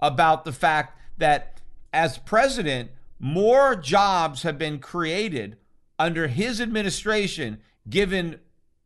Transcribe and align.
about 0.00 0.44
the 0.44 0.52
fact 0.52 0.98
that 1.18 1.60
as 1.92 2.18
president, 2.18 2.90
more 3.18 3.74
jobs 3.74 4.42
have 4.42 4.58
been 4.58 4.78
created 4.78 5.56
under 5.98 6.28
his 6.28 6.60
administration, 6.60 7.58
given 7.88 8.38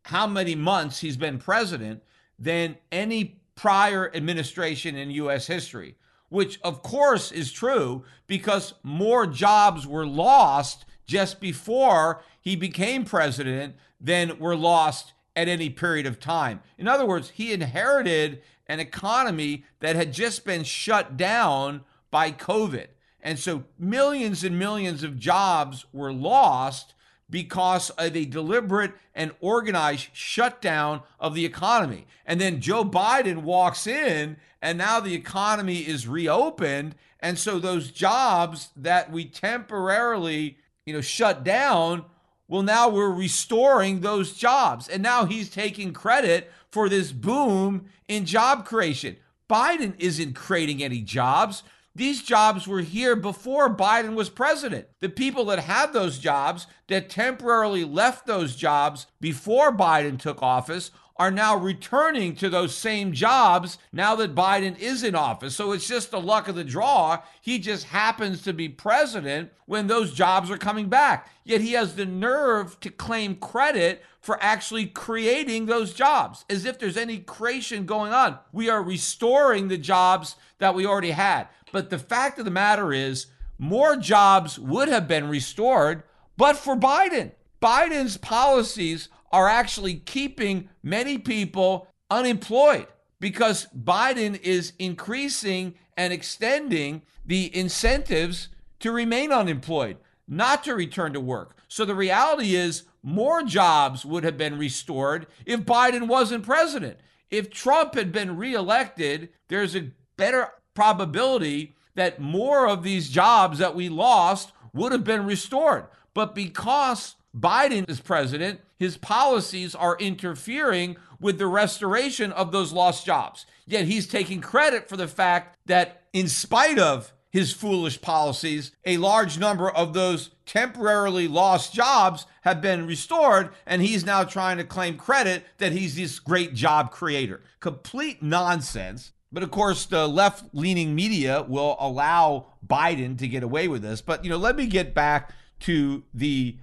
how 0.04 0.26
many 0.26 0.54
months 0.54 1.00
he's 1.00 1.16
been 1.16 1.38
president, 1.38 2.02
than 2.38 2.76
any 2.90 3.40
prior 3.54 4.10
administration 4.14 4.96
in 4.96 5.10
U.S. 5.10 5.46
history, 5.46 5.96
which 6.28 6.58
of 6.62 6.82
course 6.82 7.30
is 7.30 7.52
true 7.52 8.04
because 8.26 8.74
more 8.82 9.26
jobs 9.26 9.86
were 9.86 10.06
lost 10.06 10.84
just 11.06 11.40
before 11.40 12.22
he 12.40 12.56
became 12.56 13.04
president 13.04 13.76
than 14.00 14.38
were 14.38 14.56
lost 14.56 15.12
at 15.36 15.48
any 15.48 15.70
period 15.70 16.06
of 16.06 16.18
time. 16.18 16.60
In 16.78 16.88
other 16.88 17.06
words, 17.06 17.30
he 17.30 17.52
inherited 17.52 18.42
an 18.66 18.80
economy 18.80 19.64
that 19.80 19.96
had 19.96 20.12
just 20.12 20.44
been 20.44 20.64
shut 20.64 21.16
down 21.16 21.82
by 22.10 22.32
COVID. 22.32 22.86
And 23.20 23.38
so 23.38 23.64
millions 23.78 24.42
and 24.42 24.58
millions 24.58 25.04
of 25.04 25.18
jobs 25.18 25.86
were 25.92 26.12
lost 26.12 26.94
because 27.32 27.90
of 27.90 28.14
a 28.14 28.24
deliberate 28.26 28.92
and 29.14 29.32
organized 29.40 30.08
shutdown 30.12 31.02
of 31.18 31.34
the 31.34 31.44
economy. 31.44 32.06
And 32.24 32.40
then 32.40 32.60
Joe 32.60 32.84
Biden 32.84 33.38
walks 33.38 33.88
in, 33.88 34.36
and 34.60 34.78
now 34.78 35.00
the 35.00 35.14
economy 35.14 35.78
is 35.78 36.06
reopened. 36.06 36.94
And 37.18 37.38
so 37.38 37.58
those 37.58 37.90
jobs 37.90 38.68
that 38.76 39.10
we 39.10 39.24
temporarily, 39.24 40.58
you 40.86 40.92
know, 40.92 41.00
shut 41.00 41.42
down, 41.42 42.04
well, 42.46 42.62
now 42.62 42.88
we're 42.88 43.10
restoring 43.10 44.00
those 44.00 44.34
jobs. 44.34 44.88
And 44.88 45.02
now 45.02 45.24
he's 45.24 45.48
taking 45.48 45.92
credit 45.92 46.52
for 46.70 46.88
this 46.88 47.12
boom 47.12 47.86
in 48.08 48.26
job 48.26 48.66
creation. 48.66 49.16
Biden 49.48 49.94
isn't 49.98 50.34
creating 50.34 50.82
any 50.82 51.00
jobs. 51.00 51.62
These 51.94 52.22
jobs 52.22 52.66
were 52.66 52.80
here 52.80 53.14
before 53.14 53.74
Biden 53.74 54.14
was 54.14 54.30
president. 54.30 54.86
The 55.00 55.10
people 55.10 55.44
that 55.46 55.58
had 55.58 55.92
those 55.92 56.18
jobs, 56.18 56.66
that 56.88 57.10
temporarily 57.10 57.84
left 57.84 58.26
those 58.26 58.56
jobs 58.56 59.06
before 59.20 59.76
Biden 59.76 60.18
took 60.18 60.42
office, 60.42 60.90
are 61.16 61.30
now 61.30 61.54
returning 61.54 62.34
to 62.34 62.48
those 62.48 62.74
same 62.74 63.12
jobs 63.12 63.76
now 63.92 64.16
that 64.16 64.34
Biden 64.34 64.78
is 64.78 65.04
in 65.04 65.14
office. 65.14 65.54
So 65.54 65.72
it's 65.72 65.86
just 65.86 66.10
the 66.10 66.20
luck 66.20 66.48
of 66.48 66.54
the 66.54 66.64
draw. 66.64 67.22
He 67.42 67.58
just 67.58 67.84
happens 67.84 68.42
to 68.42 68.54
be 68.54 68.70
president 68.70 69.52
when 69.66 69.86
those 69.86 70.14
jobs 70.14 70.50
are 70.50 70.58
coming 70.58 70.88
back. 70.88 71.30
Yet 71.44 71.60
he 71.60 71.72
has 71.72 71.94
the 71.94 72.06
nerve 72.06 72.80
to 72.80 72.90
claim 72.90 73.36
credit 73.36 74.02
for 74.20 74.38
actually 74.40 74.86
creating 74.86 75.66
those 75.66 75.92
jobs, 75.92 76.44
as 76.48 76.64
if 76.64 76.78
there's 76.78 76.96
any 76.96 77.18
creation 77.18 77.84
going 77.84 78.12
on. 78.12 78.38
We 78.52 78.70
are 78.70 78.82
restoring 78.82 79.68
the 79.68 79.78
jobs 79.78 80.36
that 80.58 80.74
we 80.74 80.86
already 80.86 81.10
had. 81.10 81.48
But 81.72 81.90
the 81.90 81.98
fact 81.98 82.38
of 82.38 82.44
the 82.44 82.50
matter 82.50 82.92
is, 82.92 83.26
more 83.58 83.96
jobs 83.96 84.58
would 84.58 84.88
have 84.88 85.08
been 85.08 85.28
restored, 85.28 86.02
but 86.36 86.56
for 86.56 86.76
Biden. 86.76 87.32
Biden's 87.60 88.16
policies 88.16 89.08
are 89.30 89.48
actually 89.48 89.94
keeping 89.94 90.68
many 90.82 91.16
people 91.16 91.88
unemployed 92.10 92.86
because 93.20 93.68
Biden 93.68 94.40
is 94.42 94.72
increasing 94.78 95.74
and 95.96 96.12
extending 96.12 97.02
the 97.24 97.56
incentives 97.56 98.48
to 98.80 98.90
remain 98.90 99.32
unemployed, 99.32 99.96
not 100.26 100.64
to 100.64 100.74
return 100.74 101.12
to 101.12 101.20
work. 101.20 101.56
So 101.68 101.84
the 101.84 101.94
reality 101.94 102.54
is, 102.54 102.82
more 103.02 103.42
jobs 103.42 104.04
would 104.04 104.24
have 104.24 104.36
been 104.36 104.58
restored 104.58 105.26
if 105.46 105.60
Biden 105.60 106.08
wasn't 106.08 106.44
president. 106.44 106.98
If 107.30 107.50
Trump 107.50 107.94
had 107.94 108.12
been 108.12 108.36
reelected, 108.36 109.30
there's 109.48 109.74
a 109.74 109.92
better 110.16 110.48
probability 110.74 111.74
that 111.94 112.20
more 112.20 112.66
of 112.66 112.82
these 112.82 113.08
jobs 113.08 113.58
that 113.58 113.74
we 113.74 113.88
lost 113.88 114.52
would 114.72 114.92
have 114.92 115.04
been 115.04 115.26
restored. 115.26 115.84
But 116.14 116.34
because 116.34 117.16
Biden 117.36 117.88
is 117.88 118.00
president, 118.00 118.60
his 118.78 118.96
policies 118.96 119.74
are 119.74 119.96
interfering 119.98 120.96
with 121.20 121.38
the 121.38 121.46
restoration 121.46 122.32
of 122.32 122.52
those 122.52 122.72
lost 122.72 123.06
jobs. 123.06 123.46
Yet 123.66 123.86
he's 123.86 124.06
taking 124.06 124.40
credit 124.40 124.88
for 124.88 124.96
the 124.96 125.08
fact 125.08 125.56
that, 125.66 126.02
in 126.12 126.28
spite 126.28 126.78
of 126.78 127.12
his 127.30 127.52
foolish 127.52 128.00
policies, 128.02 128.72
a 128.84 128.98
large 128.98 129.38
number 129.38 129.70
of 129.70 129.94
those 129.94 130.30
temporarily 130.44 131.28
lost 131.28 131.72
jobs 131.72 132.26
have 132.42 132.60
been 132.60 132.86
restored, 132.86 133.50
and 133.64 133.80
he's 133.80 134.04
now 134.04 134.24
trying 134.24 134.58
to 134.58 134.64
claim 134.64 134.98
credit 134.98 135.44
that 135.58 135.72
he's 135.72 135.96
this 135.96 136.18
great 136.18 136.52
job 136.54 136.90
creator. 136.90 137.40
Complete 137.60 138.22
nonsense. 138.22 139.12
But 139.32 139.42
of 139.42 139.50
course, 139.50 139.86
the 139.86 140.06
left 140.06 140.44
leaning 140.52 140.94
media 140.94 141.42
will 141.48 141.76
allow 141.80 142.46
Biden 142.66 143.18
to 143.18 143.28
get 143.28 143.42
away 143.42 143.66
with 143.66 143.82
this. 143.82 144.02
But, 144.02 144.24
you 144.24 144.30
know, 144.30 144.36
let 144.36 144.56
me 144.56 144.66
get 144.66 144.94
back 144.94 145.32
to 145.60 146.02
the 146.12 146.56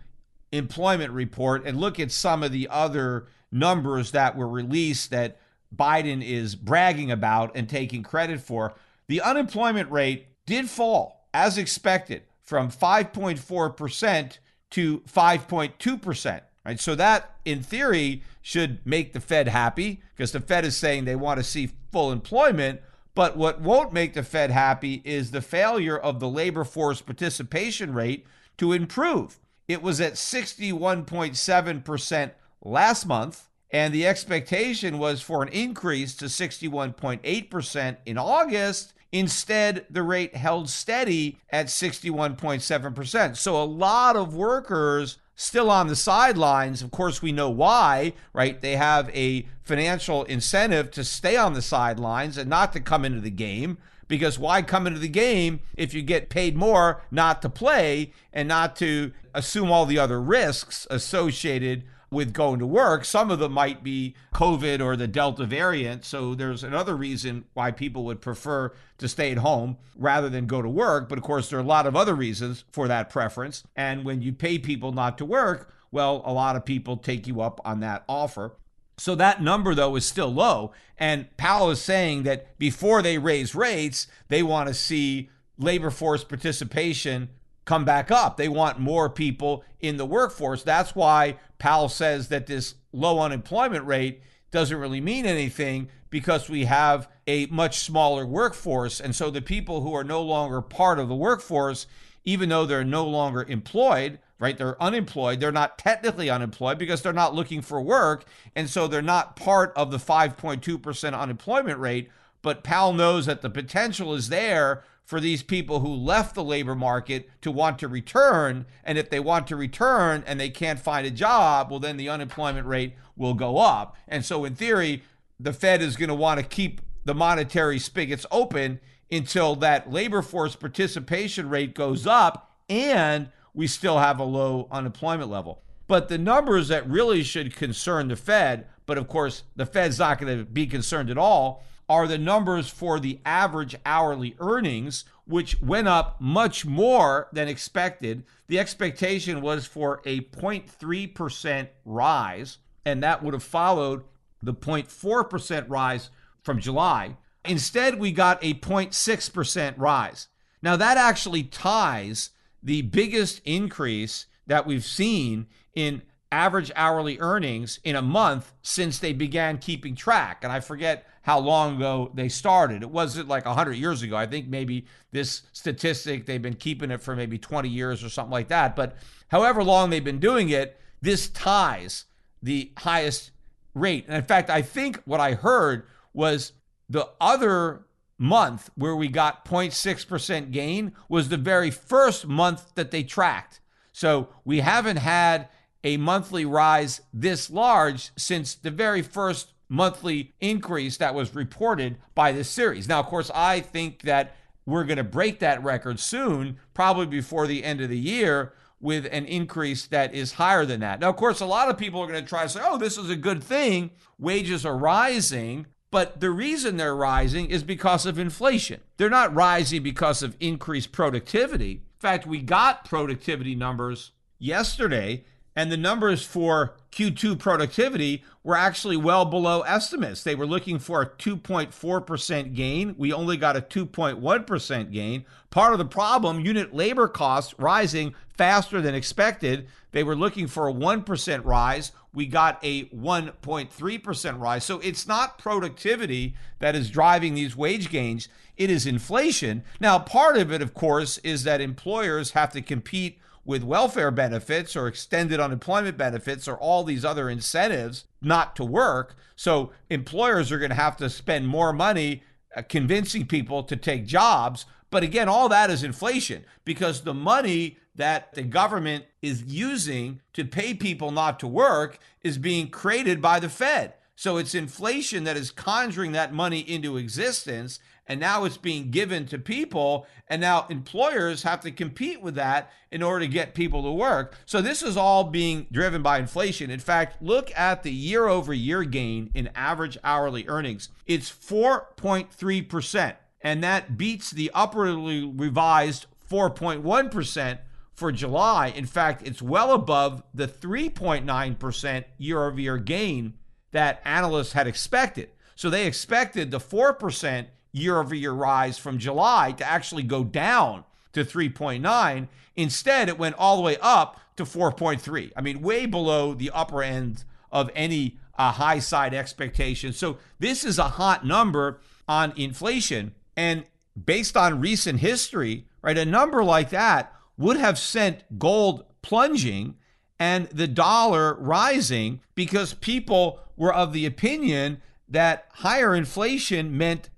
employment 0.52 1.12
report 1.12 1.66
and 1.66 1.80
look 1.80 2.00
at 2.00 2.12
some 2.12 2.44
of 2.44 2.52
the 2.52 2.68
other 2.70 3.28
numbers 3.52 4.12
that 4.12 4.36
were 4.36 4.48
released 4.48 5.10
that 5.12 5.40
Biden 5.76 6.24
is 6.24 6.56
bragging 6.56 7.12
about 7.12 7.56
and 7.56 7.68
taking 7.68 8.04
credit 8.04 8.40
for. 8.42 8.76
The 9.08 9.22
unemployment 9.22 9.92
rate 9.92 10.28
did 10.46 10.70
fall 10.70 11.28
as 11.34 11.58
expected 11.58 12.24
from 12.42 12.72
5.4% 12.72 14.38
to 14.72 15.00
5.2%. 15.00 16.42
Right? 16.70 16.80
So 16.80 16.94
that 16.94 17.32
in 17.46 17.64
theory 17.64 18.22
should 18.44 18.86
make 18.86 19.14
the 19.14 19.20
Fed 19.20 19.48
happy 19.48 20.04
because 20.16 20.34
the 20.34 20.40
Fed 20.40 20.66
is 20.66 20.78
saying 20.78 21.06
they 21.06 21.16
want 21.16 21.40
to 21.40 21.44
see 21.44 21.72
full 21.92 22.12
employment. 22.12 22.82
But 23.16 23.36
what 23.36 23.60
won't 23.60 23.92
make 23.92 24.14
the 24.14 24.22
Fed 24.22 24.52
happy 24.52 25.02
is 25.04 25.32
the 25.32 25.42
failure 25.42 25.98
of 25.98 26.20
the 26.20 26.30
labor 26.30 26.64
force 26.64 27.02
participation 27.02 27.96
rate 27.96 28.28
to 28.60 28.72
improve. 28.72 29.40
It 29.68 29.82
was 29.82 30.00
at 30.00 30.14
61.7% 30.14 32.32
last 32.64 33.08
month, 33.08 33.50
and 33.72 33.92
the 33.92 34.06
expectation 34.06 35.00
was 35.00 35.24
for 35.24 35.42
an 35.42 35.50
increase 35.50 36.14
to 36.18 36.26
61.8% 36.26 37.98
in 38.06 38.20
August. 38.20 38.94
Instead, 39.12 39.88
the 39.90 40.04
rate 40.04 40.36
held 40.36 40.70
steady 40.70 41.40
at 41.50 41.66
61.7%. 41.66 43.38
So 43.38 43.60
a 43.60 43.66
lot 43.66 44.16
of 44.16 44.36
workers 44.36 45.18
still 45.40 45.72
on 45.72 45.88
the 45.88 45.96
sidelines. 45.96 46.82
Of 46.82 46.92
course, 46.92 47.22
we 47.22 47.32
know 47.32 47.50
why, 47.50 48.12
right? 48.34 48.60
They 48.60 48.76
have 48.76 49.10
a 49.16 49.48
financial 49.64 50.26
incentive 50.26 50.92
to 50.92 51.04
stay 51.06 51.38
on 51.38 51.54
the 51.54 51.62
sidelines 51.62 52.38
and 52.38 52.50
not 52.50 52.74
to 52.74 52.82
come 52.82 53.06
into 53.06 53.22
the 53.22 53.32
game 53.32 53.78
because 54.10 54.38
why 54.38 54.62
come 54.62 54.86
into 54.86 55.00
the 55.00 55.08
game 55.08 55.62
if 55.78 55.94
you 55.94 56.02
get 56.02 56.28
paid 56.28 56.58
more 56.58 57.02
not 57.10 57.42
to 57.42 57.48
play 57.48 58.12
and 58.34 58.50
not 58.50 58.76
to 58.76 59.14
assume 59.34 59.72
all 59.72 59.86
the 59.86 59.98
other 59.98 60.20
risks 60.22 60.86
associated 60.90 61.84
with 62.12 62.34
going 62.34 62.60
to 62.60 62.66
work. 62.66 63.06
Some 63.06 63.30
of 63.30 63.40
them 63.40 63.52
might 63.52 63.84
be 63.84 64.16
COVID 64.34 64.84
or 64.84 64.96
the 64.96 65.08
Delta 65.08 65.46
variant. 65.46 66.06
So 66.06 66.34
there's 66.34 66.64
another 66.64 66.96
reason 66.96 67.46
why 67.54 67.72
people 67.72 68.04
would 68.06 68.22
prefer 68.22 68.74
to 68.98 69.08
stay 69.08 69.32
at 69.32 69.38
home 69.40 69.78
rather 69.96 70.30
than 70.30 70.48
go 70.48 70.62
to 70.62 70.70
work. 70.70 71.08
But 71.08 71.18
of 71.18 71.24
course, 71.24 71.50
there 71.50 71.60
are 71.60 71.64
a 71.64 71.66
lot 71.66 71.86
of 71.86 71.96
other 71.96 72.16
reasons 72.16 72.64
for 72.72 72.88
that 72.88 73.10
preference. 73.10 73.64
And 73.76 74.04
when 74.04 74.22
you 74.22 74.34
pay 74.34 74.58
people 74.58 74.92
not 74.92 75.18
to 75.20 75.26
work, 75.26 75.74
well, 75.92 76.22
a 76.26 76.34
lot 76.34 76.56
of 76.56 76.66
people 76.66 76.98
take 76.98 77.28
you 77.28 77.42
up 77.42 77.62
on 77.64 77.80
that 77.82 78.04
offer. 78.08 78.56
So 78.98 79.16
that 79.16 79.42
number, 79.42 79.74
though, 79.74 79.96
is 79.96 80.06
still 80.06 80.34
low. 80.34 80.74
And 80.98 81.36
Powell 81.38 81.70
is 81.70 81.82
saying 81.82 82.24
that 82.24 82.58
before 82.58 83.02
they 83.02 83.18
raise 83.18 83.56
rates, 83.56 84.08
they 84.28 84.44
want 84.44 84.68
to 84.68 84.74
see 84.74 85.30
labor 85.58 85.90
force 85.90 86.24
participation 86.24 87.30
come 87.66 87.86
back 87.86 88.12
up. 88.12 88.36
They 88.36 88.50
want 88.50 88.80
more 88.80 89.10
people 89.10 89.64
in 89.80 89.98
the 89.98 90.06
workforce. 90.06 90.64
That's 90.64 90.96
why 90.96 91.38
Powell 91.60 91.90
says 91.90 92.30
that 92.30 92.48
this 92.48 92.76
low 92.92 93.20
unemployment 93.20 93.86
rate 93.86 94.22
doesn't 94.52 94.78
really 94.78 95.02
mean 95.02 95.26
anything 95.26 95.90
because 96.10 96.50
we 96.50 96.66
have 96.66 97.08
a 97.28 97.46
much 97.48 97.80
smaller 97.80 98.26
workforce. 98.26 99.00
And 99.00 99.16
so 99.16 99.30
the 99.30 99.42
people 99.42 99.82
who 99.82 99.94
are 99.94 100.04
no 100.04 100.22
longer 100.22 100.62
part 100.62 100.98
of 100.98 101.08
the 101.08 101.16
workforce, 101.16 101.86
even 102.24 102.50
though 102.50 102.66
they're 102.66 102.84
no 102.84 103.06
longer 103.06 103.44
employed, 103.48 104.20
right? 104.40 104.58
They're 104.58 104.82
unemployed. 104.82 105.40
They're 105.40 105.52
not 105.52 105.78
technically 105.78 106.30
unemployed 106.30 106.80
because 106.80 107.02
they're 107.02 107.14
not 107.14 107.36
looking 107.36 107.62
for 107.62 107.80
work. 107.82 108.26
And 108.56 108.70
so 108.70 108.88
they're 108.88 109.02
not 109.02 109.36
part 109.36 109.72
of 109.76 109.92
the 109.92 109.98
5.2% 109.98 111.20
unemployment 111.20 111.78
rate. 111.78 112.10
But 112.42 112.64
Powell 112.64 112.94
knows 112.94 113.26
that 113.26 113.42
the 113.42 113.50
potential 113.50 114.14
is 114.16 114.30
there 114.30 114.84
for 115.10 115.20
these 115.20 115.42
people 115.42 115.80
who 115.80 115.92
left 115.92 116.36
the 116.36 116.44
labor 116.44 116.76
market 116.76 117.28
to 117.42 117.50
want 117.50 117.80
to 117.80 117.88
return. 117.88 118.64
And 118.84 118.96
if 118.96 119.10
they 119.10 119.20
want 119.20 119.48
to 119.48 119.56
return 119.56 120.24
and 120.28 120.40
they 120.40 120.52
can't 120.52 120.80
find 120.80 121.08
a 121.08 121.10
job, 121.10 121.72
well, 121.72 121.80
then 121.80 121.98
the 121.98 122.10
unemployment 122.10 122.68
rate 122.68 122.94
will 123.18 123.34
go 123.34 123.58
up. 123.58 123.98
And 124.08 124.24
so, 124.24 124.46
in 124.46 124.54
theory, 124.54 125.02
the 125.40 125.52
Fed 125.52 125.82
is 125.82 125.96
going 125.96 126.10
to 126.10 126.16
want 126.16 126.40
to 126.40 126.46
keep 126.46 126.80
the 127.06 127.16
monetary 127.16 127.80
spigots 127.80 128.28
open 128.30 128.80
until 129.12 129.56
that 129.56 129.92
labor 129.92 130.22
force 130.22 130.56
participation 130.56 131.50
rate 131.50 131.74
goes 131.74 132.06
up 132.06 132.54
and 132.70 133.30
we 133.56 133.66
still 133.66 133.98
have 133.98 134.20
a 134.20 134.24
low 134.24 134.68
unemployment 134.70 135.32
level. 135.32 135.64
But 135.88 136.10
the 136.10 136.20
numbers 136.20 136.68
that 136.68 136.88
really 136.88 137.24
should 137.24 137.56
concern 137.56 138.10
the 138.10 138.16
Fed, 138.16 138.68
but 138.86 139.00
of 139.00 139.08
course, 139.08 139.42
the 139.56 139.66
Fed's 139.66 139.98
not 139.98 140.20
going 140.20 140.38
to 140.38 140.46
be 140.46 140.68
concerned 140.68 141.10
at 141.10 141.18
all, 141.18 141.64
are 141.90 142.08
the 142.08 142.20
numbers 142.20 142.70
for 142.70 143.00
the 143.00 143.20
average 143.26 143.76
hourly 143.86 144.36
earnings, 144.40 145.06
which 145.26 145.60
went 145.62 145.88
up 145.88 146.22
much 146.22 146.66
more 146.66 147.28
than 147.34 147.48
expected. 147.48 148.24
The 148.48 148.60
expectation 148.60 149.42
was 149.42 149.66
for 149.66 150.02
a 150.06 150.22
0.3% 150.22 151.68
rise, 151.84 152.60
and 152.86 153.04
that 153.04 153.24
would 153.24 153.34
have 153.34 153.44
followed 153.44 154.04
the 154.42 154.54
0.4% 154.54 155.66
rise 155.68 156.12
from 156.44 156.60
July. 156.60 157.18
Instead, 157.44 158.00
we 158.00 158.12
got 158.12 158.44
a 158.44 158.54
0.6% 158.54 159.74
rise. 159.78 160.28
Now, 160.62 160.76
that 160.76 160.98
actually 160.98 161.44
ties 161.44 162.30
the 162.62 162.84
biggest 162.84 163.42
increase 163.46 164.28
that 164.46 164.66
we've 164.66 164.86
seen 164.86 165.48
in 165.74 166.02
average 166.32 166.72
hourly 166.76 167.18
earnings 167.20 167.80
in 167.84 167.96
a 167.96 168.02
month 168.02 168.54
since 168.62 169.00
they 169.00 169.14
began 169.14 169.58
keeping 169.58 169.96
track. 169.96 170.44
And 170.44 170.52
I 170.52 170.60
forget 170.60 171.08
how 171.30 171.38
long 171.38 171.76
ago 171.76 172.10
they 172.16 172.28
started. 172.28 172.82
It 172.82 172.90
wasn't 172.90 173.28
like 173.28 173.46
100 173.46 173.74
years 173.74 174.02
ago. 174.02 174.18
I 174.18 174.26
think 174.26 174.48
maybe 174.48 174.88
this 175.12 175.44
statistic, 175.54 176.26
they've 176.26 176.42
been 176.42 176.56
keeping 176.56 176.90
it 176.90 177.04
for 177.04 177.16
maybe 177.16 177.38
20 177.38 177.70
years 177.70 178.04
or 178.04 178.10
something 178.10 178.32
like 178.32 178.48
that. 178.48 178.76
But 178.76 178.96
however 179.28 179.64
long 179.64 179.92
they've 179.92 180.04
been 180.04 180.20
doing 180.20 180.50
it, 180.50 180.82
this 181.04 181.30
ties 181.30 182.06
the 182.42 182.72
highest 182.78 183.30
rate. 183.76 184.06
And 184.08 184.18
in 184.18 184.24
fact, 184.24 184.50
I 184.50 184.64
think 184.64 185.04
what 185.06 185.20
I 185.20 185.36
heard 185.36 185.86
was 186.16 186.54
the 186.90 187.08
other 187.22 187.86
month 188.18 188.72
where 188.74 188.96
we 188.96 189.08
got 189.08 189.46
0.6% 189.46 190.50
gain 190.50 190.94
was 191.10 191.30
the 191.30 191.38
very 191.38 191.70
first 191.70 192.26
month 192.26 192.74
that 192.74 192.90
they 192.90 193.04
tracked. 193.04 193.60
So 193.94 194.30
we 194.44 194.62
haven't 194.62 194.98
had 194.98 195.48
a 195.84 195.98
monthly 195.98 196.44
rise 196.44 197.02
this 197.14 197.52
large 197.52 198.10
since 198.18 198.56
the 198.56 198.72
very 198.72 199.04
first 199.04 199.54
monthly 199.70 200.34
increase 200.42 200.98
that 200.98 201.16
was 201.16 201.36
reported 201.36 201.98
by 202.16 202.32
this 202.32 202.50
series. 202.50 202.88
Now, 202.88 203.00
of 203.00 203.06
course, 203.06 203.32
I 203.34 203.62
think 203.62 204.02
that 204.02 204.36
we're 204.66 204.84
going 204.84 204.98
to 204.98 205.04
break 205.04 205.40
that 205.40 205.64
record 205.64 206.00
soon, 206.00 206.58
probably 206.74 207.06
before 207.06 207.48
the 207.48 207.64
end 207.64 207.80
of 207.82 207.90
the 207.90 207.98
year, 207.98 208.54
with 208.82 209.08
an 209.12 209.26
increase 209.26 209.88
that 209.88 210.14
is 210.14 210.34
higher 210.34 210.66
than 210.66 210.80
that. 210.80 211.00
Now, 211.00 211.10
of 211.10 211.16
course, 211.16 211.40
a 211.40 211.46
lot 211.46 211.70
of 211.70 211.78
people 211.78 212.02
are 212.02 212.08
going 212.08 212.22
to 212.22 212.28
try 212.28 212.44
to 212.44 212.50
say, 212.50 212.62
oh, 212.64 212.78
this 212.78 212.98
is 212.98 213.10
a 213.10 213.16
good 213.16 213.44
thing. 213.44 213.92
Wages 214.18 214.66
are 214.66 214.78
rising. 214.78 215.68
But 215.92 216.20
the 216.20 216.30
reason 216.30 216.78
they're 216.78 216.96
rising 216.96 217.48
is 217.48 217.64
because 217.64 218.06
of 218.06 218.20
inflation. 218.20 218.82
They're 218.98 219.10
not 219.10 219.34
rising 219.34 219.82
because 219.82 220.22
of 220.22 220.38
increased 220.40 220.92
productivity. 220.92 221.72
In 221.72 222.00
fact, 222.00 222.28
we 222.28 222.42
got 222.42 222.86
productivity 222.86 223.56
numbers 223.56 224.12
yesterday 224.38 225.26
and 225.56 225.72
the 225.72 225.78
numbers 225.78 226.24
for 226.24 226.78
Q2 226.92 227.38
productivity 227.38 228.24
were 228.44 228.56
actually 228.56 228.98
well 228.98 229.26
below 229.26 229.62
estimates. 229.62 230.24
They 230.24 230.36
were 230.36 230.48
looking 230.48 230.80
for 230.80 231.02
a 231.02 231.10
2.4% 231.10 232.56
gain. 232.56 232.96
We 232.98 233.14
only 233.14 233.38
got 233.38 233.56
a 233.56 233.62
2.1% 233.62 234.92
gain. 234.92 235.26
Part 235.50 235.74
of 235.74 235.80
the 235.80 235.86
problem, 235.86 236.40
unit 236.40 236.74
labor 236.74 237.08
costs 237.08 237.54
rising 237.60 238.16
faster 238.38 238.82
than 238.82 238.96
expected. 238.96 239.68
They 239.92 240.04
were 240.04 240.16
looking 240.16 240.48
for 240.48 240.68
a 240.68 240.74
1% 240.74 241.46
rise. 241.46 241.92
We 242.14 242.26
got 242.26 242.60
a 242.64 242.86
1.3% 242.86 244.40
rise. 244.40 244.64
So 244.64 244.80
it's 244.80 245.08
not 245.08 245.38
productivity 245.38 246.36
that 246.60 246.76
is 246.76 246.90
driving 246.90 247.36
these 247.36 247.56
wage 247.56 247.90
gains, 247.90 248.30
it 248.58 248.70
is 248.70 248.86
inflation. 248.86 249.64
Now, 249.80 250.00
part 250.00 250.38
of 250.38 250.52
it, 250.52 250.62
of 250.62 250.74
course, 250.74 251.18
is 251.20 251.44
that 251.44 251.62
employers 251.62 252.32
have 252.32 252.52
to 252.54 252.62
compete 252.62 253.20
with 253.50 253.64
welfare 253.64 254.12
benefits 254.12 254.76
or 254.76 254.88
extended 254.88 255.40
unemployment 255.40 255.98
benefits 255.98 256.48
or 256.48 256.56
all 256.56 256.84
these 256.84 257.04
other 257.04 257.28
incentives 257.32 258.06
not 258.22 258.56
to 258.56 258.64
work. 258.64 259.16
So 259.36 259.72
employers 259.90 260.52
are 260.52 260.60
going 260.60 260.70
to 260.70 260.76
have 260.76 260.98
to 260.98 261.10
spend 261.10 261.48
more 261.48 261.74
money 261.74 262.22
uh, 262.56 262.62
convincing 262.62 263.26
people 263.26 263.64
to 263.64 263.76
take 263.76 264.06
jobs. 264.06 264.68
But 264.92 265.02
again, 265.02 265.28
all 265.28 265.50
that 265.50 265.72
is 265.72 265.82
inflation 265.82 266.46
because 266.64 267.02
the 267.02 267.16
money 267.16 267.80
that 267.96 268.36
the 268.36 268.44
government 268.44 269.06
is 269.24 269.42
using 269.42 270.22
to 270.34 270.46
pay 270.46 270.76
people 270.76 271.10
not 271.10 271.40
to 271.40 271.48
work 271.48 271.98
is 272.22 272.38
being 272.38 272.70
created 272.70 273.20
by 273.20 273.40
the 273.40 273.50
Fed. 273.50 273.96
So 274.16 274.38
it's 274.38 274.54
inflation 274.54 275.24
that 275.24 275.38
is 275.38 275.50
conjuring 275.50 276.12
that 276.12 276.32
money 276.32 276.60
into 276.60 276.98
existence 276.98 277.80
and 278.10 278.20
now 278.20 278.44
it's 278.44 278.58
being 278.58 278.92
given 278.92 279.26
to 279.28 279.38
people 279.38 280.06
and 280.28 280.42
now 280.42 280.66
employers 280.70 281.44
have 281.44 281.62
to 281.62 281.72
compete 281.72 282.22
with 282.22 282.36
that 282.36 282.70
in 282.92 283.02
order 283.02 283.24
to 283.24 283.32
get 283.32 283.54
people 283.54 283.84
to 283.84 283.92
work 283.92 284.36
so 284.46 284.62
this 284.62 284.82
is 284.82 284.98
all 284.98 285.24
being 285.24 285.66
driven 285.72 286.02
by 286.02 286.20
inflation 286.20 286.70
in 286.70 286.80
fact 286.80 287.22
look 287.22 287.50
at 287.58 287.84
the 287.84 287.92
year 287.94 288.28
over 288.28 288.54
year 288.54 288.84
gain 288.84 289.30
in 289.34 289.50
average 289.56 289.98
hourly 290.04 290.46
earnings 290.48 290.90
it's 291.06 291.32
4.3% 291.32 293.16
and 293.42 293.64
that 293.64 293.98
beats 293.98 294.32
the 294.32 294.52
upwardly 294.54 295.24
revised 295.24 296.08
4.1% 296.30 297.60
for 297.94 298.12
July. 298.12 298.68
In 298.68 298.86
fact, 298.86 299.28
it's 299.28 299.42
well 299.42 299.74
above 299.74 300.24
the 300.34 300.48
3.9% 300.48 302.06
year 302.18 302.46
over 302.46 302.60
year 302.60 302.78
gain 302.78 303.34
that 303.72 304.02
analysts 304.06 304.54
had 304.54 304.68
expected. 304.68 305.30
So 305.56 305.70
they 305.70 305.86
expected 305.86 306.52
the 306.52 306.60
4% 306.60 307.48
year 307.72 308.00
over 308.00 308.16
year 308.16 308.32
rise 308.32 308.78
from 308.78 308.98
July 308.98 309.52
to 309.54 309.66
actually 309.66 310.04
go 310.04 310.24
down 310.24 310.84
to 311.14 311.24
3.9. 311.24 312.28
Instead, 312.56 313.10
it 313.10 313.18
went 313.18 313.36
all 313.38 313.56
the 313.56 313.62
way 313.62 313.78
up 313.82 314.20
to 314.36 314.44
4.3. 314.44 315.32
I 315.36 315.42
mean, 315.42 315.62
way 315.62 315.86
below 315.86 316.34
the 316.34 316.52
upper 316.52 316.82
end 316.84 317.24
of 317.52 317.70
any 317.76 318.18
uh, 318.38 318.52
high 318.54 318.80
side 318.80 319.14
expectation. 319.14 319.94
So 319.94 320.18
this 320.40 320.64
is 320.64 320.80
a 320.80 320.84
hot 320.84 321.26
number 321.26 321.82
on 322.08 322.34
inflation. 322.38 323.14
And 323.36 323.66
based 324.06 324.38
on 324.38 324.62
recent 324.62 325.00
history, 325.00 325.66
right, 325.82 325.98
a 325.98 326.06
number 326.06 326.44
like 326.44 326.70
that 326.70 327.14
would 327.38 327.58
have 327.58 327.78
sent 327.78 328.40
gold 328.40 328.86
plunging 329.02 329.76
and 330.20 330.48
the 330.48 330.68
dollar 330.68 331.36
rising 331.36 332.20
because 332.36 332.74
people 332.74 333.40
were 333.56 333.74
of 333.74 333.94
the 333.94 334.06
opinion 334.06 334.82
that 335.08 335.48
higher 335.54 335.96
inflation 335.96 336.78
meant 336.78 337.10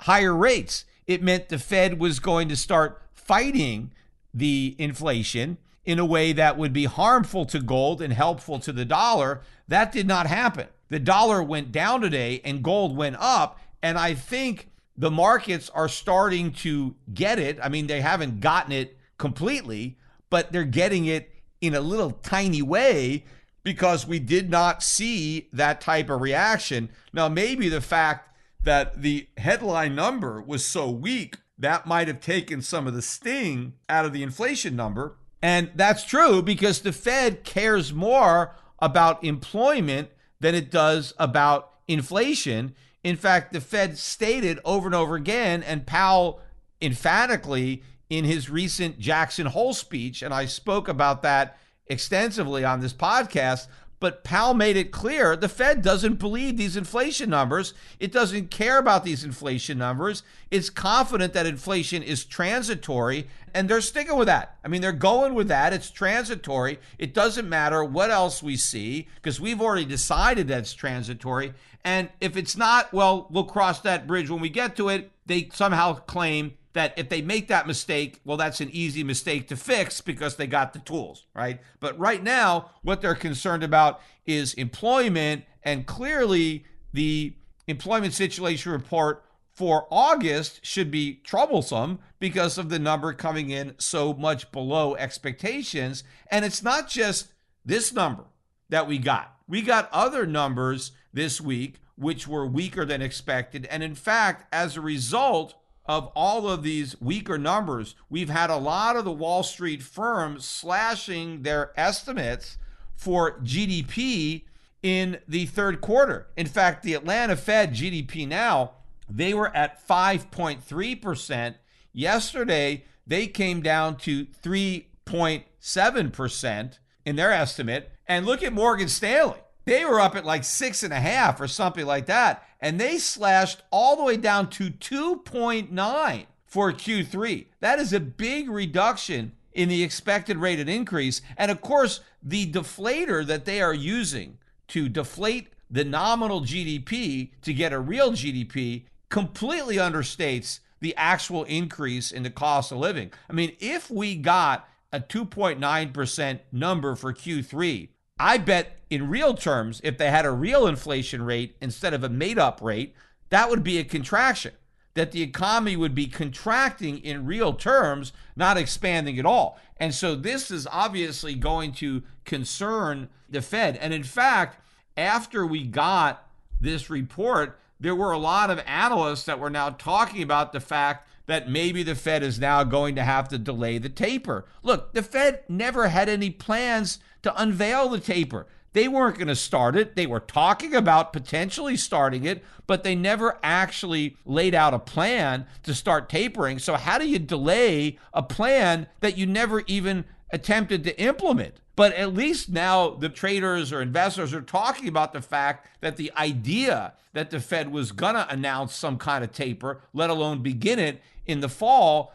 higher 0.00 0.34
rates. 0.34 0.84
It 1.06 1.22
meant 1.22 1.48
the 1.48 1.58
Fed 1.58 1.98
was 1.98 2.20
going 2.20 2.48
to 2.48 2.56
start 2.56 3.02
fighting 3.12 3.92
the 4.32 4.74
inflation 4.78 5.58
in 5.84 5.98
a 5.98 6.04
way 6.04 6.32
that 6.32 6.56
would 6.56 6.72
be 6.72 6.84
harmful 6.84 7.44
to 7.46 7.60
gold 7.60 8.00
and 8.00 8.12
helpful 8.12 8.58
to 8.60 8.72
the 8.72 8.84
dollar. 8.84 9.40
That 9.68 9.92
did 9.92 10.06
not 10.06 10.26
happen. 10.26 10.68
The 10.88 10.98
dollar 10.98 11.42
went 11.42 11.72
down 11.72 12.00
today 12.00 12.40
and 12.44 12.62
gold 12.62 12.96
went 12.96 13.16
up. 13.18 13.58
And 13.82 13.98
I 13.98 14.14
think 14.14 14.68
the 14.96 15.10
markets 15.10 15.70
are 15.70 15.88
starting 15.88 16.52
to 16.52 16.94
get 17.12 17.38
it. 17.38 17.58
I 17.62 17.68
mean, 17.68 17.86
they 17.86 18.00
haven't 18.00 18.40
gotten 18.40 18.72
it 18.72 18.96
completely, 19.18 19.96
but 20.28 20.52
they're 20.52 20.64
getting 20.64 21.06
it 21.06 21.34
in 21.60 21.74
a 21.74 21.80
little 21.80 22.10
tiny 22.10 22.62
way 22.62 23.24
because 23.62 24.06
we 24.06 24.18
did 24.18 24.50
not 24.50 24.82
see 24.82 25.48
that 25.52 25.80
type 25.80 26.08
of 26.08 26.20
reaction. 26.20 26.90
Now, 27.12 27.28
maybe 27.28 27.68
the 27.68 27.80
fact 27.80 28.29
that 28.62 29.02
the 29.02 29.28
headline 29.36 29.94
number 29.94 30.40
was 30.40 30.64
so 30.64 30.90
weak, 30.90 31.36
that 31.58 31.86
might 31.86 32.08
have 32.08 32.20
taken 32.20 32.62
some 32.62 32.86
of 32.86 32.94
the 32.94 33.02
sting 33.02 33.74
out 33.88 34.04
of 34.04 34.12
the 34.12 34.22
inflation 34.22 34.76
number. 34.76 35.16
And 35.42 35.70
that's 35.74 36.04
true 36.04 36.42
because 36.42 36.80
the 36.80 36.92
Fed 36.92 37.44
cares 37.44 37.92
more 37.92 38.54
about 38.78 39.24
employment 39.24 40.08
than 40.40 40.54
it 40.54 40.70
does 40.70 41.12
about 41.18 41.74
inflation. 41.86 42.74
In 43.04 43.16
fact, 43.16 43.52
the 43.52 43.60
Fed 43.60 43.98
stated 43.98 44.58
over 44.64 44.86
and 44.86 44.94
over 44.94 45.16
again, 45.16 45.62
and 45.62 45.86
Powell 45.86 46.40
emphatically 46.82 47.82
in 48.08 48.24
his 48.24 48.50
recent 48.50 48.98
Jackson 48.98 49.46
Hole 49.46 49.72
speech, 49.72 50.22
and 50.22 50.34
I 50.34 50.46
spoke 50.46 50.88
about 50.88 51.22
that 51.22 51.58
extensively 51.86 52.64
on 52.64 52.80
this 52.80 52.92
podcast, 52.92 53.66
but 54.00 54.24
Powell 54.24 54.54
made 54.54 54.76
it 54.76 54.90
clear 54.90 55.36
the 55.36 55.48
Fed 55.48 55.82
doesn't 55.82 56.18
believe 56.18 56.56
these 56.56 56.76
inflation 56.76 57.30
numbers. 57.30 57.74
It 58.00 58.10
doesn't 58.10 58.50
care 58.50 58.78
about 58.78 59.04
these 59.04 59.24
inflation 59.24 59.76
numbers. 59.76 60.22
It's 60.50 60.70
confident 60.70 61.34
that 61.34 61.46
inflation 61.46 62.02
is 62.02 62.24
transitory, 62.24 63.28
and 63.52 63.68
they're 63.68 63.82
sticking 63.82 64.16
with 64.16 64.26
that. 64.26 64.56
I 64.64 64.68
mean, 64.68 64.80
they're 64.80 64.92
going 64.92 65.34
with 65.34 65.48
that. 65.48 65.74
It's 65.74 65.90
transitory. 65.90 66.78
It 66.98 67.12
doesn't 67.12 67.48
matter 67.48 67.84
what 67.84 68.10
else 68.10 68.42
we 68.42 68.56
see 68.56 69.06
because 69.16 69.40
we've 69.40 69.60
already 69.60 69.84
decided 69.84 70.48
that 70.48 70.60
it's 70.60 70.72
transitory. 70.72 71.52
And 71.84 72.08
if 72.20 72.36
it's 72.36 72.56
not, 72.56 72.92
well, 72.92 73.26
we'll 73.30 73.44
cross 73.44 73.80
that 73.82 74.06
bridge 74.06 74.30
when 74.30 74.40
we 74.40 74.48
get 74.48 74.76
to 74.76 74.88
it. 74.88 75.10
They 75.26 75.50
somehow 75.52 75.94
claim 75.94 76.54
that 76.72 76.94
if 76.96 77.08
they 77.08 77.22
make 77.22 77.48
that 77.48 77.66
mistake, 77.66 78.20
well, 78.24 78.36
that's 78.36 78.60
an 78.60 78.70
easy 78.72 79.02
mistake 79.02 79.48
to 79.48 79.56
fix 79.56 80.00
because 80.00 80.36
they 80.36 80.46
got 80.46 80.72
the 80.72 80.78
tools, 80.78 81.26
right? 81.34 81.60
But 81.80 81.98
right 81.98 82.22
now, 82.22 82.70
what 82.82 83.00
they're 83.00 83.14
concerned 83.14 83.64
about 83.64 84.00
is 84.26 84.54
employment, 84.54 85.44
and 85.62 85.86
clearly 85.86 86.64
the 86.92 87.34
employment 87.66 88.14
situation 88.14 88.72
report 88.72 89.24
for 89.52 89.86
August 89.90 90.64
should 90.64 90.90
be 90.90 91.14
troublesome 91.24 91.98
because 92.18 92.56
of 92.56 92.68
the 92.68 92.78
number 92.78 93.12
coming 93.12 93.50
in 93.50 93.74
so 93.78 94.14
much 94.14 94.50
below 94.52 94.94
expectations. 94.96 96.04
And 96.30 96.44
it's 96.44 96.62
not 96.62 96.88
just 96.88 97.28
this 97.64 97.92
number 97.92 98.24
that 98.68 98.86
we 98.86 98.98
got, 98.98 99.34
we 99.48 99.60
got 99.60 99.90
other 99.92 100.24
numbers 100.24 100.92
this 101.12 101.40
week 101.40 101.80
which 102.00 102.26
were 102.26 102.46
weaker 102.46 102.86
than 102.86 103.02
expected. 103.02 103.66
And 103.66 103.82
in 103.82 103.94
fact, 103.94 104.46
as 104.54 104.74
a 104.74 104.80
result 104.80 105.54
of 105.86 106.12
all 106.14 106.48
of 106.48 106.62
these 106.62 107.00
weaker 107.00 107.38
numbers, 107.38 107.96
we've 108.08 108.30
had 108.30 108.50
a 108.50 108.56
lot 108.56 108.94
of 108.96 109.04
the 109.04 109.10
Wall 109.10 109.42
Street 109.42 109.82
firms 109.82 110.44
slashing 110.44 111.42
their 111.42 111.72
estimates 111.76 112.58
for 112.94 113.40
GDP 113.40 114.42
in 114.82 115.18
the 115.26 115.46
third 115.46 115.80
quarter. 115.80 116.26
In 116.36 116.46
fact, 116.46 116.82
the 116.82 116.92
Atlanta 116.94 117.36
Fed 117.36 117.72
GDP 117.72 118.28
now, 118.28 118.72
they 119.08 119.32
were 119.34 119.54
at 119.54 119.86
5.3%. 119.86 121.54
Yesterday, 121.92 122.84
they 123.06 123.26
came 123.26 123.60
down 123.62 123.96
to 123.98 124.24
3.7% 124.26 126.78
in 127.04 127.16
their 127.16 127.32
estimate. 127.32 127.90
And 128.06 128.24
look 128.26 128.42
at 128.42 128.52
Morgan 128.52 128.88
Stanley. 128.88 129.38
They 129.70 129.84
were 129.84 130.00
up 130.00 130.16
at 130.16 130.24
like 130.24 130.42
six 130.42 130.82
and 130.82 130.92
a 130.92 130.98
half 130.98 131.40
or 131.40 131.46
something 131.46 131.86
like 131.86 132.06
that. 132.06 132.42
And 132.58 132.80
they 132.80 132.98
slashed 132.98 133.62
all 133.70 133.94
the 133.94 134.02
way 134.02 134.16
down 134.16 134.50
to 134.50 134.68
2.9 134.68 136.26
for 136.44 136.72
Q3. 136.72 137.46
That 137.60 137.78
is 137.78 137.92
a 137.92 138.00
big 138.00 138.50
reduction 138.50 139.30
in 139.52 139.68
the 139.68 139.84
expected 139.84 140.38
rate 140.38 140.58
of 140.58 140.68
increase. 140.68 141.22
And 141.36 141.52
of 141.52 141.60
course, 141.60 142.00
the 142.20 142.50
deflator 142.50 143.24
that 143.24 143.44
they 143.44 143.62
are 143.62 143.72
using 143.72 144.38
to 144.66 144.88
deflate 144.88 145.52
the 145.70 145.84
nominal 145.84 146.40
GDP 146.40 147.30
to 147.42 147.54
get 147.54 147.72
a 147.72 147.78
real 147.78 148.10
GDP 148.10 148.86
completely 149.08 149.76
understates 149.76 150.58
the 150.80 150.96
actual 150.96 151.44
increase 151.44 152.10
in 152.10 152.24
the 152.24 152.30
cost 152.30 152.72
of 152.72 152.78
living. 152.78 153.12
I 153.28 153.34
mean, 153.34 153.54
if 153.60 153.88
we 153.88 154.16
got 154.16 154.68
a 154.92 154.98
2.9% 154.98 156.40
number 156.50 156.96
for 156.96 157.12
Q3, 157.12 157.90
I 158.20 158.36
bet 158.36 158.76
in 158.90 159.08
real 159.08 159.34
terms, 159.34 159.80
if 159.82 159.96
they 159.96 160.10
had 160.10 160.26
a 160.26 160.30
real 160.30 160.66
inflation 160.66 161.22
rate 161.22 161.56
instead 161.60 161.94
of 161.94 162.04
a 162.04 162.08
made 162.08 162.38
up 162.38 162.60
rate, 162.60 162.94
that 163.30 163.48
would 163.48 163.64
be 163.64 163.78
a 163.78 163.84
contraction. 163.84 164.52
That 164.94 165.12
the 165.12 165.22
economy 165.22 165.76
would 165.76 165.94
be 165.94 166.06
contracting 166.06 166.98
in 166.98 167.24
real 167.24 167.54
terms, 167.54 168.12
not 168.36 168.58
expanding 168.58 169.18
at 169.18 169.24
all. 169.24 169.58
And 169.78 169.94
so 169.94 170.14
this 170.14 170.50
is 170.50 170.68
obviously 170.70 171.34
going 171.34 171.72
to 171.74 172.02
concern 172.24 173.08
the 173.28 173.40
Fed. 173.40 173.76
And 173.78 173.94
in 173.94 174.02
fact, 174.02 174.60
after 174.96 175.46
we 175.46 175.64
got 175.64 176.28
this 176.60 176.90
report, 176.90 177.58
there 177.78 177.94
were 177.94 178.12
a 178.12 178.18
lot 178.18 178.50
of 178.50 178.60
analysts 178.66 179.24
that 179.24 179.38
were 179.38 179.48
now 179.48 179.70
talking 179.70 180.22
about 180.22 180.52
the 180.52 180.60
fact 180.60 181.08
that 181.30 181.48
maybe 181.48 181.82
the 181.84 181.94
Fed 181.94 182.22
is 182.24 182.40
now 182.40 182.64
going 182.64 182.96
to 182.96 183.04
have 183.04 183.28
to 183.28 183.38
delay 183.38 183.78
the 183.78 183.88
taper. 183.88 184.46
Look, 184.64 184.94
the 184.94 185.02
Fed 185.02 185.44
never 185.48 185.88
had 185.88 186.08
any 186.08 186.30
plans 186.30 186.98
to 187.22 187.40
unveil 187.40 187.88
the 187.88 188.00
taper. 188.00 188.46
They 188.72 188.88
weren't 188.88 189.16
going 189.16 189.28
to 189.28 189.36
start 189.36 189.76
it. 189.76 189.96
They 189.96 190.06
were 190.06 190.20
talking 190.20 190.74
about 190.74 191.12
potentially 191.12 191.76
starting 191.76 192.24
it, 192.24 192.44
but 192.66 192.82
they 192.82 192.94
never 192.94 193.38
actually 193.42 194.16
laid 194.24 194.54
out 194.54 194.74
a 194.74 194.78
plan 194.78 195.46
to 195.62 195.74
start 195.74 196.08
tapering. 196.08 196.58
So, 196.58 196.74
how 196.74 196.98
do 196.98 197.08
you 197.08 197.18
delay 197.18 197.98
a 198.12 198.22
plan 198.22 198.88
that 199.00 199.16
you 199.16 199.26
never 199.26 199.62
even 199.66 200.04
attempted 200.32 200.84
to 200.84 201.00
implement? 201.00 201.54
But 201.76 201.94
at 201.94 202.12
least 202.12 202.50
now 202.50 202.90
the 202.90 203.08
traders 203.08 203.72
or 203.72 203.80
investors 203.80 204.34
are 204.34 204.42
talking 204.42 204.86
about 204.86 205.12
the 205.12 205.22
fact 205.22 205.68
that 205.80 205.96
the 205.96 206.12
idea 206.16 206.94
that 207.12 207.30
the 207.30 207.40
Fed 207.40 207.72
was 207.72 207.90
going 207.90 208.14
to 208.14 208.28
announce 208.28 208.74
some 208.74 208.98
kind 208.98 209.24
of 209.24 209.32
taper, 209.32 209.80
let 209.92 210.10
alone 210.10 210.42
begin 210.42 210.78
it 210.78 211.00
in 211.30 211.40
the 211.40 211.48
fall, 211.48 212.12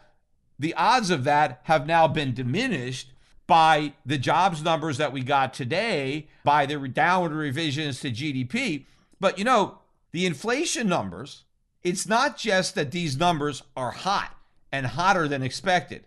the 0.60 0.74
odds 0.76 1.10
of 1.10 1.24
that 1.24 1.62
have 1.64 1.88
now 1.88 2.08
been 2.08 2.34
diminished 2.34 3.12
by 3.48 3.94
the 4.06 4.18
jobs 4.18 4.64
numbers 4.64 4.98
that 4.98 5.14
we 5.14 5.22
got 5.22 5.54
today, 5.54 6.28
by 6.44 6.66
the 6.66 6.88
downward 6.88 7.32
revisions 7.32 8.00
to 8.00 8.12
GDP. 8.12 8.86
But 9.20 9.38
you 9.38 9.44
know, 9.44 9.80
the 10.12 10.26
inflation 10.26 10.88
numbers, 10.88 11.44
it's 11.84 12.08
not 12.08 12.38
just 12.38 12.76
that 12.76 12.92
these 12.92 13.18
numbers 13.18 13.64
are 13.76 13.92
hot 13.92 14.36
and 14.72 14.88
hotter 14.88 15.28
than 15.28 15.44
expected, 15.44 16.06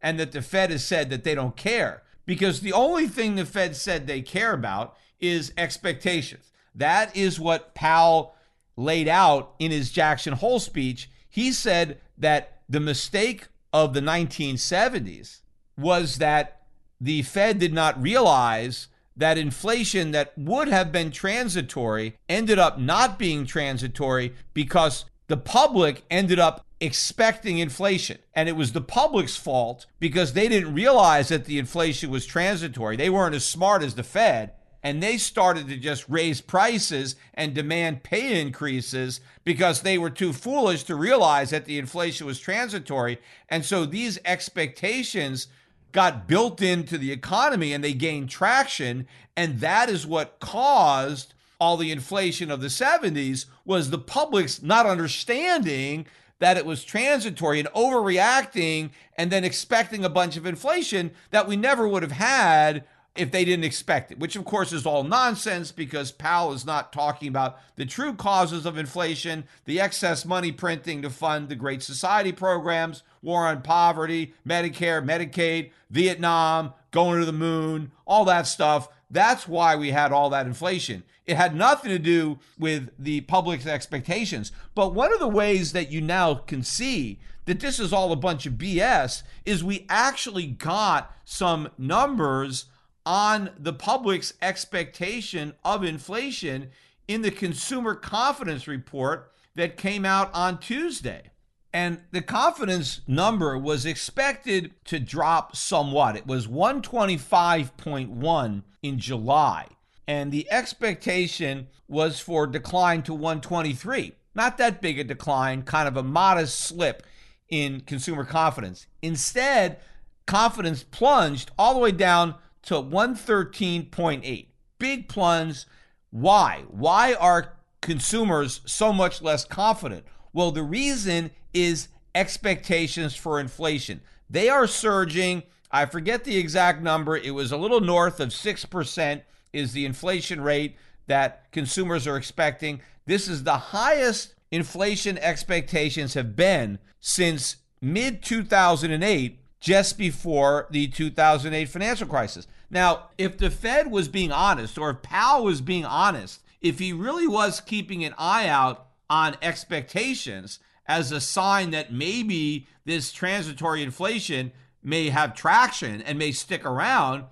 and 0.00 0.20
that 0.20 0.32
the 0.32 0.42
Fed 0.42 0.70
has 0.70 0.84
said 0.84 1.10
that 1.10 1.24
they 1.24 1.34
don't 1.34 1.56
care, 1.56 2.02
because 2.24 2.60
the 2.60 2.72
only 2.72 3.08
thing 3.08 3.34
the 3.34 3.44
Fed 3.44 3.74
said 3.74 4.06
they 4.06 4.22
care 4.22 4.52
about 4.52 4.96
is 5.20 5.52
expectations. 5.56 6.52
That 6.74 7.16
is 7.16 7.40
what 7.40 7.74
Powell 7.74 8.34
laid 8.76 9.08
out 9.08 9.54
in 9.58 9.70
his 9.70 9.90
Jackson 9.90 10.34
Hole 10.34 10.60
speech. 10.60 11.10
He 11.28 11.50
said 11.50 11.98
that 12.18 12.60
the 12.68 12.80
mistake 12.80 13.48
of 13.72 13.94
the 13.94 14.00
1970s 14.00 15.40
was 15.76 16.18
that 16.18 16.62
the 17.00 17.22
Fed 17.22 17.58
did 17.58 17.72
not 17.72 18.00
realize 18.00 18.88
that 19.16 19.38
inflation 19.38 20.10
that 20.10 20.32
would 20.36 20.68
have 20.68 20.92
been 20.92 21.10
transitory 21.10 22.16
ended 22.28 22.58
up 22.58 22.78
not 22.78 23.18
being 23.18 23.46
transitory 23.46 24.34
because 24.52 25.04
the 25.28 25.36
public 25.36 26.04
ended 26.10 26.38
up 26.38 26.64
expecting 26.80 27.58
inflation. 27.58 28.18
And 28.34 28.48
it 28.48 28.56
was 28.56 28.72
the 28.72 28.80
public's 28.80 29.36
fault 29.36 29.86
because 29.98 30.32
they 30.32 30.48
didn't 30.48 30.74
realize 30.74 31.28
that 31.28 31.46
the 31.46 31.58
inflation 31.58 32.10
was 32.10 32.26
transitory. 32.26 32.96
They 32.96 33.10
weren't 33.10 33.34
as 33.34 33.46
smart 33.46 33.82
as 33.82 33.94
the 33.94 34.02
Fed. 34.02 34.52
And 34.86 35.02
they 35.02 35.18
started 35.18 35.66
to 35.66 35.76
just 35.76 36.08
raise 36.08 36.40
prices 36.40 37.16
and 37.34 37.52
demand 37.52 38.04
pay 38.04 38.40
increases 38.40 39.20
because 39.42 39.82
they 39.82 39.98
were 39.98 40.10
too 40.10 40.32
foolish 40.32 40.84
to 40.84 40.94
realize 40.94 41.50
that 41.50 41.64
the 41.64 41.76
inflation 41.76 42.24
was 42.24 42.38
transitory. 42.38 43.18
And 43.48 43.64
so 43.64 43.84
these 43.84 44.20
expectations 44.24 45.48
got 45.90 46.28
built 46.28 46.62
into 46.62 46.98
the 46.98 47.10
economy 47.10 47.72
and 47.72 47.82
they 47.82 47.94
gained 47.94 48.30
traction 48.30 49.08
and 49.36 49.58
that 49.58 49.90
is 49.90 50.06
what 50.06 50.38
caused 50.38 51.34
all 51.58 51.76
the 51.76 51.90
inflation 51.90 52.48
of 52.48 52.60
the 52.60 52.68
70s 52.68 53.46
was 53.64 53.90
the 53.90 53.98
public's 53.98 54.62
not 54.62 54.86
understanding 54.86 56.06
that 56.38 56.56
it 56.56 56.64
was 56.64 56.84
transitory 56.84 57.58
and 57.58 57.68
overreacting 57.70 58.90
and 59.16 59.32
then 59.32 59.42
expecting 59.42 60.04
a 60.04 60.08
bunch 60.08 60.36
of 60.36 60.46
inflation 60.46 61.10
that 61.32 61.48
we 61.48 61.56
never 61.56 61.88
would 61.88 62.04
have 62.04 62.12
had 62.12 62.84
if 63.18 63.30
they 63.30 63.44
didn't 63.44 63.64
expect 63.64 64.12
it, 64.12 64.18
which 64.18 64.36
of 64.36 64.44
course 64.44 64.72
is 64.72 64.86
all 64.86 65.04
nonsense 65.04 65.72
because 65.72 66.12
Powell 66.12 66.52
is 66.52 66.64
not 66.64 66.92
talking 66.92 67.28
about 67.28 67.58
the 67.76 67.86
true 67.86 68.14
causes 68.14 68.66
of 68.66 68.78
inflation, 68.78 69.44
the 69.64 69.80
excess 69.80 70.24
money 70.24 70.52
printing 70.52 71.02
to 71.02 71.10
fund 71.10 71.48
the 71.48 71.54
Great 71.54 71.82
Society 71.82 72.32
programs, 72.32 73.02
war 73.22 73.46
on 73.46 73.62
poverty, 73.62 74.34
Medicare, 74.46 75.04
Medicaid, 75.04 75.70
Vietnam, 75.90 76.72
going 76.90 77.20
to 77.20 77.26
the 77.26 77.32
moon, 77.32 77.92
all 78.06 78.24
that 78.24 78.46
stuff. 78.46 78.88
That's 79.10 79.46
why 79.46 79.76
we 79.76 79.90
had 79.90 80.12
all 80.12 80.30
that 80.30 80.46
inflation. 80.46 81.04
It 81.26 81.36
had 81.36 81.54
nothing 81.54 81.90
to 81.90 81.98
do 81.98 82.38
with 82.58 82.90
the 82.98 83.22
public's 83.22 83.66
expectations. 83.66 84.52
But 84.74 84.94
one 84.94 85.12
of 85.12 85.20
the 85.20 85.28
ways 85.28 85.72
that 85.72 85.90
you 85.90 86.00
now 86.00 86.34
can 86.34 86.62
see 86.62 87.18
that 87.46 87.60
this 87.60 87.80
is 87.80 87.92
all 87.92 88.12
a 88.12 88.16
bunch 88.16 88.46
of 88.46 88.54
BS 88.54 89.22
is 89.44 89.64
we 89.64 89.86
actually 89.88 90.46
got 90.46 91.14
some 91.24 91.68
numbers 91.78 92.66
on 93.06 93.50
the 93.56 93.72
public's 93.72 94.34
expectation 94.42 95.54
of 95.64 95.84
inflation 95.84 96.70
in 97.08 97.22
the 97.22 97.30
consumer 97.30 97.94
confidence 97.94 98.66
report 98.66 99.30
that 99.54 99.76
came 99.76 100.04
out 100.04 100.28
on 100.34 100.58
Tuesday. 100.58 101.30
And 101.72 102.00
the 102.10 102.22
confidence 102.22 103.02
number 103.06 103.56
was 103.56 103.86
expected 103.86 104.72
to 104.86 104.98
drop 104.98 105.54
somewhat. 105.54 106.16
It 106.16 106.26
was 106.26 106.48
125.1 106.48 108.62
in 108.82 108.98
July. 108.98 109.68
And 110.08 110.32
the 110.32 110.50
expectation 110.50 111.68
was 111.88 112.18
for 112.18 112.46
decline 112.46 113.02
to 113.04 113.14
123. 113.14 114.12
Not 114.34 114.58
that 114.58 114.80
big 114.80 114.98
a 114.98 115.04
decline, 115.04 115.62
kind 115.62 115.86
of 115.88 115.96
a 115.96 116.02
modest 116.02 116.60
slip 116.60 117.04
in 117.48 117.80
consumer 117.80 118.24
confidence. 118.24 118.86
Instead, 119.02 119.78
confidence 120.26 120.82
plunged 120.82 121.50
all 121.58 121.74
the 121.74 121.80
way 121.80 121.92
down 121.92 122.34
to 122.66 122.74
113.8. 122.74 124.46
Big 124.78 125.08
plunge. 125.08 125.64
Why? 126.10 126.64
Why 126.68 127.14
are 127.14 127.54
consumers 127.80 128.60
so 128.66 128.92
much 128.92 129.22
less 129.22 129.44
confident? 129.44 130.04
Well, 130.32 130.50
the 130.50 130.62
reason 130.62 131.30
is 131.54 131.88
expectations 132.14 133.16
for 133.16 133.40
inflation. 133.40 134.00
They 134.28 134.48
are 134.48 134.66
surging. 134.66 135.44
I 135.70 135.86
forget 135.86 136.24
the 136.24 136.36
exact 136.36 136.82
number. 136.82 137.16
It 137.16 137.32
was 137.32 137.52
a 137.52 137.56
little 137.56 137.80
north 137.80 138.20
of 138.20 138.30
6% 138.30 139.22
is 139.52 139.72
the 139.72 139.86
inflation 139.86 140.40
rate 140.40 140.76
that 141.06 141.50
consumers 141.52 142.06
are 142.06 142.16
expecting. 142.16 142.80
This 143.06 143.28
is 143.28 143.44
the 143.44 143.58
highest 143.58 144.34
inflation 144.50 145.18
expectations 145.18 146.14
have 146.14 146.36
been 146.36 146.78
since 147.00 147.56
mid 147.80 148.22
2008 148.22 149.38
just 149.60 149.98
before 149.98 150.66
the 150.70 150.88
2008 150.88 151.68
financial 151.68 152.06
crisis. 152.06 152.46
Now, 152.70 153.10
if 153.16 153.38
the 153.38 153.50
Fed 153.50 153.90
was 153.90 154.08
being 154.08 154.32
honest, 154.32 154.78
or 154.78 154.90
if 154.90 155.02
Powell 155.02 155.44
was 155.44 155.60
being 155.60 155.84
honest, 155.84 156.42
if 156.60 156.78
he 156.78 156.92
really 156.92 157.26
was 157.26 157.60
keeping 157.60 158.04
an 158.04 158.14
eye 158.18 158.48
out 158.48 158.88
on 159.08 159.36
expectations 159.40 160.58
as 160.86 161.12
a 161.12 161.20
sign 161.20 161.70
that 161.70 161.92
maybe 161.92 162.66
this 162.84 163.12
transitory 163.12 163.82
inflation 163.82 164.52
may 164.82 165.10
have 165.10 165.34
traction 165.34 166.02
and 166.02 166.18
may 166.18 166.32
stick 166.32 166.64
around, 166.64 167.24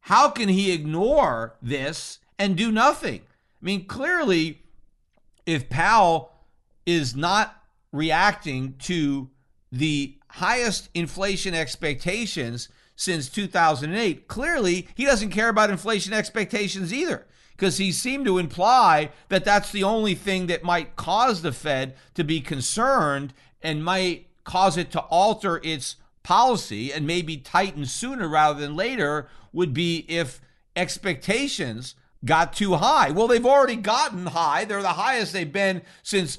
how 0.00 0.28
can 0.28 0.48
he 0.48 0.72
ignore 0.72 1.54
this 1.62 2.18
and 2.38 2.56
do 2.56 2.72
nothing? 2.72 3.20
I 3.20 3.64
mean, 3.64 3.86
clearly, 3.86 4.62
if 5.46 5.68
Powell 5.68 6.32
is 6.84 7.14
not 7.14 7.62
reacting 7.92 8.74
to 8.80 9.30
the 9.70 10.16
highest 10.28 10.88
inflation 10.94 11.54
expectations 11.54 12.68
since 13.02 13.28
2008, 13.28 14.28
clearly 14.28 14.86
he 14.94 15.04
doesn't 15.04 15.30
care 15.30 15.48
about 15.48 15.70
inflation 15.70 16.12
expectations 16.12 16.94
either 16.94 17.26
because 17.56 17.78
he 17.78 17.90
seemed 17.90 18.24
to 18.24 18.38
imply 18.38 19.10
that 19.28 19.44
that's 19.44 19.72
the 19.72 19.82
only 19.82 20.14
thing 20.14 20.46
that 20.46 20.62
might 20.62 20.94
cause 20.94 21.42
the 21.42 21.50
Fed 21.50 21.96
to 22.14 22.22
be 22.22 22.40
concerned 22.40 23.34
and 23.60 23.84
might 23.84 24.28
cause 24.44 24.76
it 24.76 24.92
to 24.92 25.00
alter 25.00 25.60
its 25.64 25.96
policy 26.22 26.92
and 26.92 27.04
maybe 27.04 27.36
tighten 27.36 27.86
sooner 27.86 28.28
rather 28.28 28.60
than 28.60 28.76
later 28.76 29.28
would 29.52 29.74
be 29.74 30.04
if 30.08 30.40
expectations 30.76 31.96
got 32.24 32.52
too 32.52 32.74
high. 32.74 33.10
Well, 33.10 33.26
they've 33.26 33.44
already 33.44 33.74
gotten 33.74 34.26
high. 34.26 34.64
They're 34.64 34.80
the 34.80 34.88
highest 34.90 35.32
they've 35.32 35.52
been 35.52 35.82
since 36.04 36.38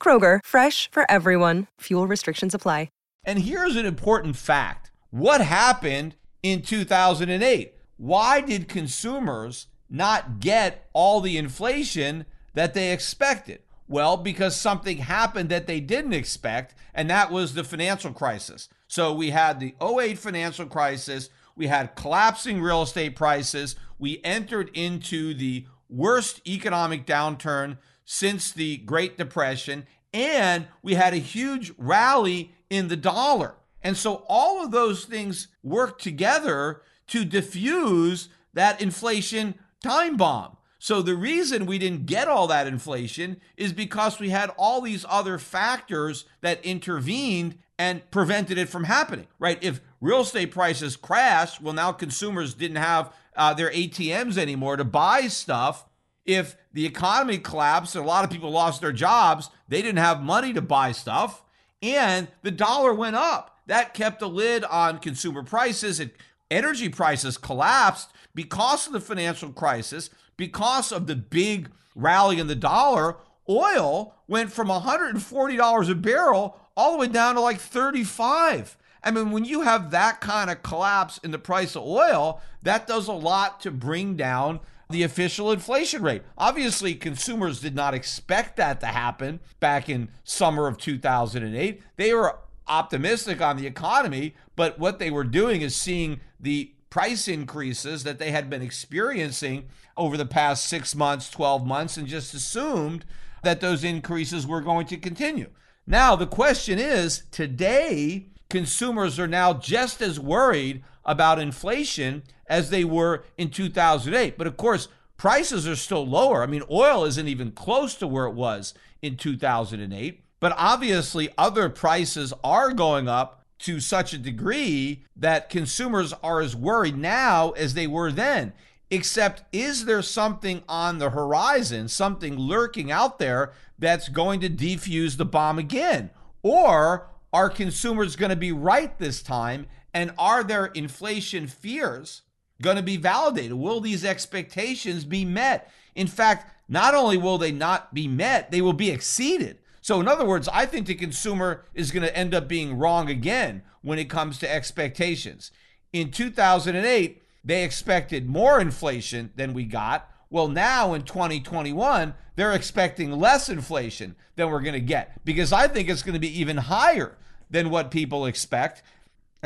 Kroger, 0.00 0.38
fresh 0.44 0.88
for 0.92 1.04
everyone. 1.10 1.66
Fuel 1.80 2.06
restrictions 2.06 2.54
apply. 2.54 2.90
And 3.26 3.40
here's 3.40 3.74
an 3.74 3.84
important 3.84 4.36
fact 4.36 4.92
what 5.10 5.40
happened 5.40 6.14
in 6.42 6.62
2008? 6.62 7.74
Why 7.96 8.40
did 8.40 8.68
consumers 8.68 9.66
not 9.90 10.38
get 10.38 10.88
all 10.92 11.20
the 11.20 11.36
inflation 11.36 12.24
that 12.54 12.72
they 12.72 12.92
expected? 12.92 13.62
Well, 13.88 14.16
because 14.16 14.54
something 14.54 14.98
happened 14.98 15.48
that 15.48 15.66
they 15.66 15.80
didn't 15.80 16.12
expect, 16.12 16.74
and 16.94 17.10
that 17.10 17.30
was 17.30 17.54
the 17.54 17.64
financial 17.64 18.12
crisis. 18.12 18.68
So 18.86 19.12
we 19.12 19.30
had 19.30 19.58
the 19.58 19.74
08 19.80 20.18
financial 20.18 20.66
crisis, 20.66 21.30
we 21.56 21.66
had 21.66 21.94
collapsing 21.96 22.60
real 22.60 22.82
estate 22.82 23.16
prices, 23.16 23.76
we 23.98 24.20
entered 24.22 24.70
into 24.74 25.34
the 25.34 25.66
worst 25.88 26.46
economic 26.46 27.06
downturn 27.06 27.78
since 28.06 28.50
the 28.50 28.78
Great 28.78 29.18
Depression, 29.18 29.86
and 30.14 30.66
we 30.82 30.94
had 30.94 31.12
a 31.12 31.18
huge 31.18 31.72
rally 31.76 32.54
in 32.70 32.88
the 32.88 32.96
dollar. 32.96 33.56
And 33.82 33.96
so 33.96 34.24
all 34.28 34.64
of 34.64 34.70
those 34.70 35.04
things 35.04 35.48
work 35.62 35.98
together 35.98 36.80
to 37.08 37.24
diffuse 37.24 38.30
that 38.54 38.80
inflation 38.80 39.56
time 39.82 40.16
bomb. 40.16 40.56
So 40.78 41.02
the 41.02 41.14
reason 41.16 41.66
we 41.66 41.78
didn't 41.78 42.06
get 42.06 42.28
all 42.28 42.46
that 42.46 42.66
inflation 42.66 43.40
is 43.56 43.72
because 43.72 44.18
we 44.18 44.30
had 44.30 44.50
all 44.56 44.80
these 44.80 45.04
other 45.08 45.38
factors 45.38 46.24
that 46.40 46.64
intervened 46.64 47.58
and 47.78 48.08
prevented 48.10 48.56
it 48.56 48.68
from 48.68 48.84
happening, 48.84 49.26
right? 49.38 49.62
If 49.62 49.80
real 50.00 50.20
estate 50.20 50.50
prices 50.50 50.96
crashed, 50.96 51.60
well, 51.60 51.74
now 51.74 51.92
consumers 51.92 52.54
didn't 52.54 52.76
have 52.76 53.12
uh, 53.36 53.52
their 53.54 53.70
ATMs 53.70 54.38
anymore 54.38 54.76
to 54.76 54.84
buy 54.84 55.28
stuff. 55.28 55.84
If 56.26 56.56
the 56.72 56.84
economy 56.84 57.38
collapsed 57.38 57.94
and 57.94 58.04
a 58.04 58.08
lot 58.08 58.24
of 58.24 58.30
people 58.30 58.50
lost 58.50 58.80
their 58.80 58.92
jobs, 58.92 59.48
they 59.68 59.80
didn't 59.80 59.98
have 59.98 60.22
money 60.22 60.52
to 60.52 60.60
buy 60.60 60.92
stuff 60.92 61.42
and 61.82 62.28
the 62.42 62.50
dollar 62.50 62.92
went 62.94 63.16
up. 63.16 63.58
That 63.66 63.94
kept 63.94 64.22
a 64.22 64.26
lid 64.26 64.64
on 64.64 64.98
consumer 64.98 65.42
prices 65.42 66.00
and 66.00 66.10
energy 66.50 66.88
prices 66.88 67.36
collapsed 67.38 68.10
because 68.34 68.86
of 68.86 68.92
the 68.92 69.00
financial 69.00 69.50
crisis, 69.50 70.10
because 70.36 70.92
of 70.92 71.06
the 71.06 71.16
big 71.16 71.70
rally 71.94 72.38
in 72.38 72.46
the 72.46 72.54
dollar. 72.54 73.16
Oil 73.48 74.14
went 74.26 74.52
from 74.52 74.68
$140 74.68 75.90
a 75.90 75.94
barrel 75.94 76.60
all 76.76 76.92
the 76.92 76.98
way 76.98 77.08
down 77.08 77.34
to 77.36 77.40
like 77.40 77.60
35. 77.60 78.76
I 79.02 79.10
mean, 79.12 79.30
when 79.30 79.44
you 79.44 79.62
have 79.62 79.92
that 79.92 80.20
kind 80.20 80.50
of 80.50 80.62
collapse 80.62 81.18
in 81.18 81.30
the 81.30 81.38
price 81.38 81.76
of 81.76 81.84
oil, 81.84 82.40
that 82.62 82.86
does 82.86 83.06
a 83.06 83.12
lot 83.12 83.60
to 83.60 83.70
bring 83.70 84.16
down 84.16 84.60
the 84.88 85.02
official 85.02 85.50
inflation 85.50 86.02
rate. 86.02 86.22
Obviously, 86.38 86.94
consumers 86.94 87.60
did 87.60 87.74
not 87.74 87.94
expect 87.94 88.56
that 88.56 88.80
to 88.80 88.86
happen 88.86 89.40
back 89.58 89.88
in 89.88 90.10
summer 90.22 90.66
of 90.66 90.78
2008. 90.78 91.82
They 91.96 92.14
were 92.14 92.38
optimistic 92.68 93.40
on 93.40 93.56
the 93.56 93.66
economy, 93.66 94.34
but 94.54 94.78
what 94.78 94.98
they 94.98 95.10
were 95.10 95.24
doing 95.24 95.62
is 95.62 95.74
seeing 95.74 96.20
the 96.38 96.72
price 96.90 97.28
increases 97.28 98.04
that 98.04 98.18
they 98.18 98.30
had 98.30 98.48
been 98.48 98.62
experiencing 98.62 99.66
over 99.96 100.16
the 100.16 100.26
past 100.26 100.66
6 100.66 100.94
months, 100.94 101.30
12 101.30 101.66
months 101.66 101.96
and 101.96 102.06
just 102.06 102.32
assumed 102.32 103.04
that 103.42 103.60
those 103.60 103.84
increases 103.84 104.46
were 104.46 104.60
going 104.60 104.86
to 104.86 104.96
continue. 104.96 105.50
Now, 105.86 106.16
the 106.16 106.26
question 106.26 106.78
is, 106.78 107.24
today 107.30 108.28
consumers 108.48 109.18
are 109.18 109.28
now 109.28 109.54
just 109.54 110.00
as 110.00 110.18
worried 110.18 110.84
about 111.06 111.38
inflation 111.38 112.24
as 112.46 112.68
they 112.68 112.84
were 112.84 113.24
in 113.38 113.48
2008. 113.48 114.36
But 114.36 114.46
of 114.46 114.56
course, 114.56 114.88
prices 115.16 115.66
are 115.66 115.76
still 115.76 116.06
lower. 116.06 116.42
I 116.42 116.46
mean, 116.46 116.62
oil 116.70 117.04
isn't 117.04 117.28
even 117.28 117.52
close 117.52 117.94
to 117.96 118.06
where 118.06 118.26
it 118.26 118.34
was 118.34 118.74
in 119.00 119.16
2008. 119.16 120.22
But 120.38 120.54
obviously, 120.58 121.30
other 121.38 121.70
prices 121.70 122.34
are 122.44 122.72
going 122.72 123.08
up 123.08 123.44
to 123.60 123.80
such 123.80 124.12
a 124.12 124.18
degree 124.18 125.04
that 125.16 125.48
consumers 125.48 126.12
are 126.22 126.40
as 126.40 126.54
worried 126.54 126.98
now 126.98 127.52
as 127.52 127.72
they 127.74 127.86
were 127.86 128.12
then. 128.12 128.52
Except, 128.90 129.42
is 129.52 129.86
there 129.86 130.02
something 130.02 130.62
on 130.68 130.98
the 130.98 131.10
horizon, 131.10 131.88
something 131.88 132.38
lurking 132.38 132.90
out 132.92 133.18
there 133.18 133.52
that's 133.78 134.08
going 134.08 134.40
to 134.40 134.50
defuse 134.50 135.16
the 135.16 135.24
bomb 135.24 135.58
again? 135.58 136.10
Or 136.42 137.08
are 137.32 137.50
consumers 137.50 138.14
going 138.14 138.30
to 138.30 138.36
be 138.36 138.52
right 138.52 138.96
this 138.98 139.22
time? 139.22 139.66
And 139.96 140.12
are 140.18 140.44
their 140.44 140.66
inflation 140.66 141.46
fears 141.46 142.20
going 142.60 142.76
to 142.76 142.82
be 142.82 142.98
validated? 142.98 143.54
Will 143.54 143.80
these 143.80 144.04
expectations 144.04 145.06
be 145.06 145.24
met? 145.24 145.72
In 145.94 146.06
fact, 146.06 146.52
not 146.68 146.94
only 146.94 147.16
will 147.16 147.38
they 147.38 147.50
not 147.50 147.94
be 147.94 148.06
met, 148.06 148.50
they 148.50 148.60
will 148.60 148.74
be 148.74 148.90
exceeded. 148.90 149.56
So, 149.80 149.98
in 149.98 150.06
other 150.06 150.26
words, 150.26 150.50
I 150.52 150.66
think 150.66 150.86
the 150.86 150.94
consumer 150.94 151.64
is 151.72 151.92
going 151.92 152.02
to 152.02 152.14
end 152.14 152.34
up 152.34 152.46
being 152.46 152.76
wrong 152.76 153.08
again 153.08 153.62
when 153.80 153.98
it 153.98 154.10
comes 154.10 154.38
to 154.40 154.52
expectations. 154.52 155.50
In 155.94 156.10
2008, 156.10 157.22
they 157.42 157.64
expected 157.64 158.28
more 158.28 158.60
inflation 158.60 159.32
than 159.34 159.54
we 159.54 159.64
got. 159.64 160.10
Well, 160.28 160.48
now 160.48 160.92
in 160.92 161.04
2021, 161.04 162.12
they're 162.34 162.52
expecting 162.52 163.12
less 163.12 163.48
inflation 163.48 164.14
than 164.34 164.50
we're 164.50 164.60
going 164.60 164.74
to 164.74 164.80
get 164.80 165.24
because 165.24 165.54
I 165.54 165.68
think 165.68 165.88
it's 165.88 166.02
going 166.02 166.12
to 166.12 166.20
be 166.20 166.38
even 166.38 166.58
higher 166.58 167.16
than 167.48 167.70
what 167.70 167.90
people 167.90 168.26
expect 168.26 168.82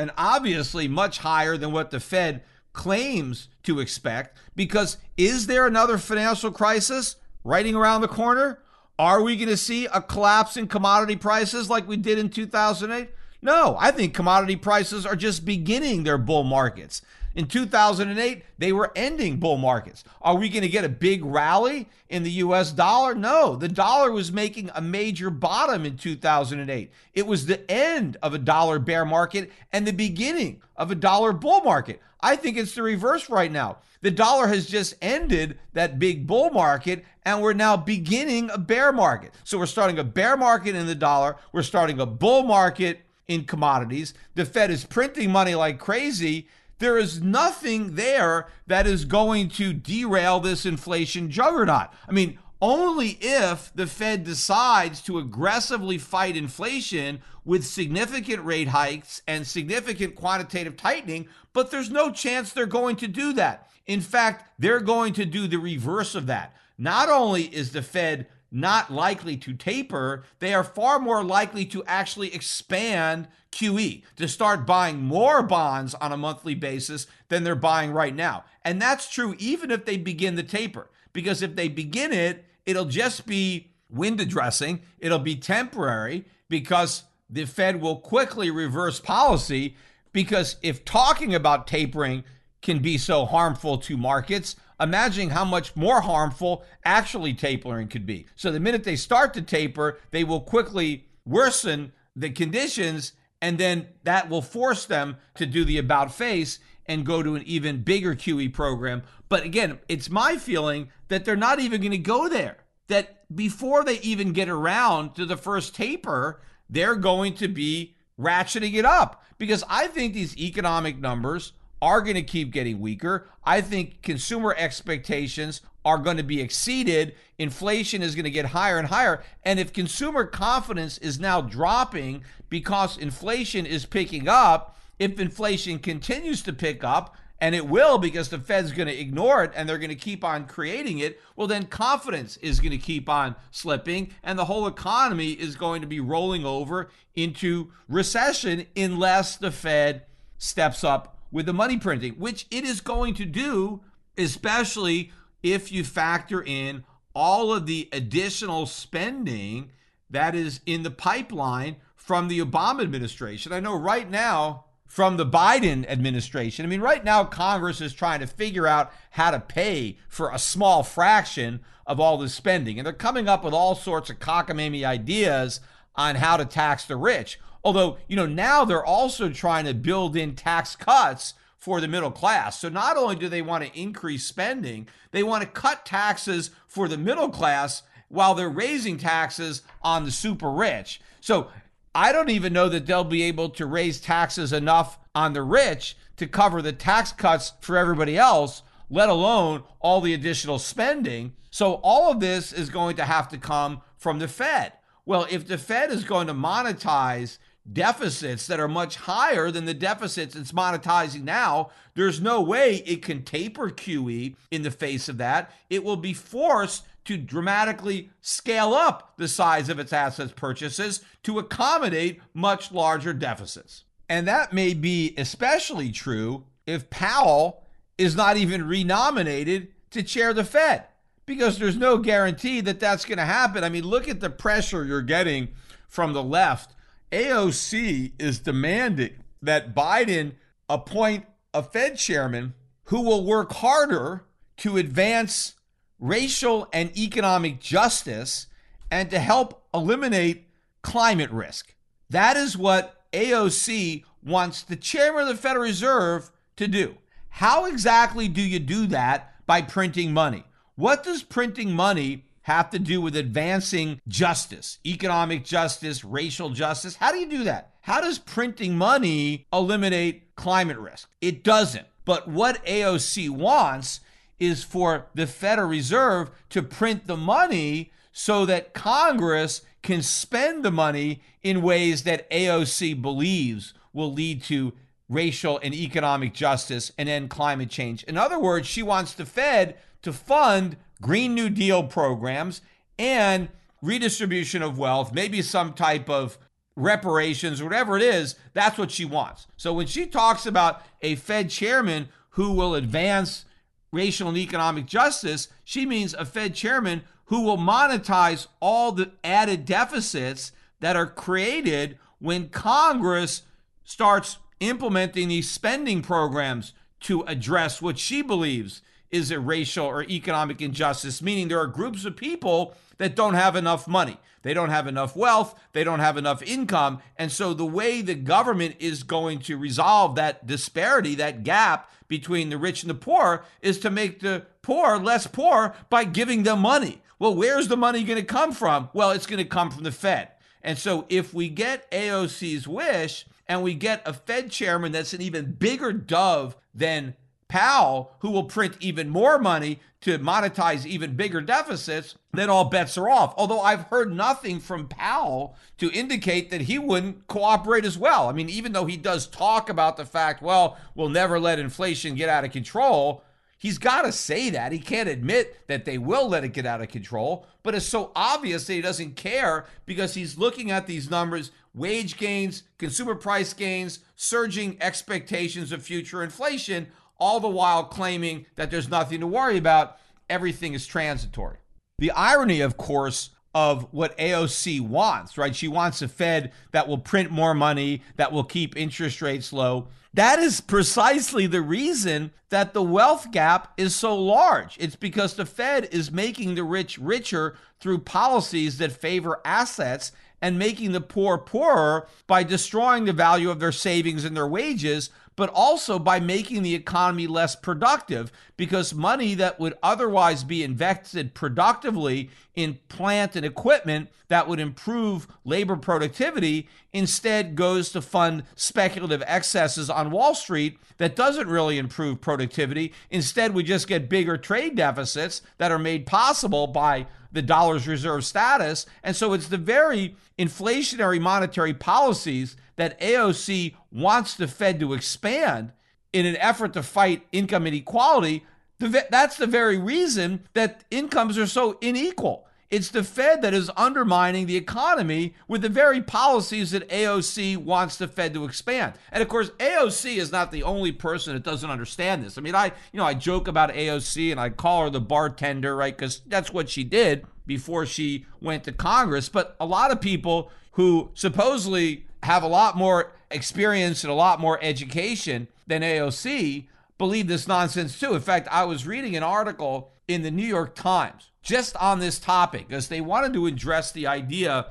and 0.00 0.10
obviously 0.16 0.88
much 0.88 1.18
higher 1.18 1.58
than 1.58 1.72
what 1.72 1.90
the 1.90 2.00
Fed 2.00 2.42
claims 2.72 3.48
to 3.62 3.80
expect 3.80 4.36
because 4.56 4.96
is 5.16 5.46
there 5.46 5.66
another 5.66 5.98
financial 5.98 6.50
crisis 6.50 7.16
writing 7.44 7.74
around 7.74 8.00
the 8.00 8.08
corner? 8.08 8.62
Are 8.98 9.22
we 9.22 9.36
going 9.36 9.48
to 9.48 9.56
see 9.56 9.86
a 9.86 10.00
collapse 10.00 10.56
in 10.56 10.68
commodity 10.68 11.16
prices 11.16 11.68
like 11.68 11.86
we 11.86 11.98
did 11.98 12.18
in 12.18 12.30
2008? 12.30 13.10
No, 13.42 13.76
I 13.78 13.90
think 13.90 14.14
commodity 14.14 14.56
prices 14.56 15.04
are 15.04 15.16
just 15.16 15.44
beginning 15.44 16.04
their 16.04 16.18
bull 16.18 16.44
markets. 16.44 17.02
In 17.34 17.46
2008, 17.46 18.42
they 18.58 18.72
were 18.72 18.90
ending 18.96 19.38
bull 19.38 19.56
markets. 19.56 20.02
Are 20.20 20.36
we 20.36 20.48
going 20.48 20.62
to 20.62 20.68
get 20.68 20.84
a 20.84 20.88
big 20.88 21.24
rally 21.24 21.88
in 22.08 22.24
the 22.24 22.30
US 22.32 22.72
dollar? 22.72 23.14
No, 23.14 23.54
the 23.54 23.68
dollar 23.68 24.10
was 24.10 24.32
making 24.32 24.70
a 24.74 24.80
major 24.80 25.30
bottom 25.30 25.86
in 25.86 25.96
2008. 25.96 26.90
It 27.14 27.26
was 27.26 27.46
the 27.46 27.70
end 27.70 28.16
of 28.22 28.34
a 28.34 28.38
dollar 28.38 28.78
bear 28.80 29.04
market 29.04 29.52
and 29.72 29.86
the 29.86 29.92
beginning 29.92 30.60
of 30.76 30.90
a 30.90 30.96
dollar 30.96 31.32
bull 31.32 31.60
market. 31.62 32.00
I 32.20 32.36
think 32.36 32.56
it's 32.56 32.74
the 32.74 32.82
reverse 32.82 33.30
right 33.30 33.50
now. 33.50 33.78
The 34.02 34.10
dollar 34.10 34.46
has 34.48 34.66
just 34.66 34.94
ended 35.00 35.58
that 35.74 35.98
big 35.98 36.26
bull 36.26 36.50
market 36.50 37.04
and 37.24 37.42
we're 37.42 37.52
now 37.52 37.76
beginning 37.76 38.50
a 38.50 38.58
bear 38.58 38.92
market. 38.92 39.32
So 39.44 39.58
we're 39.58 39.66
starting 39.66 39.98
a 39.98 40.04
bear 40.04 40.36
market 40.36 40.74
in 40.74 40.86
the 40.86 40.94
dollar, 40.94 41.36
we're 41.52 41.62
starting 41.62 42.00
a 42.00 42.06
bull 42.06 42.42
market 42.42 43.00
in 43.28 43.44
commodities. 43.44 44.14
The 44.34 44.44
Fed 44.44 44.70
is 44.70 44.84
printing 44.84 45.30
money 45.30 45.54
like 45.54 45.78
crazy 45.78 46.48
there 46.80 46.98
is 46.98 47.22
nothing 47.22 47.94
there 47.94 48.48
that 48.66 48.86
is 48.86 49.04
going 49.04 49.48
to 49.50 49.72
derail 49.72 50.40
this 50.40 50.66
inflation 50.66 51.30
juggernaut. 51.30 51.88
I 52.08 52.12
mean, 52.12 52.38
only 52.60 53.18
if 53.20 53.72
the 53.74 53.86
Fed 53.86 54.24
decides 54.24 55.00
to 55.02 55.18
aggressively 55.18 55.96
fight 55.96 56.36
inflation 56.36 57.20
with 57.44 57.64
significant 57.64 58.44
rate 58.44 58.68
hikes 58.68 59.22
and 59.26 59.46
significant 59.46 60.14
quantitative 60.14 60.76
tightening, 60.76 61.28
but 61.52 61.70
there's 61.70 61.90
no 61.90 62.10
chance 62.10 62.52
they're 62.52 62.66
going 62.66 62.96
to 62.96 63.08
do 63.08 63.32
that. 63.34 63.70
In 63.86 64.00
fact, 64.00 64.50
they're 64.58 64.80
going 64.80 65.14
to 65.14 65.24
do 65.24 65.46
the 65.46 65.58
reverse 65.58 66.14
of 66.14 66.26
that. 66.26 66.54
Not 66.76 67.08
only 67.08 67.44
is 67.44 67.72
the 67.72 67.82
Fed 67.82 68.26
not 68.50 68.92
likely 68.92 69.36
to 69.36 69.52
taper, 69.54 70.24
they 70.38 70.52
are 70.54 70.64
far 70.64 70.98
more 70.98 71.22
likely 71.22 71.64
to 71.66 71.84
actually 71.84 72.34
expand 72.34 73.28
QE, 73.52 74.02
to 74.16 74.28
start 74.28 74.66
buying 74.66 75.02
more 75.02 75.42
bonds 75.42 75.94
on 75.94 76.12
a 76.12 76.16
monthly 76.16 76.54
basis 76.54 77.06
than 77.28 77.44
they're 77.44 77.54
buying 77.54 77.92
right 77.92 78.14
now. 78.14 78.44
And 78.64 78.80
that's 78.80 79.10
true 79.10 79.34
even 79.38 79.70
if 79.70 79.84
they 79.84 79.96
begin 79.96 80.36
the 80.36 80.42
taper, 80.42 80.90
because 81.12 81.42
if 81.42 81.56
they 81.56 81.68
begin 81.68 82.12
it, 82.12 82.44
it'll 82.66 82.84
just 82.84 83.26
be 83.26 83.72
window 83.88 84.24
dressing, 84.24 84.82
it'll 84.98 85.18
be 85.18 85.36
temporary 85.36 86.24
because 86.48 87.04
the 87.28 87.44
Fed 87.44 87.80
will 87.80 87.96
quickly 87.96 88.50
reverse 88.50 89.00
policy. 89.00 89.76
Because 90.12 90.56
if 90.62 90.84
talking 90.84 91.34
about 91.34 91.66
tapering 91.66 92.24
can 92.62 92.80
be 92.80 92.98
so 92.98 93.24
harmful 93.24 93.78
to 93.78 93.96
markets, 93.96 94.56
imagine 94.80 95.30
how 95.30 95.44
much 95.44 95.76
more 95.76 96.00
harmful 96.00 96.64
actually 96.84 97.34
tapering 97.34 97.88
could 97.88 98.06
be. 98.06 98.26
So 98.36 98.50
the 98.50 98.60
minute 98.60 98.84
they 98.84 98.96
start 98.96 99.34
to 99.34 99.42
taper, 99.42 99.98
they 100.10 100.24
will 100.24 100.40
quickly 100.40 101.06
worsen 101.24 101.92
the 102.16 102.30
conditions, 102.30 103.12
and 103.40 103.58
then 103.58 103.88
that 104.04 104.28
will 104.28 104.42
force 104.42 104.86
them 104.86 105.16
to 105.36 105.46
do 105.46 105.64
the 105.64 105.78
about 105.78 106.12
face 106.12 106.58
and 106.86 107.06
go 107.06 107.22
to 107.22 107.36
an 107.36 107.42
even 107.44 107.82
bigger 107.82 108.14
QE 108.14 108.52
program. 108.52 109.02
But 109.28 109.44
again, 109.44 109.78
it's 109.88 110.10
my 110.10 110.36
feeling 110.36 110.90
that 111.08 111.24
they're 111.24 111.36
not 111.36 111.60
even 111.60 111.80
going 111.80 111.92
to 111.92 111.98
go 111.98 112.28
there. 112.28 112.64
That 112.88 113.24
before 113.34 113.84
they 113.84 114.00
even 114.00 114.32
get 114.32 114.48
around 114.48 115.14
to 115.14 115.24
the 115.24 115.36
first 115.36 115.74
taper, 115.74 116.40
they're 116.68 116.96
going 116.96 117.34
to 117.34 117.46
be 117.46 117.94
ratcheting 118.18 118.74
it 118.74 118.84
up 118.84 119.22
because 119.38 119.62
I 119.68 119.86
think 119.86 120.14
these 120.14 120.36
economic 120.36 120.98
numbers 120.98 121.52
are 121.82 122.00
going 122.00 122.14
to 122.14 122.22
keep 122.22 122.50
getting 122.52 122.80
weaker. 122.80 123.28
I 123.44 123.60
think 123.60 124.02
consumer 124.02 124.54
expectations 124.56 125.62
are 125.84 125.98
going 125.98 126.18
to 126.18 126.22
be 126.22 126.40
exceeded. 126.40 127.14
Inflation 127.38 128.02
is 128.02 128.14
going 128.14 128.24
to 128.24 128.30
get 128.30 128.46
higher 128.46 128.78
and 128.78 128.88
higher. 128.88 129.22
And 129.44 129.58
if 129.58 129.72
consumer 129.72 130.24
confidence 130.24 130.98
is 130.98 131.18
now 131.18 131.40
dropping 131.40 132.22
because 132.48 132.98
inflation 132.98 133.64
is 133.64 133.86
picking 133.86 134.28
up, 134.28 134.76
if 134.98 135.18
inflation 135.18 135.78
continues 135.78 136.42
to 136.42 136.52
pick 136.52 136.84
up, 136.84 137.16
and 137.40 137.54
it 137.54 137.66
will 137.66 137.96
because 137.96 138.28
the 138.28 138.38
Fed's 138.38 138.72
going 138.72 138.88
to 138.88 139.00
ignore 139.00 139.42
it 139.42 139.52
and 139.54 139.66
they're 139.66 139.78
going 139.78 139.88
to 139.88 139.94
keep 139.94 140.22
on 140.22 140.46
creating 140.46 140.98
it, 140.98 141.18
well, 141.36 141.46
then 141.46 141.64
confidence 141.64 142.36
is 142.38 142.60
going 142.60 142.72
to 142.72 142.78
keep 142.78 143.08
on 143.08 143.34
slipping 143.50 144.10
and 144.22 144.38
the 144.38 144.44
whole 144.44 144.66
economy 144.66 145.30
is 145.30 145.56
going 145.56 145.80
to 145.80 145.86
be 145.86 146.00
rolling 146.00 146.44
over 146.44 146.90
into 147.14 147.72
recession 147.88 148.66
unless 148.76 149.36
the 149.36 149.50
Fed 149.50 150.04
steps 150.36 150.84
up 150.84 151.16
with 151.30 151.46
the 151.46 151.52
money 151.52 151.78
printing, 151.78 152.12
which 152.14 152.46
it 152.50 152.64
is 152.64 152.80
going 152.80 153.14
to 153.14 153.24
do, 153.24 153.80
especially 154.16 155.12
if 155.42 155.72
you 155.72 155.84
factor 155.84 156.42
in 156.42 156.84
all 157.14 157.52
of 157.52 157.66
the 157.66 157.88
additional 157.92 158.66
spending 158.66 159.70
that 160.10 160.34
is 160.34 160.60
in 160.66 160.82
the 160.82 160.90
pipeline 160.90 161.76
from 161.94 162.28
the 162.28 162.40
Obama 162.40 162.82
administration. 162.82 163.52
I 163.52 163.60
know 163.60 163.76
right 163.76 164.10
now, 164.10 164.64
from 164.86 165.16
the 165.16 165.26
Biden 165.26 165.88
administration, 165.88 166.64
I 166.64 166.68
mean, 166.68 166.80
right 166.80 167.04
now, 167.04 167.22
Congress 167.22 167.80
is 167.80 167.92
trying 167.92 168.18
to 168.20 168.26
figure 168.26 168.66
out 168.66 168.92
how 169.10 169.30
to 169.30 169.38
pay 169.38 169.98
for 170.08 170.32
a 170.32 170.38
small 170.38 170.82
fraction 170.82 171.60
of 171.86 172.00
all 172.00 172.18
this 172.18 172.34
spending. 172.34 172.78
And 172.78 172.86
they're 172.86 172.92
coming 172.92 173.28
up 173.28 173.44
with 173.44 173.54
all 173.54 173.76
sorts 173.76 174.10
of 174.10 174.18
cockamamie 174.18 174.84
ideas 174.84 175.60
on 175.94 176.16
how 176.16 176.36
to 176.36 176.44
tax 176.44 176.84
the 176.84 176.96
rich. 176.96 177.38
Although, 177.62 177.98
you 178.08 178.16
know, 178.16 178.26
now 178.26 178.64
they're 178.64 178.84
also 178.84 179.28
trying 179.28 179.66
to 179.66 179.74
build 179.74 180.16
in 180.16 180.34
tax 180.34 180.76
cuts 180.76 181.34
for 181.58 181.80
the 181.80 181.88
middle 181.88 182.10
class. 182.10 182.58
So 182.58 182.68
not 182.68 182.96
only 182.96 183.16
do 183.16 183.28
they 183.28 183.42
want 183.42 183.64
to 183.64 183.78
increase 183.78 184.24
spending, 184.24 184.88
they 185.10 185.22
want 185.22 185.42
to 185.42 185.48
cut 185.48 185.84
taxes 185.84 186.50
for 186.66 186.88
the 186.88 186.96
middle 186.96 187.28
class 187.28 187.82
while 188.08 188.34
they're 188.34 188.48
raising 188.48 188.96
taxes 188.96 189.62
on 189.82 190.04
the 190.04 190.10
super 190.10 190.50
rich. 190.50 191.00
So 191.20 191.48
I 191.94 192.12
don't 192.12 192.30
even 192.30 192.52
know 192.52 192.68
that 192.68 192.86
they'll 192.86 193.04
be 193.04 193.22
able 193.24 193.50
to 193.50 193.66
raise 193.66 194.00
taxes 194.00 194.52
enough 194.52 194.98
on 195.14 195.32
the 195.32 195.42
rich 195.42 195.96
to 196.16 196.26
cover 196.26 196.62
the 196.62 196.72
tax 196.72 197.12
cuts 197.12 197.52
for 197.60 197.76
everybody 197.76 198.16
else, 198.16 198.62
let 198.88 199.08
alone 199.08 199.64
all 199.80 200.00
the 200.00 200.14
additional 200.14 200.58
spending. 200.58 201.34
So 201.50 201.74
all 201.82 202.10
of 202.10 202.20
this 202.20 202.52
is 202.52 202.70
going 202.70 202.96
to 202.96 203.04
have 203.04 203.28
to 203.28 203.38
come 203.38 203.82
from 203.96 204.18
the 204.18 204.28
Fed. 204.28 204.72
Well, 205.04 205.26
if 205.30 205.46
the 205.46 205.58
Fed 205.58 205.90
is 205.90 206.04
going 206.04 206.26
to 206.28 206.34
monetize 206.34 207.38
deficits 207.70 208.46
that 208.46 208.60
are 208.60 208.68
much 208.68 208.96
higher 208.96 209.50
than 209.50 209.64
the 209.64 209.74
deficits 209.74 210.34
it's 210.34 210.52
monetizing 210.52 211.22
now, 211.22 211.70
there's 211.94 212.20
no 212.20 212.40
way 212.40 212.76
it 212.86 213.02
can 213.02 213.22
taper 213.22 213.70
QE 213.70 214.34
in 214.50 214.62
the 214.62 214.70
face 214.70 215.08
of 215.08 215.18
that. 215.18 215.52
It 215.68 215.84
will 215.84 215.96
be 215.96 216.14
forced 216.14 216.84
to 217.04 217.16
dramatically 217.16 218.10
scale 218.20 218.74
up 218.74 219.14
the 219.16 219.28
size 219.28 219.68
of 219.68 219.78
its 219.78 219.92
assets 219.92 220.32
purchases 220.32 221.02
to 221.22 221.38
accommodate 221.38 222.20
much 222.34 222.72
larger 222.72 223.12
deficits. 223.12 223.84
And 224.08 224.26
that 224.26 224.52
may 224.52 224.74
be 224.74 225.14
especially 225.16 225.90
true 225.90 226.44
if 226.66 226.90
Powell 226.90 227.64
is 227.96 228.16
not 228.16 228.36
even 228.36 228.66
renominated 228.66 229.68
to 229.90 230.02
chair 230.02 230.32
the 230.32 230.44
Fed 230.44 230.84
because 231.26 231.58
there's 231.58 231.76
no 231.76 231.98
guarantee 231.98 232.60
that 232.60 232.80
that's 232.80 233.04
going 233.04 233.18
to 233.18 233.24
happen. 233.24 233.62
I 233.62 233.68
mean, 233.68 233.84
look 233.84 234.08
at 234.08 234.20
the 234.20 234.30
pressure 234.30 234.84
you're 234.84 235.02
getting 235.02 235.48
from 235.88 236.12
the 236.12 236.22
left 236.22 236.74
AOC 237.12 238.12
is 238.18 238.38
demanding 238.38 239.14
that 239.42 239.74
Biden 239.74 240.32
appoint 240.68 241.26
a 241.52 241.62
Fed 241.62 241.98
chairman 241.98 242.54
who 242.84 243.00
will 243.00 243.24
work 243.24 243.52
harder 243.54 244.24
to 244.58 244.76
advance 244.76 245.54
racial 245.98 246.68
and 246.72 246.96
economic 246.96 247.60
justice 247.60 248.46
and 248.90 249.10
to 249.10 249.18
help 249.18 249.66
eliminate 249.74 250.48
climate 250.82 251.30
risk. 251.30 251.74
That 252.10 252.36
is 252.36 252.56
what 252.56 253.04
AOC 253.12 254.04
wants 254.22 254.62
the 254.62 254.76
chairman 254.76 255.22
of 255.22 255.28
the 255.28 255.34
Federal 255.34 255.64
Reserve 255.64 256.30
to 256.56 256.68
do. 256.68 256.96
How 257.28 257.66
exactly 257.66 258.28
do 258.28 258.42
you 258.42 258.58
do 258.58 258.86
that 258.88 259.34
by 259.46 259.62
printing 259.62 260.12
money? 260.12 260.44
What 260.76 261.02
does 261.02 261.22
printing 261.22 261.72
money 261.72 262.24
have 262.50 262.70
to 262.70 262.78
do 262.78 263.00
with 263.00 263.16
advancing 263.16 264.00
justice, 264.08 264.78
economic 264.84 265.44
justice, 265.44 266.04
racial 266.04 266.50
justice. 266.50 266.96
How 266.96 267.12
do 267.12 267.18
you 267.18 267.28
do 267.28 267.44
that? 267.44 267.70
How 267.82 268.00
does 268.00 268.18
printing 268.18 268.76
money 268.76 269.46
eliminate 269.52 270.34
climate 270.34 270.78
risk? 270.78 271.08
It 271.20 271.44
doesn't. 271.44 271.86
But 272.04 272.28
what 272.28 272.64
AOC 272.66 273.30
wants 273.30 274.00
is 274.38 274.64
for 274.64 275.06
the 275.14 275.26
Federal 275.26 275.68
Reserve 275.68 276.30
to 276.50 276.62
print 276.62 277.06
the 277.06 277.16
money 277.16 277.92
so 278.12 278.44
that 278.46 278.74
Congress 278.74 279.62
can 279.82 280.02
spend 280.02 280.64
the 280.64 280.70
money 280.70 281.22
in 281.42 281.62
ways 281.62 282.02
that 282.02 282.28
AOC 282.30 283.00
believes 283.00 283.74
will 283.92 284.12
lead 284.12 284.42
to 284.44 284.72
racial 285.08 285.58
and 285.62 285.74
economic 285.74 286.34
justice 286.34 286.92
and 286.98 287.08
end 287.08 287.30
climate 287.30 287.70
change. 287.70 288.02
In 288.04 288.16
other 288.16 288.38
words, 288.38 288.66
she 288.66 288.82
wants 288.82 289.12
the 289.14 289.26
Fed 289.26 289.76
to 290.02 290.12
fund 290.12 290.76
Green 291.00 291.34
New 291.34 291.50
Deal 291.50 291.82
programs, 291.84 292.60
and 292.98 293.48
redistribution 293.82 294.62
of 294.62 294.78
wealth, 294.78 295.12
maybe 295.12 295.42
some 295.42 295.72
type 295.72 296.10
of 296.10 296.38
reparations, 296.76 297.62
whatever 297.62 297.96
it 297.96 298.02
is, 298.02 298.36
that's 298.52 298.78
what 298.78 298.90
she 298.90 299.04
wants. 299.04 299.46
So 299.56 299.72
when 299.72 299.86
she 299.86 300.06
talks 300.06 300.46
about 300.46 300.82
a 301.02 301.14
Fed 301.16 301.50
chairman 301.50 302.08
who 302.30 302.52
will 302.52 302.74
advance 302.74 303.44
racial 303.92 304.28
and 304.28 304.38
economic 304.38 304.86
justice, 304.86 305.48
she 305.64 305.86
means 305.86 306.14
a 306.14 306.24
Fed 306.24 306.54
chairman 306.54 307.02
who 307.26 307.42
will 307.42 307.58
monetize 307.58 308.46
all 308.60 308.92
the 308.92 309.12
added 309.24 309.64
deficits 309.64 310.52
that 310.80 310.96
are 310.96 311.06
created 311.06 311.98
when 312.18 312.48
Congress 312.48 313.42
starts 313.84 314.38
implementing 314.60 315.28
these 315.28 315.50
spending 315.50 316.02
programs 316.02 316.72
to 317.00 317.22
address 317.22 317.80
what 317.80 317.98
she 317.98 318.20
believes 318.20 318.82
is 319.10 319.30
a 319.30 319.40
racial 319.40 319.86
or 319.86 320.02
economic 320.04 320.60
injustice, 320.60 321.20
meaning 321.20 321.48
there 321.48 321.60
are 321.60 321.66
groups 321.66 322.04
of 322.04 322.16
people 322.16 322.74
that 322.98 323.16
don't 323.16 323.34
have 323.34 323.56
enough 323.56 323.88
money. 323.88 324.18
They 324.42 324.54
don't 324.54 324.70
have 324.70 324.86
enough 324.86 325.16
wealth. 325.16 325.58
They 325.72 325.84
don't 325.84 326.00
have 326.00 326.16
enough 326.16 326.42
income. 326.42 327.00
And 327.16 327.30
so 327.30 327.52
the 327.52 327.66
way 327.66 328.00
the 328.00 328.14
government 328.14 328.76
is 328.78 329.02
going 329.02 329.40
to 329.40 329.58
resolve 329.58 330.14
that 330.14 330.46
disparity, 330.46 331.14
that 331.16 331.44
gap 331.44 331.90
between 332.08 332.50
the 332.50 332.58
rich 332.58 332.82
and 332.82 332.90
the 332.90 332.94
poor, 332.94 333.44
is 333.60 333.78
to 333.80 333.90
make 333.90 334.20
the 334.20 334.46
poor 334.62 334.98
less 334.98 335.26
poor 335.26 335.74
by 335.90 336.04
giving 336.04 336.42
them 336.42 336.60
money. 336.60 337.02
Well, 337.18 337.34
where's 337.34 337.68
the 337.68 337.76
money 337.76 338.02
going 338.02 338.18
to 338.18 338.24
come 338.24 338.52
from? 338.52 338.88
Well, 338.94 339.10
it's 339.10 339.26
going 339.26 339.42
to 339.42 339.48
come 339.48 339.70
from 339.70 339.84
the 339.84 339.92
Fed. 339.92 340.28
And 340.62 340.78
so 340.78 341.04
if 341.08 341.34
we 341.34 341.48
get 341.48 341.90
AOC's 341.90 342.66
wish 342.66 343.26
and 343.46 343.62
we 343.62 343.74
get 343.74 344.02
a 344.06 344.12
Fed 344.12 344.50
chairman 344.50 344.92
that's 344.92 345.12
an 345.12 345.20
even 345.20 345.52
bigger 345.52 345.92
dove 345.92 346.56
than 346.74 347.14
Powell, 347.50 348.12
who 348.20 348.30
will 348.30 348.44
print 348.44 348.76
even 348.78 349.10
more 349.10 349.36
money 349.36 349.80
to 350.02 350.20
monetize 350.20 350.86
even 350.86 351.16
bigger 351.16 351.40
deficits, 351.40 352.14
then 352.32 352.48
all 352.48 352.66
bets 352.66 352.96
are 352.96 353.10
off. 353.10 353.34
Although 353.36 353.60
I've 353.60 353.88
heard 353.88 354.14
nothing 354.14 354.60
from 354.60 354.86
Powell 354.86 355.56
to 355.78 355.90
indicate 355.90 356.50
that 356.50 356.62
he 356.62 356.78
wouldn't 356.78 357.26
cooperate 357.26 357.84
as 357.84 357.98
well. 357.98 358.28
I 358.28 358.32
mean, 358.32 358.48
even 358.48 358.72
though 358.72 358.86
he 358.86 358.96
does 358.96 359.26
talk 359.26 359.68
about 359.68 359.96
the 359.96 360.06
fact, 360.06 360.42
well, 360.42 360.78
we'll 360.94 361.08
never 361.08 361.40
let 361.40 361.58
inflation 361.58 362.14
get 362.14 362.28
out 362.28 362.44
of 362.44 362.52
control, 362.52 363.24
he's 363.58 363.78
got 363.78 364.02
to 364.02 364.12
say 364.12 364.48
that. 364.50 364.70
He 364.70 364.78
can't 364.78 365.08
admit 365.08 365.66
that 365.66 365.84
they 365.84 365.98
will 365.98 366.28
let 366.28 366.44
it 366.44 366.54
get 366.54 366.66
out 366.66 366.80
of 366.80 366.88
control, 366.88 367.46
but 367.64 367.74
it's 367.74 367.84
so 367.84 368.12
obvious 368.14 368.68
that 368.68 368.74
he 368.74 368.80
doesn't 368.80 369.16
care 369.16 369.66
because 369.86 370.14
he's 370.14 370.38
looking 370.38 370.70
at 370.70 370.86
these 370.86 371.10
numbers 371.10 371.50
wage 371.74 372.16
gains, 372.16 372.62
consumer 372.78 373.14
price 373.14 373.52
gains, 373.52 374.00
surging 374.16 374.76
expectations 374.80 375.72
of 375.72 375.82
future 375.82 376.22
inflation 376.22 376.86
all 377.20 377.38
the 377.38 377.48
while 377.48 377.84
claiming 377.84 378.46
that 378.56 378.70
there's 378.70 378.88
nothing 378.88 379.20
to 379.20 379.26
worry 379.26 379.58
about. 379.58 379.98
Everything 380.28 380.74
is 380.74 380.86
transitory. 380.86 381.58
The 381.98 382.10
irony, 382.12 382.60
of 382.60 382.76
course, 382.76 383.30
of 383.54 383.92
what 383.92 384.16
AOC 384.16 384.80
wants, 384.80 385.36
right? 385.36 385.54
She 385.54 385.68
wants 385.68 386.02
a 386.02 386.08
Fed 386.08 386.52
that 386.70 386.86
will 386.88 386.98
print 386.98 387.30
more 387.30 387.54
money, 387.54 388.02
that 388.16 388.32
will 388.32 388.44
keep 388.44 388.76
interest 388.76 389.20
rates 389.20 389.52
low. 389.52 389.88
That 390.14 390.38
is 390.38 390.60
precisely 390.60 391.46
the 391.46 391.62
reason 391.62 392.32
that 392.48 392.74
the 392.74 392.82
wealth 392.82 393.30
gap 393.30 393.72
is 393.76 393.94
so 393.94 394.16
large. 394.16 394.76
It's 394.78 394.96
because 394.96 395.34
the 395.34 395.46
Fed 395.46 395.88
is 395.92 396.10
making 396.10 396.54
the 396.54 396.64
rich 396.64 396.98
richer 396.98 397.56
through 397.80 398.00
policies 398.00 398.78
that 398.78 398.92
favor 398.92 399.40
assets 399.44 400.12
and 400.42 400.58
making 400.58 400.92
the 400.92 401.00
poor 401.00 401.38
poorer 401.38 402.08
by 402.26 402.42
destroying 402.42 403.04
the 403.04 403.12
value 403.12 403.50
of 403.50 403.60
their 403.60 403.72
savings 403.72 404.24
and 404.24 404.36
their 404.36 404.48
wages 404.48 405.10
but 405.40 405.48
also 405.54 405.98
by 405.98 406.20
making 406.20 406.62
the 406.62 406.74
economy 406.74 407.26
less 407.26 407.56
productive 407.56 408.30
because 408.58 408.92
money 408.92 409.32
that 409.32 409.58
would 409.58 409.72
otherwise 409.82 410.44
be 410.44 410.62
invested 410.62 411.32
productively 411.32 412.28
in 412.54 412.78
plant 412.90 413.34
and 413.34 413.46
equipment 413.46 414.10
that 414.28 414.46
would 414.46 414.60
improve 414.60 415.26
labor 415.46 415.76
productivity 415.76 416.68
instead 416.92 417.56
goes 417.56 417.88
to 417.88 418.02
fund 418.02 418.42
speculative 418.54 419.22
excesses 419.26 419.88
on 419.88 420.10
Wall 420.10 420.34
Street 420.34 420.78
that 420.98 421.16
doesn't 421.16 421.48
really 421.48 421.78
improve 421.78 422.20
productivity. 422.20 422.92
Instead, 423.08 423.54
we 423.54 423.62
just 423.62 423.88
get 423.88 424.10
bigger 424.10 424.36
trade 424.36 424.76
deficits 424.76 425.40
that 425.56 425.72
are 425.72 425.78
made 425.78 426.04
possible 426.04 426.66
by 426.66 427.06
the 427.32 427.40
dollar's 427.40 427.88
reserve 427.88 428.26
status. 428.26 428.84
And 429.02 429.16
so 429.16 429.32
it's 429.32 429.48
the 429.48 429.56
very 429.56 430.16
inflationary 430.38 431.18
monetary 431.18 431.72
policies 431.72 432.58
that 432.80 433.00
AOC 433.00 433.74
wants 433.92 434.34
the 434.34 434.48
Fed 434.48 434.80
to 434.80 434.94
expand 434.94 435.72
in 436.12 436.26
an 436.26 436.36
effort 436.36 436.72
to 436.72 436.82
fight 436.82 437.26
income 437.32 437.66
inequality, 437.66 438.44
that's 438.78 439.36
the 439.36 439.46
very 439.46 439.78
reason 439.78 440.48
that 440.54 440.84
incomes 440.90 441.36
are 441.36 441.46
so 441.46 441.78
unequal. 441.82 442.46
It's 442.70 442.88
the 442.88 443.02
Fed 443.02 443.42
that 443.42 443.52
is 443.52 443.68
undermining 443.76 444.46
the 444.46 444.56
economy 444.56 445.34
with 445.48 445.60
the 445.60 445.68
very 445.68 446.00
policies 446.00 446.70
that 446.70 446.88
AOC 446.88 447.56
wants 447.56 447.96
the 447.96 448.06
Fed 448.06 448.32
to 448.34 448.44
expand. 448.44 448.94
And 449.10 449.22
of 449.22 449.28
course, 449.28 449.50
AOC 449.58 450.16
is 450.16 450.30
not 450.30 450.52
the 450.52 450.62
only 450.62 450.92
person 450.92 451.34
that 451.34 451.42
doesn't 451.42 451.68
understand 451.68 452.24
this. 452.24 452.38
I 452.38 452.40
mean, 452.40 452.54
I, 452.54 452.66
you 452.92 452.98
know, 452.98 453.04
I 453.04 453.14
joke 453.14 453.48
about 453.48 453.74
AOC 453.74 454.30
and 454.30 454.38
I 454.38 454.50
call 454.50 454.84
her 454.84 454.90
the 454.90 455.00
bartender, 455.00 455.74
right? 455.74 455.96
Because 455.96 456.20
that's 456.28 456.52
what 456.52 456.70
she 456.70 456.84
did 456.84 457.26
before 457.44 457.86
she 457.86 458.24
went 458.40 458.62
to 458.64 458.72
Congress. 458.72 459.28
But 459.28 459.56
a 459.58 459.66
lot 459.66 459.90
of 459.90 460.00
people 460.00 460.52
who 460.72 461.10
supposedly 461.14 462.06
have 462.22 462.42
a 462.42 462.48
lot 462.48 462.76
more 462.76 463.12
experience 463.30 464.04
and 464.04 464.10
a 464.10 464.14
lot 464.14 464.40
more 464.40 464.58
education 464.62 465.48
than 465.66 465.82
AOC 465.82 466.66
believe 466.98 467.28
this 467.28 467.48
nonsense 467.48 467.98
too. 467.98 468.14
In 468.14 468.20
fact, 468.20 468.48
I 468.50 468.64
was 468.64 468.86
reading 468.86 469.16
an 469.16 469.22
article 469.22 469.92
in 470.06 470.22
the 470.22 470.30
New 470.30 470.46
York 470.46 470.74
Times 470.74 471.30
just 471.42 471.74
on 471.76 471.98
this 471.98 472.18
topic 472.18 472.68
because 472.68 472.88
they 472.88 473.00
wanted 473.00 473.32
to 473.32 473.46
address 473.46 473.92
the 473.92 474.06
idea 474.06 474.66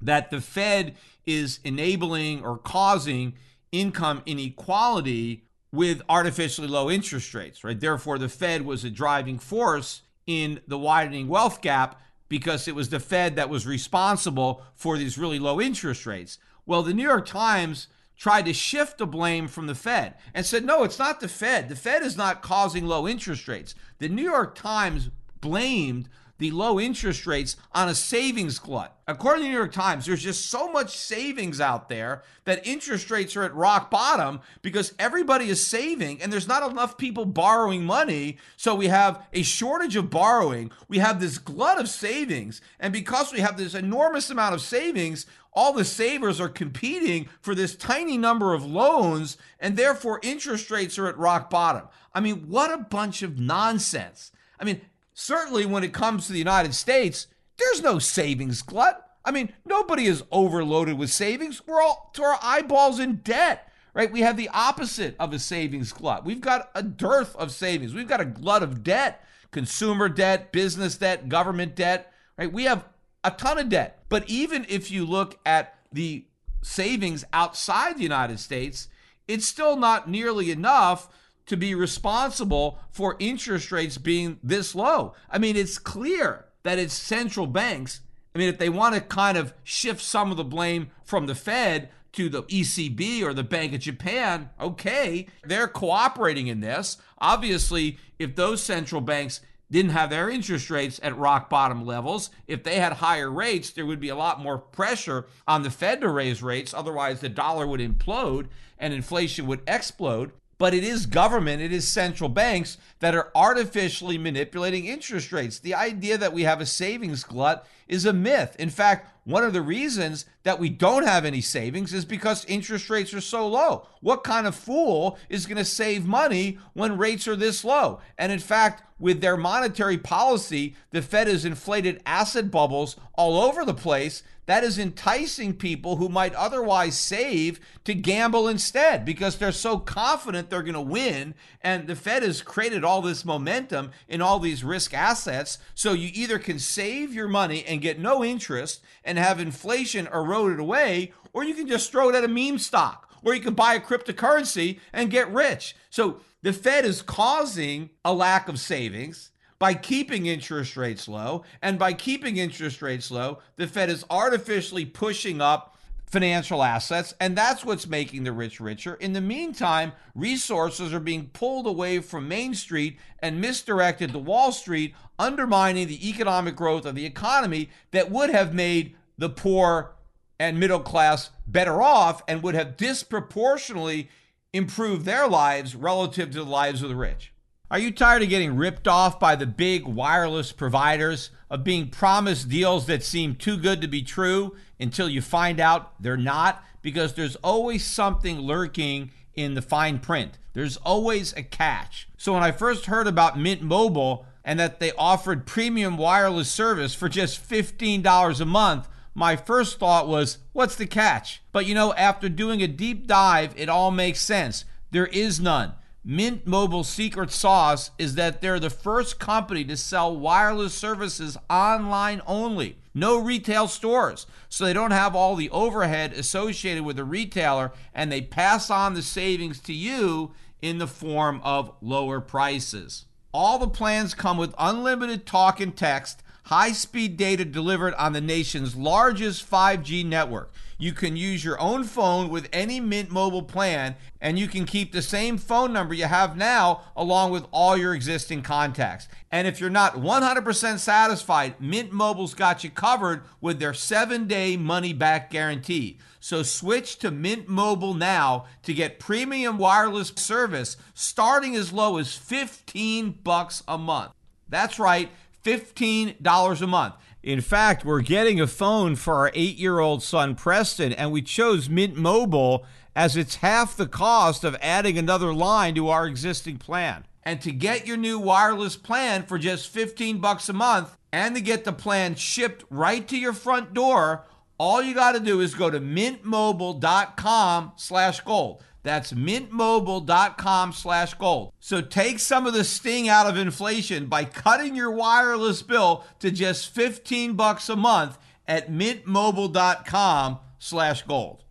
that 0.00 0.30
the 0.30 0.40
Fed 0.40 0.94
is 1.26 1.60
enabling 1.64 2.44
or 2.44 2.58
causing 2.58 3.34
income 3.72 4.22
inequality 4.24 5.44
with 5.72 6.00
artificially 6.08 6.68
low 6.68 6.90
interest 6.90 7.34
rates, 7.34 7.64
right? 7.64 7.78
Therefore, 7.78 8.18
the 8.18 8.28
Fed 8.28 8.64
was 8.64 8.84
a 8.84 8.90
driving 8.90 9.38
force 9.38 10.02
in 10.26 10.60
the 10.68 10.78
widening 10.78 11.28
wealth 11.28 11.60
gap 11.60 12.00
because 12.28 12.68
it 12.68 12.74
was 12.74 12.88
the 12.88 13.00
Fed 13.00 13.36
that 13.36 13.50
was 13.50 13.66
responsible 13.66 14.62
for 14.74 14.96
these 14.96 15.18
really 15.18 15.38
low 15.38 15.60
interest 15.60 16.06
rates. 16.06 16.38
Well, 16.66 16.82
the 16.82 16.94
New 16.94 17.02
York 17.02 17.26
Times 17.26 17.88
tried 18.16 18.46
to 18.46 18.54
shift 18.54 18.98
the 18.98 19.06
blame 19.06 19.48
from 19.48 19.66
the 19.66 19.74
Fed 19.74 20.14
and 20.32 20.46
said, 20.46 20.64
no, 20.64 20.84
it's 20.84 20.98
not 20.98 21.20
the 21.20 21.28
Fed. 21.28 21.68
The 21.68 21.76
Fed 21.76 22.02
is 22.02 22.16
not 22.16 22.42
causing 22.42 22.86
low 22.86 23.08
interest 23.08 23.48
rates. 23.48 23.74
The 23.98 24.08
New 24.08 24.22
York 24.22 24.54
Times 24.54 25.10
blamed 25.40 26.08
the 26.38 26.50
low 26.50 26.80
interest 26.80 27.26
rates 27.26 27.56
on 27.72 27.88
a 27.88 27.94
savings 27.94 28.58
glut. 28.58 28.96
According 29.06 29.42
to 29.42 29.44
the 29.44 29.50
New 29.50 29.56
York 29.56 29.72
Times, 29.72 30.06
there's 30.06 30.22
just 30.22 30.50
so 30.50 30.70
much 30.70 30.96
savings 30.96 31.60
out 31.60 31.88
there 31.88 32.22
that 32.44 32.66
interest 32.66 33.10
rates 33.10 33.36
are 33.36 33.44
at 33.44 33.54
rock 33.54 33.90
bottom 33.90 34.40
because 34.60 34.94
everybody 34.98 35.48
is 35.48 35.64
saving 35.64 36.20
and 36.20 36.32
there's 36.32 36.48
not 36.48 36.68
enough 36.68 36.98
people 36.98 37.24
borrowing 37.24 37.84
money. 37.84 38.38
So 38.56 38.74
we 38.74 38.88
have 38.88 39.26
a 39.32 39.42
shortage 39.42 39.94
of 39.94 40.10
borrowing. 40.10 40.72
We 40.88 40.98
have 40.98 41.20
this 41.20 41.38
glut 41.38 41.78
of 41.78 41.88
savings. 41.88 42.60
And 42.80 42.92
because 42.92 43.32
we 43.32 43.40
have 43.40 43.56
this 43.56 43.74
enormous 43.74 44.30
amount 44.30 44.54
of 44.54 44.60
savings, 44.60 45.26
all 45.54 45.72
the 45.72 45.84
savers 45.84 46.40
are 46.40 46.48
competing 46.48 47.28
for 47.40 47.54
this 47.54 47.76
tiny 47.76 48.18
number 48.18 48.54
of 48.54 48.64
loans, 48.64 49.36
and 49.60 49.76
therefore 49.76 50.20
interest 50.22 50.70
rates 50.70 50.98
are 50.98 51.06
at 51.06 51.18
rock 51.18 51.48
bottom. 51.48 51.88
I 52.12 52.20
mean, 52.20 52.48
what 52.48 52.72
a 52.72 52.78
bunch 52.78 53.22
of 53.22 53.38
nonsense. 53.38 54.32
I 54.58 54.64
mean, 54.64 54.80
certainly 55.14 55.64
when 55.64 55.84
it 55.84 55.92
comes 55.92 56.26
to 56.26 56.32
the 56.32 56.38
United 56.38 56.74
States, 56.74 57.28
there's 57.56 57.82
no 57.82 57.98
savings 57.98 58.62
glut. 58.62 59.00
I 59.24 59.30
mean, 59.30 59.52
nobody 59.64 60.06
is 60.06 60.24
overloaded 60.30 60.98
with 60.98 61.10
savings. 61.10 61.66
We're 61.66 61.80
all 61.80 62.10
to 62.14 62.22
our 62.22 62.38
eyeballs 62.42 62.98
in 62.98 63.16
debt, 63.16 63.72
right? 63.94 64.12
We 64.12 64.20
have 64.20 64.36
the 64.36 64.50
opposite 64.52 65.16
of 65.18 65.32
a 65.32 65.38
savings 65.38 65.92
glut. 65.92 66.24
We've 66.24 66.40
got 66.40 66.70
a 66.74 66.82
dearth 66.82 67.34
of 67.36 67.52
savings. 67.52 67.94
We've 67.94 68.08
got 68.08 68.20
a 68.20 68.26
glut 68.26 68.62
of 68.62 68.82
debt, 68.82 69.24
consumer 69.50 70.08
debt, 70.08 70.52
business 70.52 70.96
debt, 70.98 71.28
government 71.28 71.74
debt, 71.74 72.12
right? 72.36 72.52
We 72.52 72.64
have 72.64 72.84
a 73.24 73.30
ton 73.30 73.58
of 73.58 73.70
debt. 73.70 74.04
But 74.08 74.28
even 74.28 74.66
if 74.68 74.90
you 74.90 75.04
look 75.04 75.38
at 75.44 75.74
the 75.92 76.26
savings 76.62 77.24
outside 77.32 77.96
the 77.96 78.02
United 78.02 78.38
States, 78.38 78.88
it's 79.26 79.46
still 79.46 79.76
not 79.76 80.08
nearly 80.08 80.50
enough 80.50 81.08
to 81.46 81.56
be 81.56 81.74
responsible 81.74 82.78
for 82.90 83.16
interest 83.18 83.72
rates 83.72 83.98
being 83.98 84.38
this 84.42 84.74
low. 84.74 85.14
I 85.30 85.38
mean, 85.38 85.56
it's 85.56 85.78
clear 85.78 86.46
that 86.62 86.78
it's 86.78 86.94
central 86.94 87.46
banks. 87.46 88.00
I 88.34 88.38
mean, 88.38 88.48
if 88.48 88.58
they 88.58 88.70
want 88.70 88.94
to 88.94 89.00
kind 89.00 89.36
of 89.36 89.52
shift 89.62 90.00
some 90.00 90.30
of 90.30 90.36
the 90.36 90.44
blame 90.44 90.90
from 91.04 91.26
the 91.26 91.34
Fed 91.34 91.90
to 92.12 92.28
the 92.28 92.44
ECB 92.44 93.22
or 93.22 93.34
the 93.34 93.42
Bank 93.42 93.74
of 93.74 93.80
Japan, 93.80 94.50
okay, 94.60 95.26
they're 95.44 95.68
cooperating 95.68 96.46
in 96.46 96.60
this. 96.60 96.96
Obviously, 97.18 97.98
if 98.18 98.36
those 98.36 98.62
central 98.62 99.00
banks 99.00 99.40
didn't 99.70 99.92
have 99.92 100.10
their 100.10 100.30
interest 100.30 100.70
rates 100.70 101.00
at 101.02 101.16
rock 101.16 101.48
bottom 101.50 101.84
levels. 101.84 102.30
If 102.46 102.62
they 102.62 102.76
had 102.76 102.94
higher 102.94 103.30
rates, 103.30 103.70
there 103.70 103.86
would 103.86 104.00
be 104.00 104.08
a 104.08 104.16
lot 104.16 104.40
more 104.40 104.58
pressure 104.58 105.26
on 105.48 105.62
the 105.62 105.70
Fed 105.70 106.00
to 106.02 106.08
raise 106.08 106.42
rates. 106.42 106.74
Otherwise, 106.74 107.20
the 107.20 107.28
dollar 107.28 107.66
would 107.66 107.80
implode 107.80 108.48
and 108.78 108.92
inflation 108.92 109.46
would 109.46 109.62
explode. 109.66 110.32
But 110.56 110.74
it 110.74 110.84
is 110.84 111.06
government, 111.06 111.62
it 111.62 111.72
is 111.72 111.88
central 111.88 112.28
banks 112.28 112.78
that 113.00 113.14
are 113.14 113.32
artificially 113.34 114.18
manipulating 114.18 114.84
interest 114.84 115.32
rates. 115.32 115.58
The 115.58 115.74
idea 115.74 116.16
that 116.16 116.32
we 116.32 116.44
have 116.44 116.60
a 116.60 116.66
savings 116.66 117.24
glut 117.24 117.66
is 117.88 118.04
a 118.06 118.12
myth. 118.12 118.56
In 118.58 118.70
fact, 118.70 119.10
one 119.24 119.42
of 119.42 119.54
the 119.54 119.62
reasons 119.62 120.26
that 120.42 120.58
we 120.58 120.68
don't 120.68 121.06
have 121.06 121.24
any 121.24 121.40
savings 121.40 121.94
is 121.94 122.04
because 122.04 122.44
interest 122.44 122.90
rates 122.90 123.14
are 123.14 123.20
so 123.22 123.48
low. 123.48 123.88
What 124.00 124.22
kind 124.22 124.46
of 124.46 124.54
fool 124.54 125.18
is 125.30 125.46
going 125.46 125.56
to 125.56 125.64
save 125.64 126.04
money 126.04 126.58
when 126.74 126.98
rates 126.98 127.26
are 127.26 127.36
this 127.36 127.64
low? 127.64 128.00
And 128.18 128.30
in 128.30 128.38
fact, 128.38 128.82
with 128.98 129.20
their 129.20 129.36
monetary 129.36 129.98
policy, 129.98 130.76
the 130.90 131.02
Fed 131.02 131.26
has 131.26 131.44
inflated 131.44 132.02
asset 132.06 132.50
bubbles 132.50 132.96
all 133.14 133.40
over 133.40 133.64
the 133.64 133.74
place. 133.74 134.22
That 134.46 134.62
is 134.62 134.78
enticing 134.78 135.54
people 135.54 135.96
who 135.96 136.10
might 136.10 136.34
otherwise 136.34 136.98
save 136.98 137.60
to 137.84 137.94
gamble 137.94 138.46
instead 138.46 139.04
because 139.04 139.36
they're 139.36 139.52
so 139.52 139.78
confident 139.78 140.50
they're 140.50 140.62
going 140.62 140.74
to 140.74 140.80
win. 140.82 141.34
And 141.62 141.86
the 141.86 141.96
Fed 141.96 142.22
has 142.22 142.42
created 142.42 142.84
all 142.84 143.00
this 143.00 143.24
momentum 143.24 143.90
in 144.06 144.20
all 144.20 144.38
these 144.38 144.62
risk 144.62 144.92
assets. 144.92 145.58
So 145.74 145.92
you 145.94 146.10
either 146.12 146.38
can 146.38 146.58
save 146.58 147.14
your 147.14 147.28
money 147.28 147.64
and 147.64 147.73
get 147.80 147.98
no 147.98 148.24
interest 148.24 148.82
and 149.04 149.18
have 149.18 149.40
inflation 149.40 150.06
eroded 150.06 150.60
away, 150.60 151.12
or 151.32 151.44
you 151.44 151.54
can 151.54 151.66
just 151.66 151.90
throw 151.90 152.08
it 152.08 152.14
at 152.14 152.24
a 152.24 152.28
meme 152.28 152.58
stock, 152.58 153.10
or 153.22 153.34
you 153.34 153.40
can 153.40 153.54
buy 153.54 153.74
a 153.74 153.80
cryptocurrency 153.80 154.80
and 154.92 155.10
get 155.10 155.32
rich. 155.32 155.76
So 155.90 156.20
the 156.42 156.52
Fed 156.52 156.84
is 156.84 157.02
causing 157.02 157.90
a 158.04 158.12
lack 158.12 158.48
of 158.48 158.60
savings 158.60 159.30
by 159.58 159.72
keeping 159.74 160.26
interest 160.26 160.76
rates 160.76 161.08
low. 161.08 161.44
And 161.62 161.78
by 161.78 161.92
keeping 161.94 162.36
interest 162.36 162.82
rates 162.82 163.10
low, 163.10 163.38
the 163.56 163.66
Fed 163.66 163.88
is 163.88 164.04
artificially 164.10 164.84
pushing 164.84 165.40
up 165.40 165.73
financial 166.14 166.62
assets, 166.62 167.12
and 167.18 167.36
that's 167.36 167.64
what's 167.64 167.88
making 167.88 168.22
the 168.22 168.30
rich 168.30 168.60
richer. 168.60 168.94
In 168.94 169.14
the 169.14 169.20
meantime, 169.20 169.90
resources 170.14 170.94
are 170.94 171.00
being 171.00 171.26
pulled 171.26 171.66
away 171.66 171.98
from 171.98 172.28
Main 172.28 172.54
Street 172.54 172.98
and 173.18 173.40
misdirected 173.40 174.12
to 174.12 174.20
Wall 174.20 174.52
Street, 174.52 174.94
undermining 175.18 175.88
the 175.88 176.08
economic 176.08 176.54
growth 176.54 176.86
of 176.86 176.94
the 176.94 177.04
economy 177.04 177.68
that 177.90 178.12
would 178.12 178.30
have 178.30 178.54
made 178.54 178.94
the 179.18 179.28
poor 179.28 179.96
and 180.38 180.60
middle 180.60 180.78
class 180.78 181.30
better 181.48 181.82
off 181.82 182.22
and 182.28 182.44
would 182.44 182.54
have 182.54 182.76
disproportionately 182.76 184.08
improved 184.52 185.04
their 185.04 185.26
lives 185.26 185.74
relative 185.74 186.30
to 186.30 186.38
the 186.38 186.44
lives 186.44 186.80
of 186.80 186.88
the 186.88 186.96
rich. 186.96 187.32
Are 187.72 187.78
you 187.78 187.90
tired 187.90 188.22
of 188.22 188.28
getting 188.28 188.56
ripped 188.56 188.86
off 188.86 189.18
by 189.18 189.34
the 189.34 189.46
big 189.46 189.84
wireless 189.84 190.52
providers, 190.52 191.30
of 191.50 191.64
being 191.64 191.88
promised 191.88 192.48
deals 192.48 192.86
that 192.86 193.02
seem 193.02 193.34
too 193.34 193.56
good 193.56 193.80
to 193.80 193.88
be 193.88 194.02
true 194.02 194.54
until 194.78 195.08
you 195.08 195.22
find 195.22 195.60
out 195.60 196.00
they're 196.02 196.16
not? 196.16 196.62
Because 196.82 197.14
there's 197.14 197.36
always 197.36 197.84
something 197.84 198.40
lurking 198.40 199.10
in 199.34 199.54
the 199.54 199.62
fine 199.62 199.98
print. 199.98 200.38
There's 200.52 200.76
always 200.78 201.32
a 201.32 201.42
catch. 201.42 202.08
So 202.16 202.32
when 202.34 202.42
I 202.42 202.52
first 202.52 202.86
heard 202.86 203.06
about 203.06 203.38
Mint 203.38 203.62
Mobile 203.62 204.26
and 204.44 204.60
that 204.60 204.80
they 204.80 204.92
offered 204.92 205.46
premium 205.46 205.96
wireless 205.96 206.50
service 206.50 206.94
for 206.94 207.08
just 207.08 207.48
$15 207.48 208.40
a 208.40 208.44
month, 208.44 208.88
my 209.14 209.36
first 209.36 209.78
thought 209.78 210.08
was, 210.08 210.38
what's 210.52 210.76
the 210.76 210.86
catch? 210.86 211.42
But 211.52 211.66
you 211.66 211.74
know, 211.74 211.92
after 211.94 212.28
doing 212.28 212.62
a 212.62 212.68
deep 212.68 213.06
dive, 213.06 213.54
it 213.56 213.68
all 213.68 213.90
makes 213.90 214.20
sense. 214.20 214.64
There 214.90 215.06
is 215.06 215.40
none. 215.40 215.72
Mint 216.04 216.46
Mobile's 216.46 216.88
secret 216.88 217.30
sauce 217.30 217.90
is 217.98 218.14
that 218.16 218.40
they're 218.42 218.60
the 218.60 218.68
first 218.68 219.18
company 219.18 219.64
to 219.64 219.76
sell 219.76 220.14
wireless 220.14 220.74
services 220.74 221.38
online 221.48 222.20
only. 222.26 222.76
No 222.94 223.18
retail 223.18 223.66
stores. 223.66 224.26
So 224.48 224.64
they 224.64 224.72
don't 224.72 224.92
have 224.92 225.16
all 225.16 225.34
the 225.34 225.50
overhead 225.50 226.12
associated 226.12 226.84
with 226.84 226.96
the 226.96 227.04
retailer 227.04 227.72
and 227.92 228.10
they 228.10 228.22
pass 228.22 228.70
on 228.70 228.94
the 228.94 229.02
savings 229.02 229.58
to 229.60 229.72
you 229.72 230.32
in 230.62 230.78
the 230.78 230.86
form 230.86 231.40
of 231.42 231.74
lower 231.82 232.20
prices. 232.20 233.06
All 233.32 233.58
the 233.58 233.68
plans 233.68 234.14
come 234.14 234.38
with 234.38 234.54
unlimited 234.56 235.26
talk 235.26 235.60
and 235.60 235.76
text, 235.76 236.22
high 236.44 236.72
speed 236.72 237.16
data 237.16 237.44
delivered 237.44 237.94
on 237.94 238.12
the 238.12 238.20
nation's 238.20 238.76
largest 238.76 239.50
5G 239.50 240.04
network. 240.04 240.52
You 240.76 240.92
can 240.92 241.16
use 241.16 241.44
your 241.44 241.58
own 241.60 241.84
phone 241.84 242.28
with 242.28 242.48
any 242.52 242.80
Mint 242.80 243.10
Mobile 243.10 243.42
plan, 243.42 243.96
and 244.20 244.38
you 244.38 244.48
can 244.48 244.66
keep 244.66 244.92
the 244.92 245.02
same 245.02 245.38
phone 245.38 245.72
number 245.72 245.94
you 245.94 246.04
have 246.04 246.36
now 246.36 246.82
along 246.96 247.30
with 247.30 247.46
all 247.52 247.76
your 247.76 247.94
existing 247.94 248.42
contacts. 248.42 249.08
And 249.30 249.46
if 249.46 249.60
you're 249.60 249.70
not 249.70 249.94
100% 249.94 250.78
satisfied, 250.78 251.60
Mint 251.60 251.92
Mobile's 251.92 252.34
got 252.34 252.64
you 252.64 252.70
covered 252.70 253.22
with 253.40 253.60
their 253.60 253.74
seven 253.74 254.26
day 254.26 254.56
money 254.56 254.92
back 254.92 255.30
guarantee. 255.30 255.98
So 256.20 256.42
switch 256.42 256.98
to 257.00 257.10
Mint 257.10 257.48
Mobile 257.48 257.94
now 257.94 258.46
to 258.64 258.74
get 258.74 258.98
premium 258.98 259.58
wireless 259.58 260.12
service 260.16 260.76
starting 260.92 261.54
as 261.54 261.72
low 261.72 261.98
as 261.98 262.14
15 262.14 263.20
bucks 263.22 263.62
a 263.68 263.78
month. 263.78 264.12
That's 264.48 264.78
right, 264.78 265.10
$15 265.44 266.62
a 266.62 266.66
month. 266.66 266.94
In 267.22 267.40
fact, 267.40 267.84
we're 267.84 268.02
getting 268.02 268.40
a 268.40 268.46
phone 268.46 268.96
for 268.96 269.14
our 269.14 269.30
eight 269.34 269.56
year 269.56 269.78
old 269.78 270.02
son, 270.02 270.34
Preston, 270.34 270.92
and 270.92 271.10
we 271.12 271.22
chose 271.22 271.68
Mint 271.70 271.96
Mobile 271.96 272.66
as 272.94 273.16
it's 273.16 273.36
half 273.36 273.76
the 273.76 273.86
cost 273.86 274.44
of 274.44 274.56
adding 274.60 274.98
another 274.98 275.32
line 275.32 275.74
to 275.74 275.88
our 275.88 276.06
existing 276.06 276.58
plan. 276.58 277.06
And 277.22 277.40
to 277.40 277.52
get 277.52 277.86
your 277.86 277.96
new 277.96 278.18
wireless 278.18 278.76
plan 278.76 279.22
for 279.22 279.38
just 279.38 279.70
15 279.70 280.18
bucks 280.18 280.48
a 280.48 280.52
month 280.52 280.96
and 281.12 281.34
to 281.34 281.40
get 281.40 281.64
the 281.64 281.72
plan 281.72 282.14
shipped 282.14 282.64
right 282.68 283.06
to 283.08 283.18
your 283.18 283.32
front 283.32 283.72
door, 283.72 284.24
all 284.58 284.82
you 284.82 284.94
got 284.94 285.12
to 285.12 285.20
do 285.20 285.40
is 285.40 285.54
go 285.54 285.70
to 285.70 285.80
mintmobile.com 285.80 287.72
slash 287.76 288.20
gold. 288.20 288.62
That's 288.84 289.14
mintmobile.com 289.14 290.72
slash 290.74 291.14
gold. 291.14 291.52
So 291.58 291.80
take 291.80 292.20
some 292.20 292.46
of 292.46 292.52
the 292.52 292.64
sting 292.64 293.08
out 293.08 293.26
of 293.26 293.36
inflation 293.36 294.06
by 294.06 294.26
cutting 294.26 294.76
your 294.76 294.90
wireless 294.90 295.62
bill 295.62 296.04
to 296.20 296.30
just 296.30 296.68
15 296.68 297.32
bucks 297.32 297.68
a 297.70 297.76
month 297.76 298.18
at 298.46 298.70
mintmobile.com 298.70 300.38
slash 300.58 301.02
gold. 301.02 301.44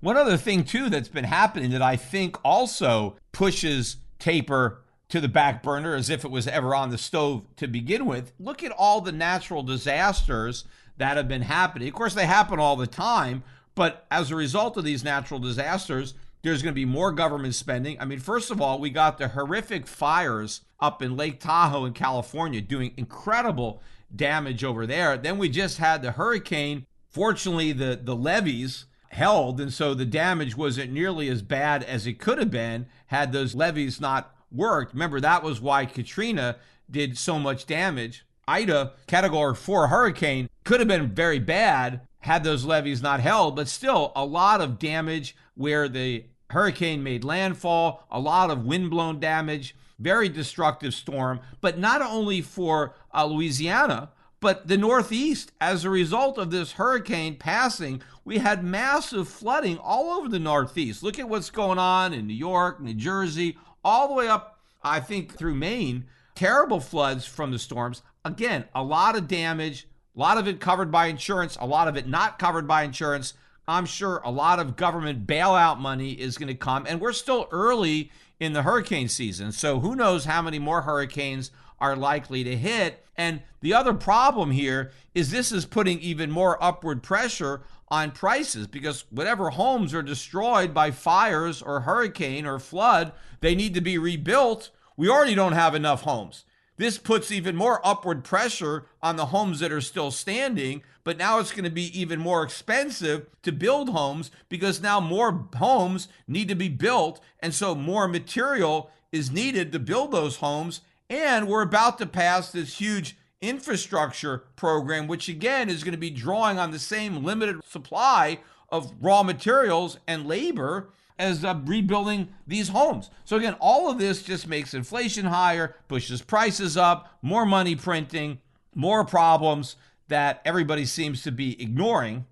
One 0.00 0.18
other 0.18 0.36
thing 0.36 0.64
too 0.64 0.90
that's 0.90 1.08
been 1.08 1.24
happening 1.24 1.70
that 1.70 1.80
I 1.80 1.96
think 1.96 2.36
also 2.44 3.16
pushes 3.32 3.96
taper 4.18 4.82
to 5.08 5.22
the 5.22 5.28
back 5.28 5.62
burner 5.62 5.94
as 5.94 6.10
if 6.10 6.22
it 6.22 6.30
was 6.30 6.46
ever 6.46 6.74
on 6.74 6.90
the 6.90 6.98
stove 6.98 7.46
to 7.56 7.66
begin 7.66 8.04
with. 8.04 8.32
Look 8.38 8.62
at 8.62 8.72
all 8.72 9.00
the 9.00 9.12
natural 9.12 9.62
disasters 9.62 10.64
that 10.98 11.16
have 11.16 11.28
been 11.28 11.42
happening. 11.42 11.88
Of 11.88 11.94
course, 11.94 12.14
they 12.14 12.26
happen 12.26 12.58
all 12.58 12.76
the 12.76 12.86
time, 12.86 13.42
but 13.74 14.06
as 14.10 14.30
a 14.30 14.36
result 14.36 14.76
of 14.76 14.84
these 14.84 15.02
natural 15.02 15.40
disasters, 15.40 16.12
there's 16.44 16.62
going 16.62 16.72
to 16.74 16.80
be 16.80 16.84
more 16.84 17.10
government 17.10 17.54
spending. 17.54 17.98
I 17.98 18.04
mean, 18.04 18.18
first 18.20 18.50
of 18.50 18.60
all, 18.60 18.78
we 18.78 18.90
got 18.90 19.16
the 19.16 19.28
horrific 19.28 19.86
fires 19.86 20.60
up 20.78 21.00
in 21.00 21.16
Lake 21.16 21.40
Tahoe 21.40 21.86
in 21.86 21.94
California 21.94 22.60
doing 22.60 22.92
incredible 22.98 23.82
damage 24.14 24.62
over 24.62 24.86
there. 24.86 25.16
Then 25.16 25.38
we 25.38 25.48
just 25.48 25.78
had 25.78 26.02
the 26.02 26.12
hurricane. 26.12 26.84
Fortunately, 27.08 27.72
the, 27.72 27.98
the 28.00 28.14
levees 28.14 28.84
held, 29.08 29.58
and 29.58 29.72
so 29.72 29.94
the 29.94 30.04
damage 30.04 30.54
wasn't 30.54 30.92
nearly 30.92 31.30
as 31.30 31.40
bad 31.40 31.82
as 31.82 32.06
it 32.06 32.18
could 32.18 32.36
have 32.36 32.50
been 32.50 32.86
had 33.06 33.32
those 33.32 33.54
levees 33.54 33.98
not 33.98 34.36
worked. 34.52 34.92
Remember, 34.92 35.20
that 35.20 35.42
was 35.42 35.62
why 35.62 35.86
Katrina 35.86 36.56
did 36.90 37.16
so 37.16 37.38
much 37.38 37.64
damage. 37.64 38.26
Ida, 38.46 38.92
category 39.06 39.54
four 39.54 39.88
hurricane, 39.88 40.50
could 40.64 40.80
have 40.80 40.88
been 40.88 41.14
very 41.14 41.38
bad 41.38 42.02
had 42.24 42.42
those 42.42 42.64
levees 42.64 43.02
not 43.02 43.20
held, 43.20 43.54
but 43.54 43.68
still 43.68 44.12
a 44.16 44.24
lot 44.24 44.60
of 44.60 44.78
damage 44.78 45.36
where 45.54 45.88
the 45.88 46.24
hurricane 46.54 47.02
made 47.02 47.24
landfall, 47.24 48.06
a 48.10 48.18
lot 48.18 48.50
of 48.50 48.64
windblown 48.64 49.20
damage, 49.20 49.76
very 49.98 50.28
destructive 50.28 50.94
storm, 50.94 51.40
but 51.60 51.78
not 51.78 52.00
only 52.00 52.40
for 52.40 52.94
uh, 53.12 53.24
Louisiana, 53.26 54.10
but 54.40 54.68
the 54.68 54.78
Northeast. 54.78 55.52
As 55.60 55.84
a 55.84 55.90
result 55.90 56.38
of 56.38 56.50
this 56.50 56.72
hurricane 56.72 57.36
passing, 57.36 58.02
we 58.24 58.38
had 58.38 58.64
massive 58.64 59.28
flooding 59.28 59.78
all 59.78 60.12
over 60.12 60.28
the 60.28 60.38
Northeast. 60.38 61.02
Look 61.02 61.18
at 61.18 61.28
what's 61.28 61.50
going 61.50 61.78
on 61.78 62.12
in 62.12 62.26
New 62.26 62.34
York, 62.34 62.80
New 62.80 62.94
Jersey, 62.94 63.58
all 63.84 64.08
the 64.08 64.14
way 64.14 64.28
up, 64.28 64.58
I 64.82 65.00
think, 65.00 65.34
through 65.34 65.54
Maine. 65.54 66.04
Terrible 66.34 66.80
floods 66.80 67.24
from 67.24 67.50
the 67.52 67.58
storms. 67.58 68.02
Again, 68.24 68.64
a 68.74 68.82
lot 68.82 69.16
of 69.16 69.28
damage, 69.28 69.86
a 70.16 70.18
lot 70.20 70.38
of 70.38 70.48
it 70.48 70.60
covered 70.60 70.90
by 70.90 71.06
insurance, 71.06 71.56
a 71.60 71.66
lot 71.66 71.88
of 71.88 71.96
it 71.96 72.08
not 72.08 72.38
covered 72.38 72.66
by 72.66 72.82
insurance. 72.82 73.34
I'm 73.66 73.86
sure 73.86 74.20
a 74.24 74.30
lot 74.30 74.58
of 74.58 74.76
government 74.76 75.26
bailout 75.26 75.78
money 75.78 76.12
is 76.12 76.36
going 76.36 76.48
to 76.48 76.54
come, 76.54 76.86
and 76.88 77.00
we're 77.00 77.12
still 77.12 77.48
early 77.50 78.10
in 78.38 78.52
the 78.52 78.62
hurricane 78.62 79.08
season. 79.08 79.52
So 79.52 79.80
who 79.80 79.94
knows 79.94 80.24
how 80.26 80.42
many 80.42 80.58
more 80.58 80.82
hurricanes 80.82 81.50
are 81.80 81.96
likely 81.96 82.44
to 82.44 82.56
hit. 82.56 83.04
And 83.16 83.42
the 83.60 83.74
other 83.74 83.94
problem 83.94 84.50
here 84.50 84.90
is 85.14 85.30
this 85.30 85.52
is 85.52 85.66
putting 85.66 86.00
even 86.00 86.30
more 86.30 86.62
upward 86.62 87.02
pressure 87.02 87.62
on 87.88 88.10
prices 88.10 88.66
because 88.66 89.04
whatever 89.10 89.50
homes 89.50 89.94
are 89.94 90.02
destroyed 90.02 90.74
by 90.74 90.90
fires 90.90 91.62
or 91.62 91.80
hurricane 91.80 92.46
or 92.46 92.58
flood, 92.58 93.12
they 93.40 93.54
need 93.54 93.74
to 93.74 93.80
be 93.80 93.98
rebuilt. 93.98 94.70
We 94.96 95.08
already 95.08 95.34
don't 95.34 95.52
have 95.52 95.74
enough 95.74 96.02
homes. 96.02 96.44
This 96.76 96.98
puts 96.98 97.30
even 97.30 97.54
more 97.54 97.80
upward 97.86 98.24
pressure 98.24 98.86
on 99.02 99.16
the 99.16 99.26
homes 99.26 99.60
that 99.60 99.70
are 99.70 99.80
still 99.80 100.10
standing, 100.10 100.82
but 101.04 101.16
now 101.16 101.38
it's 101.38 101.52
going 101.52 101.64
to 101.64 101.70
be 101.70 101.98
even 101.98 102.18
more 102.18 102.42
expensive 102.42 103.26
to 103.42 103.52
build 103.52 103.90
homes 103.90 104.30
because 104.48 104.82
now 104.82 104.98
more 104.98 105.48
homes 105.56 106.08
need 106.26 106.48
to 106.48 106.56
be 106.56 106.68
built. 106.68 107.20
And 107.40 107.54
so 107.54 107.74
more 107.74 108.08
material 108.08 108.90
is 109.12 109.30
needed 109.30 109.70
to 109.72 109.78
build 109.78 110.10
those 110.10 110.36
homes. 110.36 110.80
And 111.08 111.46
we're 111.46 111.62
about 111.62 111.98
to 111.98 112.06
pass 112.06 112.50
this 112.50 112.78
huge 112.78 113.16
infrastructure 113.40 114.38
program, 114.56 115.06
which 115.06 115.28
again 115.28 115.68
is 115.68 115.84
going 115.84 115.92
to 115.92 115.98
be 115.98 116.10
drawing 116.10 116.58
on 116.58 116.72
the 116.72 116.78
same 116.78 117.22
limited 117.22 117.62
supply 117.64 118.40
of 118.70 118.92
raw 119.00 119.22
materials 119.22 119.98
and 120.08 120.26
labor. 120.26 120.90
As 121.18 121.44
uh, 121.44 121.60
rebuilding 121.64 122.28
these 122.46 122.68
homes. 122.68 123.10
So 123.24 123.36
again, 123.36 123.56
all 123.60 123.90
of 123.90 123.98
this 123.98 124.22
just 124.22 124.48
makes 124.48 124.74
inflation 124.74 125.26
higher, 125.26 125.76
pushes 125.88 126.22
prices 126.22 126.76
up, 126.76 127.18
more 127.22 127.46
money 127.46 127.76
printing, 127.76 128.40
more 128.74 129.04
problems 129.04 129.76
that 130.08 130.40
everybody 130.44 130.84
seems 130.84 131.22
to 131.22 131.32
be 131.32 131.60
ignoring. 131.62 132.26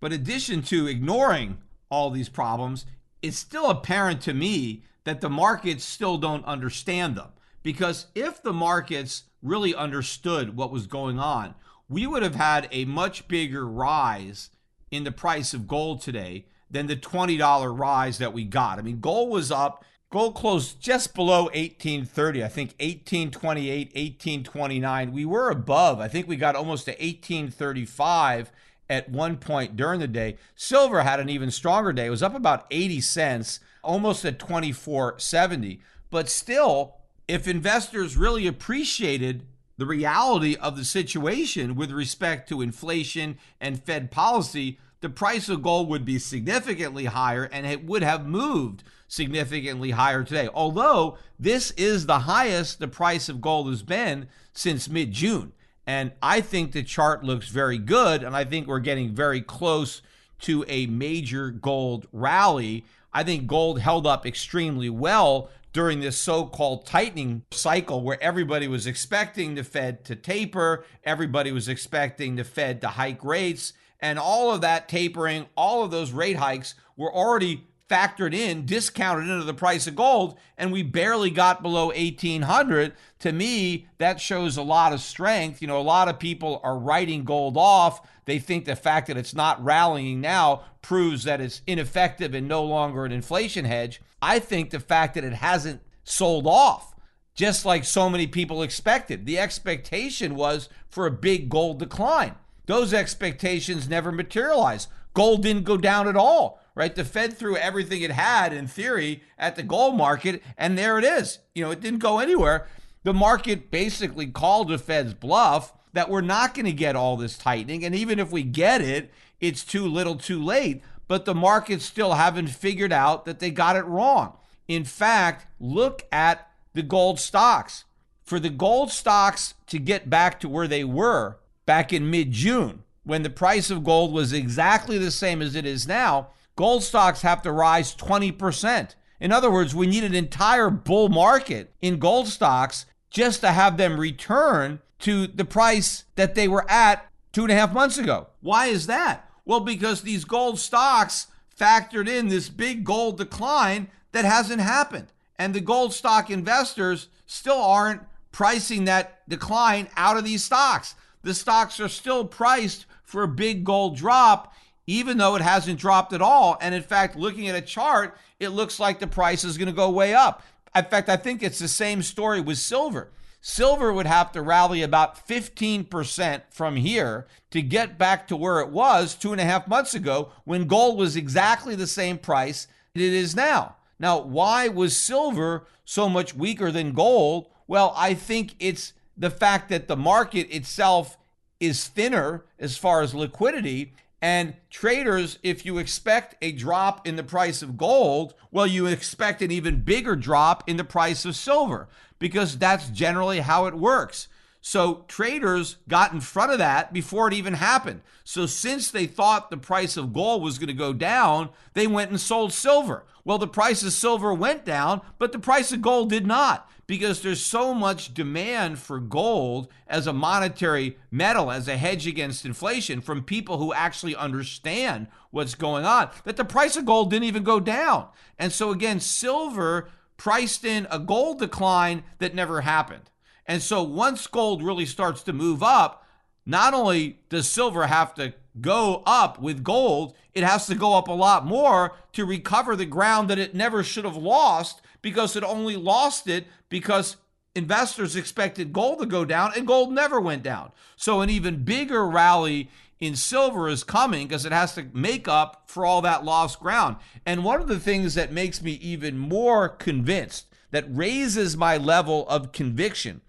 But 0.00 0.12
in 0.12 0.20
addition 0.20 0.62
to 0.64 0.86
ignoring 0.86 1.58
all 1.90 2.10
these 2.10 2.28
problems, 2.28 2.84
it's 3.22 3.38
still 3.38 3.70
apparent 3.70 4.20
to 4.22 4.34
me 4.34 4.84
that 5.04 5.20
the 5.20 5.30
markets 5.30 5.84
still 5.84 6.18
don't 6.18 6.44
understand 6.44 7.16
them. 7.16 7.28
Because 7.62 8.06
if 8.14 8.42
the 8.42 8.52
markets 8.52 9.24
really 9.42 9.74
understood 9.74 10.56
what 10.56 10.70
was 10.70 10.86
going 10.86 11.18
on, 11.18 11.54
we 11.88 12.06
would 12.06 12.22
have 12.22 12.34
had 12.34 12.68
a 12.70 12.84
much 12.84 13.28
bigger 13.28 13.66
rise 13.66 14.50
in 14.90 15.04
the 15.04 15.12
price 15.12 15.54
of 15.54 15.66
gold 15.66 16.00
today 16.00 16.46
than 16.70 16.86
the 16.86 16.96
$20 16.96 17.78
rise 17.78 18.18
that 18.18 18.32
we 18.32 18.44
got. 18.44 18.78
I 18.78 18.82
mean, 18.82 19.00
gold 19.00 19.30
was 19.30 19.50
up. 19.50 19.84
Gold 20.10 20.34
closed 20.34 20.80
just 20.80 21.14
below 21.14 21.44
1830. 21.44 22.44
I 22.44 22.48
think 22.48 22.70
1828, 22.80 23.88
1829. 23.88 25.12
We 25.12 25.24
were 25.24 25.50
above. 25.50 26.00
I 26.00 26.08
think 26.08 26.28
we 26.28 26.36
got 26.36 26.56
almost 26.56 26.84
to 26.84 26.92
1835 26.92 28.50
at 28.88 29.10
one 29.10 29.36
point 29.36 29.76
during 29.76 30.00
the 30.00 30.06
day. 30.06 30.36
Silver 30.54 31.02
had 31.02 31.20
an 31.20 31.28
even 31.28 31.50
stronger 31.50 31.92
day. 31.92 32.06
It 32.06 32.10
was 32.10 32.22
up 32.22 32.34
about 32.34 32.66
80 32.70 33.00
cents, 33.00 33.60
almost 33.82 34.24
at 34.24 34.38
2470. 34.38 35.80
But 36.10 36.28
still, 36.28 36.96
if 37.26 37.48
investors 37.48 38.16
really 38.16 38.46
appreciated 38.46 39.44
the 39.76 39.86
reality 39.86 40.56
of 40.56 40.76
the 40.76 40.84
situation 40.84 41.74
with 41.74 41.90
respect 41.90 42.48
to 42.48 42.62
inflation 42.62 43.38
and 43.60 43.82
Fed 43.82 44.10
policy, 44.10 44.78
the 45.00 45.10
price 45.10 45.48
of 45.48 45.62
gold 45.62 45.88
would 45.88 46.04
be 46.04 46.18
significantly 46.18 47.04
higher 47.04 47.44
and 47.44 47.66
it 47.66 47.84
would 47.84 48.02
have 48.02 48.26
moved 48.26 48.82
significantly 49.08 49.92
higher 49.92 50.24
today. 50.24 50.48
Although 50.52 51.18
this 51.38 51.70
is 51.72 52.06
the 52.06 52.20
highest 52.20 52.78
the 52.78 52.88
price 52.88 53.28
of 53.28 53.40
gold 53.40 53.68
has 53.68 53.82
been 53.82 54.28
since 54.52 54.88
mid 54.88 55.12
June. 55.12 55.52
And 55.86 56.12
I 56.20 56.40
think 56.40 56.72
the 56.72 56.82
chart 56.82 57.22
looks 57.22 57.48
very 57.48 57.78
good. 57.78 58.22
And 58.22 58.34
I 58.34 58.44
think 58.44 58.66
we're 58.66 58.80
getting 58.80 59.14
very 59.14 59.40
close 59.40 60.02
to 60.40 60.64
a 60.68 60.86
major 60.86 61.50
gold 61.50 62.08
rally. 62.12 62.84
I 63.12 63.22
think 63.22 63.46
gold 63.46 63.80
held 63.80 64.06
up 64.06 64.26
extremely 64.26 64.90
well 64.90 65.50
during 65.72 66.00
this 66.00 66.16
so 66.16 66.46
called 66.46 66.86
tightening 66.86 67.42
cycle 67.50 68.02
where 68.02 68.22
everybody 68.22 68.66
was 68.66 68.86
expecting 68.86 69.54
the 69.54 69.62
Fed 69.62 70.04
to 70.06 70.16
taper, 70.16 70.84
everybody 71.04 71.52
was 71.52 71.68
expecting 71.68 72.36
the 72.36 72.44
Fed 72.44 72.80
to 72.80 72.88
hike 72.88 73.22
rates. 73.22 73.74
And 74.00 74.18
all 74.18 74.52
of 74.52 74.60
that 74.60 74.88
tapering, 74.88 75.46
all 75.56 75.82
of 75.82 75.90
those 75.90 76.12
rate 76.12 76.36
hikes 76.36 76.74
were 76.96 77.12
already 77.12 77.66
factored 77.88 78.34
in, 78.34 78.66
discounted 78.66 79.28
into 79.28 79.44
the 79.44 79.54
price 79.54 79.86
of 79.86 79.94
gold, 79.94 80.38
and 80.58 80.72
we 80.72 80.82
barely 80.82 81.30
got 81.30 81.62
below 81.62 81.86
1800. 81.86 82.92
To 83.20 83.32
me, 83.32 83.86
that 83.98 84.20
shows 84.20 84.56
a 84.56 84.62
lot 84.62 84.92
of 84.92 85.00
strength. 85.00 85.62
You 85.62 85.68
know, 85.68 85.80
a 85.80 85.82
lot 85.82 86.08
of 86.08 86.18
people 86.18 86.60
are 86.64 86.78
writing 86.78 87.24
gold 87.24 87.56
off. 87.56 88.06
They 88.24 88.38
think 88.38 88.64
the 88.64 88.76
fact 88.76 89.06
that 89.06 89.16
it's 89.16 89.34
not 89.34 89.62
rallying 89.62 90.20
now 90.20 90.62
proves 90.82 91.24
that 91.24 91.40
it's 91.40 91.62
ineffective 91.66 92.34
and 92.34 92.48
no 92.48 92.64
longer 92.64 93.04
an 93.04 93.12
inflation 93.12 93.64
hedge. 93.64 94.00
I 94.20 94.40
think 94.40 94.70
the 94.70 94.80
fact 94.80 95.14
that 95.14 95.24
it 95.24 95.34
hasn't 95.34 95.82
sold 96.02 96.46
off, 96.46 96.94
just 97.34 97.64
like 97.64 97.84
so 97.84 98.10
many 98.10 98.26
people 98.26 98.62
expected, 98.62 99.26
the 99.26 99.38
expectation 99.38 100.34
was 100.34 100.68
for 100.88 101.06
a 101.06 101.12
big 101.12 101.48
gold 101.48 101.78
decline. 101.78 102.34
Those 102.66 102.92
expectations 102.92 103.88
never 103.88 104.12
materialized. 104.12 104.88
Gold 105.14 105.42
didn't 105.42 105.64
go 105.64 105.76
down 105.76 106.08
at 106.08 106.16
all 106.16 106.60
right? 106.76 106.94
The 106.94 107.04
Fed 107.04 107.36
threw 107.36 107.56
everything 107.56 108.02
it 108.02 108.12
had 108.12 108.52
in 108.52 108.68
theory 108.68 109.22
at 109.36 109.56
the 109.56 109.64
gold 109.64 109.96
market, 109.96 110.42
and 110.56 110.78
there 110.78 110.98
it 110.98 111.04
is. 111.04 111.40
You 111.56 111.64
know, 111.64 111.72
it 111.72 111.80
didn't 111.80 111.98
go 111.98 112.20
anywhere. 112.20 112.68
The 113.02 113.14
market 113.14 113.70
basically 113.70 114.26
called 114.28 114.68
the 114.68 114.78
Fed's 114.78 115.14
bluff 115.14 115.72
that 115.94 116.10
we're 116.10 116.20
not 116.20 116.54
going 116.54 116.66
to 116.66 116.72
get 116.72 116.94
all 116.94 117.16
this 117.16 117.38
tightening. 117.38 117.84
And 117.84 117.94
even 117.94 118.18
if 118.18 118.30
we 118.30 118.42
get 118.42 118.82
it, 118.82 119.10
it's 119.40 119.64
too 119.64 119.86
little 119.86 120.16
too 120.16 120.42
late. 120.42 120.82
But 121.08 121.24
the 121.24 121.34
markets 121.34 121.84
still 121.84 122.14
haven't 122.14 122.48
figured 122.48 122.92
out 122.92 123.24
that 123.24 123.38
they 123.38 123.50
got 123.50 123.76
it 123.76 123.86
wrong. 123.86 124.36
In 124.68 124.84
fact, 124.84 125.46
look 125.58 126.04
at 126.12 126.50
the 126.74 126.82
gold 126.82 127.18
stocks. 127.18 127.84
For 128.22 128.38
the 128.38 128.50
gold 128.50 128.90
stocks 128.90 129.54
to 129.68 129.78
get 129.78 130.10
back 130.10 130.40
to 130.40 130.48
where 130.48 130.68
they 130.68 130.84
were 130.84 131.38
back 131.66 131.92
in 131.92 132.10
mid 132.10 132.32
June, 132.32 132.84
when 133.04 133.22
the 133.22 133.30
price 133.30 133.70
of 133.70 133.84
gold 133.84 134.12
was 134.12 134.32
exactly 134.32 134.98
the 134.98 135.10
same 135.10 135.42
as 135.42 135.54
it 135.54 135.66
is 135.66 135.86
now, 135.86 136.28
gold 136.56 136.82
stocks 136.82 137.22
have 137.22 137.42
to 137.42 137.52
rise 137.52 137.94
20%. 137.94 138.94
In 139.20 139.32
other 139.32 139.50
words, 139.50 139.74
we 139.74 139.86
need 139.86 140.04
an 140.04 140.14
entire 140.14 140.70
bull 140.70 141.08
market 141.08 141.72
in 141.80 141.98
gold 141.98 142.28
stocks 142.28 142.86
just 143.10 143.40
to 143.40 143.52
have 143.52 143.76
them 143.76 143.98
return 143.98 144.80
to 145.00 145.26
the 145.26 145.44
price 145.44 146.04
that 146.16 146.34
they 146.34 146.48
were 146.48 146.68
at 146.70 147.06
two 147.32 147.42
and 147.42 147.52
a 147.52 147.54
half 147.54 147.72
months 147.72 147.98
ago. 147.98 148.28
Why 148.40 148.66
is 148.66 148.86
that? 148.86 149.28
Well, 149.44 149.60
because 149.60 150.02
these 150.02 150.24
gold 150.24 150.58
stocks 150.58 151.28
factored 151.58 152.08
in 152.08 152.28
this 152.28 152.48
big 152.48 152.84
gold 152.84 153.18
decline 153.18 153.88
that 154.12 154.24
hasn't 154.24 154.60
happened. 154.60 155.12
And 155.38 155.54
the 155.54 155.60
gold 155.60 155.92
stock 155.94 156.30
investors 156.30 157.08
still 157.26 157.60
aren't 157.60 158.02
pricing 158.32 158.84
that 158.84 159.26
decline 159.28 159.88
out 159.96 160.16
of 160.16 160.24
these 160.24 160.44
stocks. 160.44 160.94
The 161.26 161.34
stocks 161.34 161.80
are 161.80 161.88
still 161.88 162.24
priced 162.24 162.86
for 163.02 163.24
a 163.24 163.28
big 163.28 163.64
gold 163.64 163.96
drop, 163.96 164.54
even 164.86 165.18
though 165.18 165.34
it 165.34 165.42
hasn't 165.42 165.80
dropped 165.80 166.12
at 166.12 166.22
all. 166.22 166.56
And 166.60 166.72
in 166.72 166.84
fact, 166.84 167.16
looking 167.16 167.48
at 167.48 167.56
a 167.56 167.60
chart, 167.60 168.16
it 168.38 168.50
looks 168.50 168.78
like 168.78 169.00
the 169.00 169.08
price 169.08 169.42
is 169.42 169.58
going 169.58 169.66
to 169.66 169.72
go 169.72 169.90
way 169.90 170.14
up. 170.14 170.44
In 170.76 170.84
fact, 170.84 171.08
I 171.08 171.16
think 171.16 171.42
it's 171.42 171.58
the 171.58 171.66
same 171.66 172.02
story 172.02 172.40
with 172.40 172.58
silver. 172.58 173.10
Silver 173.40 173.92
would 173.92 174.06
have 174.06 174.30
to 174.32 174.40
rally 174.40 174.82
about 174.82 175.26
15% 175.26 176.42
from 176.48 176.76
here 176.76 177.26
to 177.50 177.60
get 177.60 177.98
back 177.98 178.28
to 178.28 178.36
where 178.36 178.60
it 178.60 178.68
was 178.68 179.16
two 179.16 179.32
and 179.32 179.40
a 179.40 179.44
half 179.44 179.66
months 179.66 179.94
ago 179.94 180.30
when 180.44 180.68
gold 180.68 180.96
was 180.96 181.16
exactly 181.16 181.74
the 181.74 181.88
same 181.88 182.18
price 182.18 182.68
it 182.94 183.00
is 183.00 183.34
now. 183.34 183.74
Now, 183.98 184.20
why 184.20 184.68
was 184.68 184.96
silver 184.96 185.66
so 185.84 186.08
much 186.08 186.36
weaker 186.36 186.70
than 186.70 186.92
gold? 186.92 187.48
Well, 187.66 187.92
I 187.96 188.14
think 188.14 188.54
it's 188.60 188.92
the 189.16 189.30
fact 189.30 189.68
that 189.68 189.88
the 189.88 189.96
market 189.96 190.54
itself 190.54 191.16
is 191.58 191.86
thinner 191.88 192.44
as 192.58 192.76
far 192.76 193.02
as 193.02 193.14
liquidity 193.14 193.94
and 194.22 194.54
traders, 194.70 195.38
if 195.42 195.66
you 195.66 195.78
expect 195.78 196.36
a 196.42 196.52
drop 196.52 197.06
in 197.06 197.16
the 197.16 197.22
price 197.22 197.62
of 197.62 197.76
gold, 197.76 198.34
well, 198.50 198.66
you 198.66 198.86
expect 198.86 199.42
an 199.42 199.50
even 199.50 199.82
bigger 199.82 200.16
drop 200.16 200.64
in 200.66 200.78
the 200.78 200.84
price 200.84 201.24
of 201.24 201.36
silver 201.36 201.88
because 202.18 202.58
that's 202.58 202.88
generally 202.88 203.40
how 203.40 203.66
it 203.66 203.74
works. 203.74 204.28
So 204.62 205.04
traders 205.06 205.76
got 205.86 206.12
in 206.12 206.20
front 206.20 206.50
of 206.50 206.58
that 206.58 206.92
before 206.92 207.28
it 207.28 207.34
even 207.34 207.54
happened. 207.54 208.00
So 208.24 208.46
since 208.46 208.90
they 208.90 209.06
thought 209.06 209.50
the 209.50 209.58
price 209.58 209.96
of 209.96 210.12
gold 210.12 210.42
was 210.42 210.58
going 210.58 210.68
to 210.68 210.72
go 210.72 210.92
down, 210.92 211.50
they 211.74 211.86
went 211.86 212.10
and 212.10 212.20
sold 212.20 212.52
silver. 212.52 213.04
Well, 213.22 213.38
the 213.38 213.46
price 213.46 213.82
of 213.82 213.92
silver 213.92 214.32
went 214.32 214.64
down, 214.64 215.02
but 215.18 215.30
the 215.32 215.38
price 215.38 215.72
of 215.72 215.82
gold 215.82 216.10
did 216.10 216.26
not 216.26 216.68
because 216.86 217.20
there's 217.20 217.44
so 217.44 217.74
much 217.74 218.14
demand 218.14 218.78
for 218.78 219.00
gold 219.00 219.68
as 219.86 220.06
a 220.06 220.12
monetary 220.12 220.98
metal, 221.10 221.50
as 221.50 221.66
a 221.66 221.76
hedge 221.76 222.06
against 222.06 222.44
inflation 222.44 223.00
from 223.00 223.22
people 223.22 223.58
who 223.58 223.72
actually 223.72 224.14
understand 224.14 225.08
what's 225.30 225.54
going 225.54 225.84
on, 225.84 226.10
that 226.24 226.36
the 226.36 226.44
price 226.44 226.76
of 226.76 226.86
gold 226.86 227.10
didn't 227.10 227.24
even 227.24 227.42
go 227.42 227.58
down. 227.58 228.08
And 228.38 228.52
so, 228.52 228.70
again, 228.70 229.00
silver 229.00 229.88
priced 230.16 230.64
in 230.64 230.86
a 230.90 230.98
gold 230.98 231.38
decline 231.38 232.04
that 232.18 232.34
never 232.34 232.60
happened. 232.60 233.10
And 233.46 233.62
so, 233.62 233.82
once 233.82 234.26
gold 234.26 234.62
really 234.62 234.86
starts 234.86 235.22
to 235.24 235.32
move 235.32 235.62
up, 235.62 236.04
not 236.44 236.74
only 236.74 237.18
does 237.28 237.48
silver 237.48 237.86
have 237.88 238.14
to 238.14 238.34
go 238.60 239.02
up 239.04 239.40
with 239.40 239.64
gold, 239.64 240.14
it 240.32 240.44
has 240.44 240.66
to 240.66 240.74
go 240.74 240.94
up 240.94 241.08
a 241.08 241.12
lot 241.12 241.44
more 241.44 241.92
to 242.12 242.24
recover 242.24 242.76
the 242.76 242.86
ground 242.86 243.28
that 243.28 243.38
it 243.38 243.54
never 243.54 243.82
should 243.82 244.04
have 244.04 244.16
lost 244.16 244.80
because 245.06 245.36
it 245.36 245.44
only 245.44 245.76
lost 245.76 246.26
it 246.26 246.48
because 246.68 247.16
investors 247.54 248.16
expected 248.16 248.72
gold 248.72 248.98
to 248.98 249.06
go 249.06 249.24
down 249.24 249.52
and 249.54 249.64
gold 249.64 249.92
never 249.92 250.20
went 250.20 250.42
down. 250.42 250.72
So 250.96 251.20
an 251.20 251.30
even 251.30 251.62
bigger 251.62 252.04
rally 252.08 252.68
in 252.98 253.14
silver 253.14 253.68
is 253.68 253.84
coming 253.84 254.26
because 254.26 254.44
it 254.44 254.50
has 254.50 254.74
to 254.74 254.88
make 254.92 255.28
up 255.28 255.62
for 255.66 255.86
all 255.86 256.02
that 256.02 256.24
lost 256.24 256.58
ground. 256.58 256.96
And 257.24 257.44
one 257.44 257.60
of 257.60 257.68
the 257.68 257.78
things 257.78 258.14
that 258.14 258.32
makes 258.32 258.60
me 258.60 258.72
even 258.72 259.16
more 259.16 259.68
convinced, 259.68 260.46
that 260.72 260.84
raises 260.88 261.56
my 261.56 261.76
level 261.76 262.26
of 262.28 262.50
conviction 262.50 263.20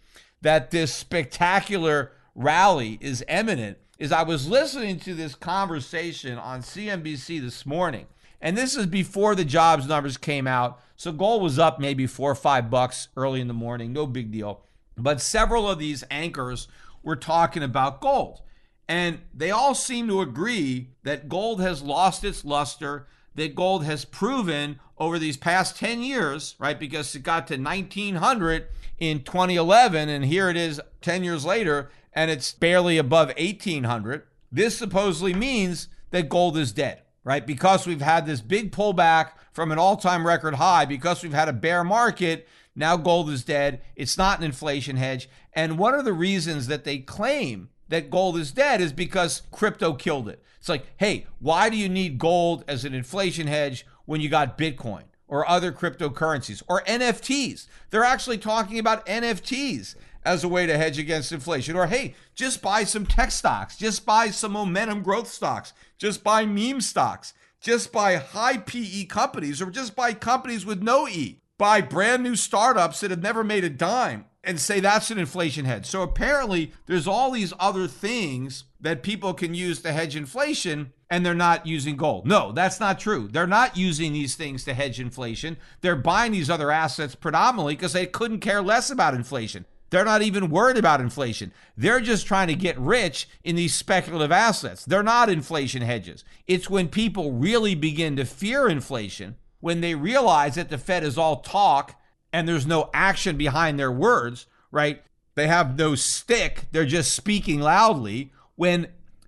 that 0.41 0.71
this 0.71 0.91
spectacular 0.91 2.11
rally 2.33 2.97
is 3.01 3.23
imminent, 3.29 3.77
is 3.99 4.11
I 4.11 4.23
was 4.23 4.49
listening 4.49 4.99
to 5.01 5.13
this 5.13 5.35
conversation 5.35 6.39
on 6.39 6.61
CNBC 6.61 7.39
this 7.39 7.67
morning 7.67 8.07
and 8.41 8.57
this 8.57 8.75
is 8.75 8.85
before 8.85 9.35
the 9.35 9.45
jobs 9.45 9.87
numbers 9.87 10.17
came 10.17 10.47
out. 10.47 10.79
So 10.97 11.11
gold 11.11 11.43
was 11.43 11.59
up 11.59 11.79
maybe 11.79 12.07
four 12.07 12.31
or 12.31 12.35
five 12.35 12.69
bucks 12.69 13.07
early 13.15 13.39
in 13.39 13.47
the 13.47 13.53
morning. 13.53 13.93
No 13.93 14.07
big 14.07 14.31
deal. 14.31 14.63
But 14.97 15.21
several 15.21 15.69
of 15.69 15.77
these 15.77 16.03
anchors 16.09 16.67
were 17.03 17.15
talking 17.15 17.63
about 17.63 18.01
gold. 18.01 18.41
And 18.89 19.19
they 19.33 19.51
all 19.51 19.75
seem 19.75 20.07
to 20.07 20.21
agree 20.21 20.89
that 21.03 21.29
gold 21.29 21.61
has 21.61 21.83
lost 21.83 22.23
its 22.23 22.43
luster, 22.43 23.07
that 23.35 23.53
gold 23.53 23.85
has 23.85 24.05
proven 24.05 24.79
over 24.97 25.19
these 25.19 25.37
past 25.37 25.77
10 25.77 26.01
years, 26.01 26.55
right? 26.57 26.79
Because 26.79 27.13
it 27.13 27.21
got 27.21 27.47
to 27.47 27.57
1900 27.57 28.67
in 28.97 29.23
2011, 29.23 30.09
and 30.09 30.25
here 30.25 30.49
it 30.49 30.57
is 30.57 30.81
10 31.01 31.23
years 31.23 31.45
later, 31.45 31.91
and 32.13 32.31
it's 32.31 32.53
barely 32.53 32.97
above 32.97 33.27
1800. 33.37 34.23
This 34.51 34.77
supposedly 34.77 35.33
means 35.33 35.89
that 36.09 36.29
gold 36.29 36.57
is 36.57 36.71
dead, 36.71 37.01
right? 37.27 37.45
Because 37.45 37.85
we've 37.85 37.99
had 37.99 38.25
this 38.25 38.39
big 38.39 38.71
pullback 38.71 39.31
from 39.51 39.73
an 39.73 39.77
all 39.77 39.97
time 39.97 40.25
record 40.25 40.53
high, 40.53 40.85
because 40.85 41.21
we've 41.21 41.33
had 41.33 41.49
a 41.49 41.53
bear 41.53 41.83
market, 41.83 42.47
now 42.73 42.95
gold 42.95 43.29
is 43.29 43.43
dead. 43.43 43.81
It's 43.97 44.17
not 44.17 44.37
an 44.37 44.45
inflation 44.45 44.95
hedge. 44.95 45.29
And 45.51 45.77
one 45.77 45.93
of 45.93 46.05
the 46.05 46.13
reasons 46.13 46.67
that 46.67 46.85
they 46.85 46.99
claim 46.99 47.67
that 47.89 48.09
gold 48.09 48.37
is 48.37 48.53
dead 48.53 48.79
is 48.79 48.93
because 48.93 49.41
crypto 49.51 49.91
killed 49.93 50.29
it. 50.29 50.41
It's 50.57 50.69
like, 50.69 50.85
hey, 50.95 51.27
why 51.39 51.69
do 51.69 51.75
you 51.75 51.89
need 51.89 52.17
gold 52.17 52.63
as 52.65 52.85
an 52.85 52.93
inflation 52.93 53.47
hedge 53.47 53.85
when 54.05 54.21
you 54.21 54.29
got 54.29 54.57
Bitcoin 54.57 55.03
or 55.27 55.45
other 55.49 55.73
cryptocurrencies 55.73 56.63
or 56.69 56.81
NFTs? 56.83 57.67
They're 57.89 58.05
actually 58.05 58.37
talking 58.37 58.79
about 58.79 59.05
NFTs 59.05 59.95
as 60.23 60.43
a 60.43 60.47
way 60.47 60.65
to 60.65 60.77
hedge 60.77 60.97
against 60.97 61.31
inflation. 61.31 61.75
Or 61.75 61.87
hey, 61.87 62.13
just 62.35 62.61
buy 62.61 62.85
some 62.85 63.05
tech 63.05 63.31
stocks, 63.31 63.75
just 63.75 64.05
buy 64.05 64.29
some 64.29 64.53
momentum 64.53 65.01
growth 65.01 65.27
stocks, 65.27 65.73
just 65.97 66.23
buy 66.23 66.45
meme 66.45 66.81
stocks, 66.81 67.33
just 67.61 67.91
buy 67.91 68.15
high 68.15 68.57
PE 68.57 69.05
companies, 69.05 69.61
or 69.61 69.71
just 69.71 69.95
buy 69.95 70.13
companies 70.13 70.65
with 70.65 70.81
no 70.81 71.07
E. 71.07 71.41
Buy 71.57 71.81
brand 71.81 72.21
new 72.21 72.35
startups 72.35 72.99
that 72.99 73.09
have 73.09 73.23
never 73.23 73.43
made 73.43 73.63
a 73.63 73.69
dime 73.69 74.25
and 74.43 74.59
say 74.59 74.79
that's 74.79 75.09
an 75.11 75.17
inflation 75.17 75.65
hedge. 75.65 75.85
So 75.87 76.03
apparently, 76.03 76.71
there's 76.85 77.07
all 77.07 77.31
these 77.31 77.51
other 77.59 77.87
things 77.87 78.65
that 78.79 79.03
people 79.03 79.33
can 79.33 79.53
use 79.53 79.81
to 79.81 79.91
hedge 79.91 80.15
inflation 80.15 80.93
and 81.09 81.25
they're 81.25 81.33
not 81.33 81.65
using 81.65 81.97
gold. 81.97 82.27
No, 82.27 82.51
that's 82.51 82.79
not 82.79 82.99
true. 82.99 83.27
They're 83.31 83.47
not 83.47 83.75
using 83.75 84.13
these 84.13 84.35
things 84.35 84.63
to 84.65 84.73
hedge 84.73 84.99
inflation. 84.99 85.57
They're 85.81 85.95
buying 85.95 86.31
these 86.31 86.49
other 86.49 86.69
assets 86.71 87.15
predominantly 87.15 87.75
because 87.75 87.93
they 87.93 88.05
couldn't 88.05 88.39
care 88.39 88.61
less 88.61 88.89
about 88.89 89.13
inflation. 89.13 89.65
They're 89.89 90.05
not 90.05 90.21
even 90.21 90.49
worried 90.49 90.77
about 90.77 91.01
inflation. 91.01 91.53
They're 91.77 92.01
just 92.01 92.27
trying 92.27 92.47
to 92.47 92.55
get 92.55 92.77
rich 92.77 93.27
in 93.43 93.55
these 93.55 93.73
speculative 93.73 94.31
assets. 94.31 94.85
They're 94.85 95.03
not 95.03 95.29
inflation 95.29 95.81
hedges. 95.81 96.23
It's 96.45 96.69
when 96.69 96.89
people 96.89 97.31
really 97.31 97.75
begin 97.75 98.15
to 98.17 98.25
fear 98.25 98.67
inflation, 98.67 99.37
when 99.59 99.81
they 99.81 99.95
realize 99.95 100.55
that 100.55 100.69
the 100.69 100.77
Fed 100.77 101.03
is 101.03 101.17
all 101.17 101.37
talk 101.37 101.99
and 102.33 102.47
there's 102.47 102.67
no 102.67 102.89
action 102.93 103.37
behind 103.37 103.79
their 103.79 103.91
words, 103.91 104.45
right? 104.71 105.01
They 105.35 105.47
have 105.47 105.77
no 105.77 105.95
stick. 105.95 106.65
They're 106.71 106.85
just 106.85 107.13
speaking 107.13 107.61
loudly. 107.61 108.33
When 108.55 108.87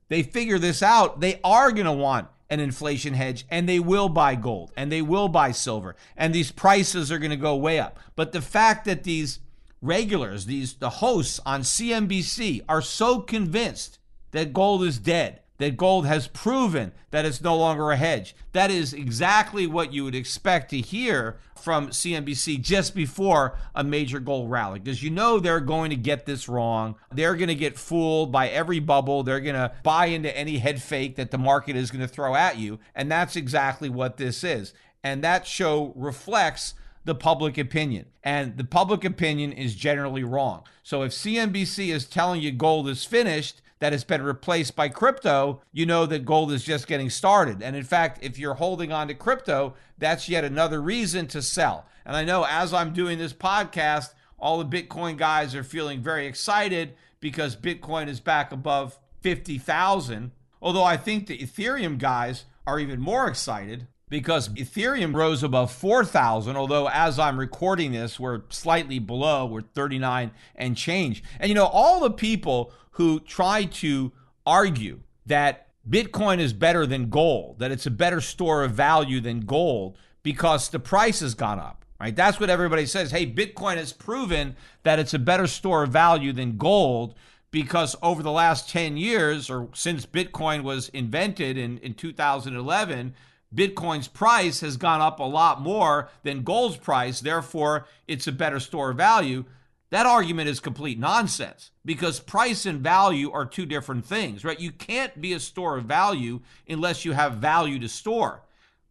they 0.10 0.24
figure 0.24 0.60
this 0.60 0.84
out, 0.84 1.20
they 1.20 1.40
are 1.44 1.72
going 1.72 1.86
to 1.86 1.92
want 1.92 2.28
an 2.50 2.60
inflation 2.60 3.14
hedge 3.14 3.46
and 3.50 3.70
they 3.70 3.80
will 3.80 4.10
buy 4.10 4.36
gold 4.36 4.72
and 4.76 4.92
they 4.92 5.04
will 5.04 5.30
buy 5.30 5.52
silver 5.52 5.96
and 6.18 6.34
these 6.34 6.52
prices 6.52 7.12
are 7.12 7.20
going 7.20 7.30
to 7.30 7.38
go 7.38 7.56
way 7.56 7.80
up. 7.80 8.00
But 8.16 8.32
the 8.32 8.42
fact 8.42 8.86
that 8.86 9.04
these 9.04 9.40
regulars, 9.82 10.46
these 10.46 10.74
the 10.74 10.90
hosts 10.90 11.40
on 11.46 11.62
CNBC 11.62 12.62
are 12.68 12.82
so 12.82 13.20
convinced 13.20 14.00
that 14.32 14.54
gold 14.54 14.84
is 14.84 14.98
dead, 15.00 15.42
that 15.58 15.78
gold 15.78 16.06
has 16.06 16.28
proven 16.28 16.92
that 17.12 17.26
it's 17.26 17.42
no 17.42 17.56
longer 17.58 17.92
a 17.92 17.98
hedge. 17.98 18.36
That 18.54 18.72
is 18.72 18.94
exactly 18.94 19.68
what 19.68 19.92
you 19.92 20.04
would 20.04 20.16
expect 20.16 20.70
to 20.72 20.80
hear 20.80 21.38
from 21.56 21.90
CNBC 21.90 22.62
just 22.62 22.96
before 22.96 23.58
a 23.76 23.84
major 23.84 24.20
gold 24.20 24.50
rally 24.50 24.80
because 24.80 25.04
you 25.04 25.10
know 25.10 25.40
they're 25.40 25.60
going 25.60 25.90
to 25.90 25.96
get 25.96 26.26
this 26.26 26.48
wrong. 26.48 26.96
They're 27.12 27.36
going 27.36 27.50
to 27.50 27.56
get 27.56 27.78
fooled 27.78 28.32
by 28.32 28.48
every 28.48 28.80
bubble. 28.80 29.24
They're 29.24 29.42
going 29.42 29.56
to 29.56 29.74
buy 29.84 30.08
into 30.08 30.36
any 30.36 30.60
head 30.60 30.82
fake 30.82 31.18
that 31.18 31.32
the 31.32 31.38
market 31.38 31.76
is 31.76 31.92
going 31.92 32.02
to 32.02 32.08
throw 32.08 32.36
at 32.36 32.58
you. 32.58 32.80
And 32.96 33.12
that's 33.12 33.36
exactly 33.36 33.90
what 33.90 34.18
this 34.18 34.44
is. 34.44 34.74
And 35.04 35.24
that 35.24 35.48
show 35.48 35.94
reflects 35.96 36.74
the 37.06 37.16
public 37.16 37.58
opinion. 37.58 38.06
And 38.24 38.58
the 38.58 38.64
public 38.64 39.04
opinion 39.04 39.52
is 39.52 39.76
generally 39.76 40.24
wrong. 40.24 40.64
So 40.84 41.04
if 41.04 41.12
CNBC 41.12 41.90
is 41.90 42.06
telling 42.06 42.42
you 42.42 42.52
gold 42.52 42.88
is 42.88 43.06
finished, 43.06 43.62
that 43.80 43.94
it's 43.94 44.04
been 44.04 44.22
replaced 44.22 44.76
by 44.76 44.90
crypto, 44.90 45.62
you 45.72 45.86
know 45.86 46.06
that 46.06 46.26
gold 46.26 46.52
is 46.52 46.64
just 46.64 46.88
getting 46.88 47.10
started. 47.10 47.64
And 47.64 47.76
in 47.76 47.84
fact, 47.84 48.20
if 48.22 48.38
you're 48.38 48.56
holding 48.56 48.92
on 48.92 49.08
to 49.08 49.14
crypto, 49.14 49.74
that's 49.98 50.28
yet 50.28 50.44
another 50.44 50.82
reason 50.82 51.28
to 51.28 51.42
sell. 51.42 51.86
And 52.06 52.16
I 52.16 52.26
know 52.26 52.46
as 52.48 52.74
I'm 52.74 52.94
doing 52.94 53.18
this 53.18 53.34
podcast, 53.34 54.14
all 54.38 54.62
the 54.62 54.82
Bitcoin 54.82 55.18
guys 55.18 55.56
are 55.56 55.64
feeling 55.64 56.02
very 56.02 56.28
excited 56.28 56.94
because 57.20 57.56
Bitcoin 57.56 58.08
is 58.08 58.20
back 58.20 58.52
above 58.52 59.00
50,000. 59.22 60.32
Although 60.62 60.84
I 60.84 60.98
think 60.98 61.28
the 61.28 61.38
Ethereum 61.38 61.98
guys 61.98 62.46
are 62.68 62.80
even 62.80 63.00
more 63.00 63.28
excited 63.28 63.88
because 64.10 64.50
Ethereum 64.50 65.16
rose 65.16 65.44
above 65.44 65.72
4,000, 65.72 66.56
although 66.56 66.90
as 66.90 67.20
I'm 67.20 67.40
recording 67.40 67.92
this, 67.92 68.20
we're 68.20 68.42
slightly 68.50 69.00
below, 69.00 69.46
we're 69.46 69.62
39 69.62 70.32
and 70.56 70.76
change. 70.76 71.24
And 71.40 71.50
you 71.50 71.56
know, 71.56 71.68
all 71.68 72.00
the 72.00 72.12
people 72.12 72.74
who 72.92 73.20
try 73.20 73.66
to 73.66 74.12
argue 74.46 75.02
that 75.28 75.68
Bitcoin 75.88 76.40
is 76.40 76.54
better 76.54 76.86
than 76.86 77.10
gold, 77.10 77.60
that 77.60 77.72
it's 77.72 77.86
a 77.86 77.92
better 77.92 78.20
store 78.20 78.64
of 78.64 78.72
value 78.72 79.22
than 79.22 79.42
gold 79.42 79.98
because 80.24 80.70
the 80.70 80.80
price 80.80 81.22
has 81.22 81.34
gone 81.34 81.60
up, 81.60 81.86
right? 82.00 82.16
That's 82.16 82.40
what 82.40 82.50
everybody 82.50 82.86
says. 82.86 83.12
Hey, 83.12 83.26
Bitcoin 83.26 83.78
has 83.78 83.94
proven 83.94 84.56
that 84.84 85.00
it's 85.00 85.14
a 85.14 85.20
better 85.20 85.48
store 85.48 85.84
of 85.84 85.92
value 85.92 86.34
than 86.34 86.58
gold 86.58 87.16
because 87.52 87.96
over 88.02 88.22
the 88.22 88.32
last 88.32 88.70
10 88.70 88.98
years 88.98 89.50
or 89.50 89.70
since 89.74 90.06
Bitcoin 90.06 90.64
was 90.64 90.90
invented 90.90 91.58
in, 91.58 91.78
in 91.80 91.94
2011, 91.94 93.16
Bitcoin's 93.54 94.08
price 94.08 94.62
has 94.62 94.78
gone 94.78 95.02
up 95.02 95.20
a 95.20 95.24
lot 95.24 95.62
more 95.62 96.10
than 96.24 96.44
gold's 96.44 96.78
price. 96.78 97.20
Therefore, 97.20 97.88
it's 98.08 98.28
a 98.28 98.32
better 98.32 98.60
store 98.60 98.92
of 98.92 98.98
value. 98.98 99.46
That 99.90 100.06
argument 100.06 100.50
is 100.50 100.60
complete 100.60 101.00
nonsense 101.00 101.72
because 101.84 102.20
price 102.20 102.68
and 102.68 102.80
value 102.80 103.32
are 103.32 103.46
two 103.46 103.66
different 103.66 104.06
things, 104.06 104.46
right? 104.46 104.60
You 104.60 104.72
can't 104.72 105.20
be 105.20 105.34
a 105.34 105.40
store 105.40 105.78
of 105.78 105.86
value 105.86 106.42
unless 106.68 107.06
you 107.06 107.14
have 107.14 107.34
value 107.36 107.80
to 107.80 107.90
store. 107.90 108.44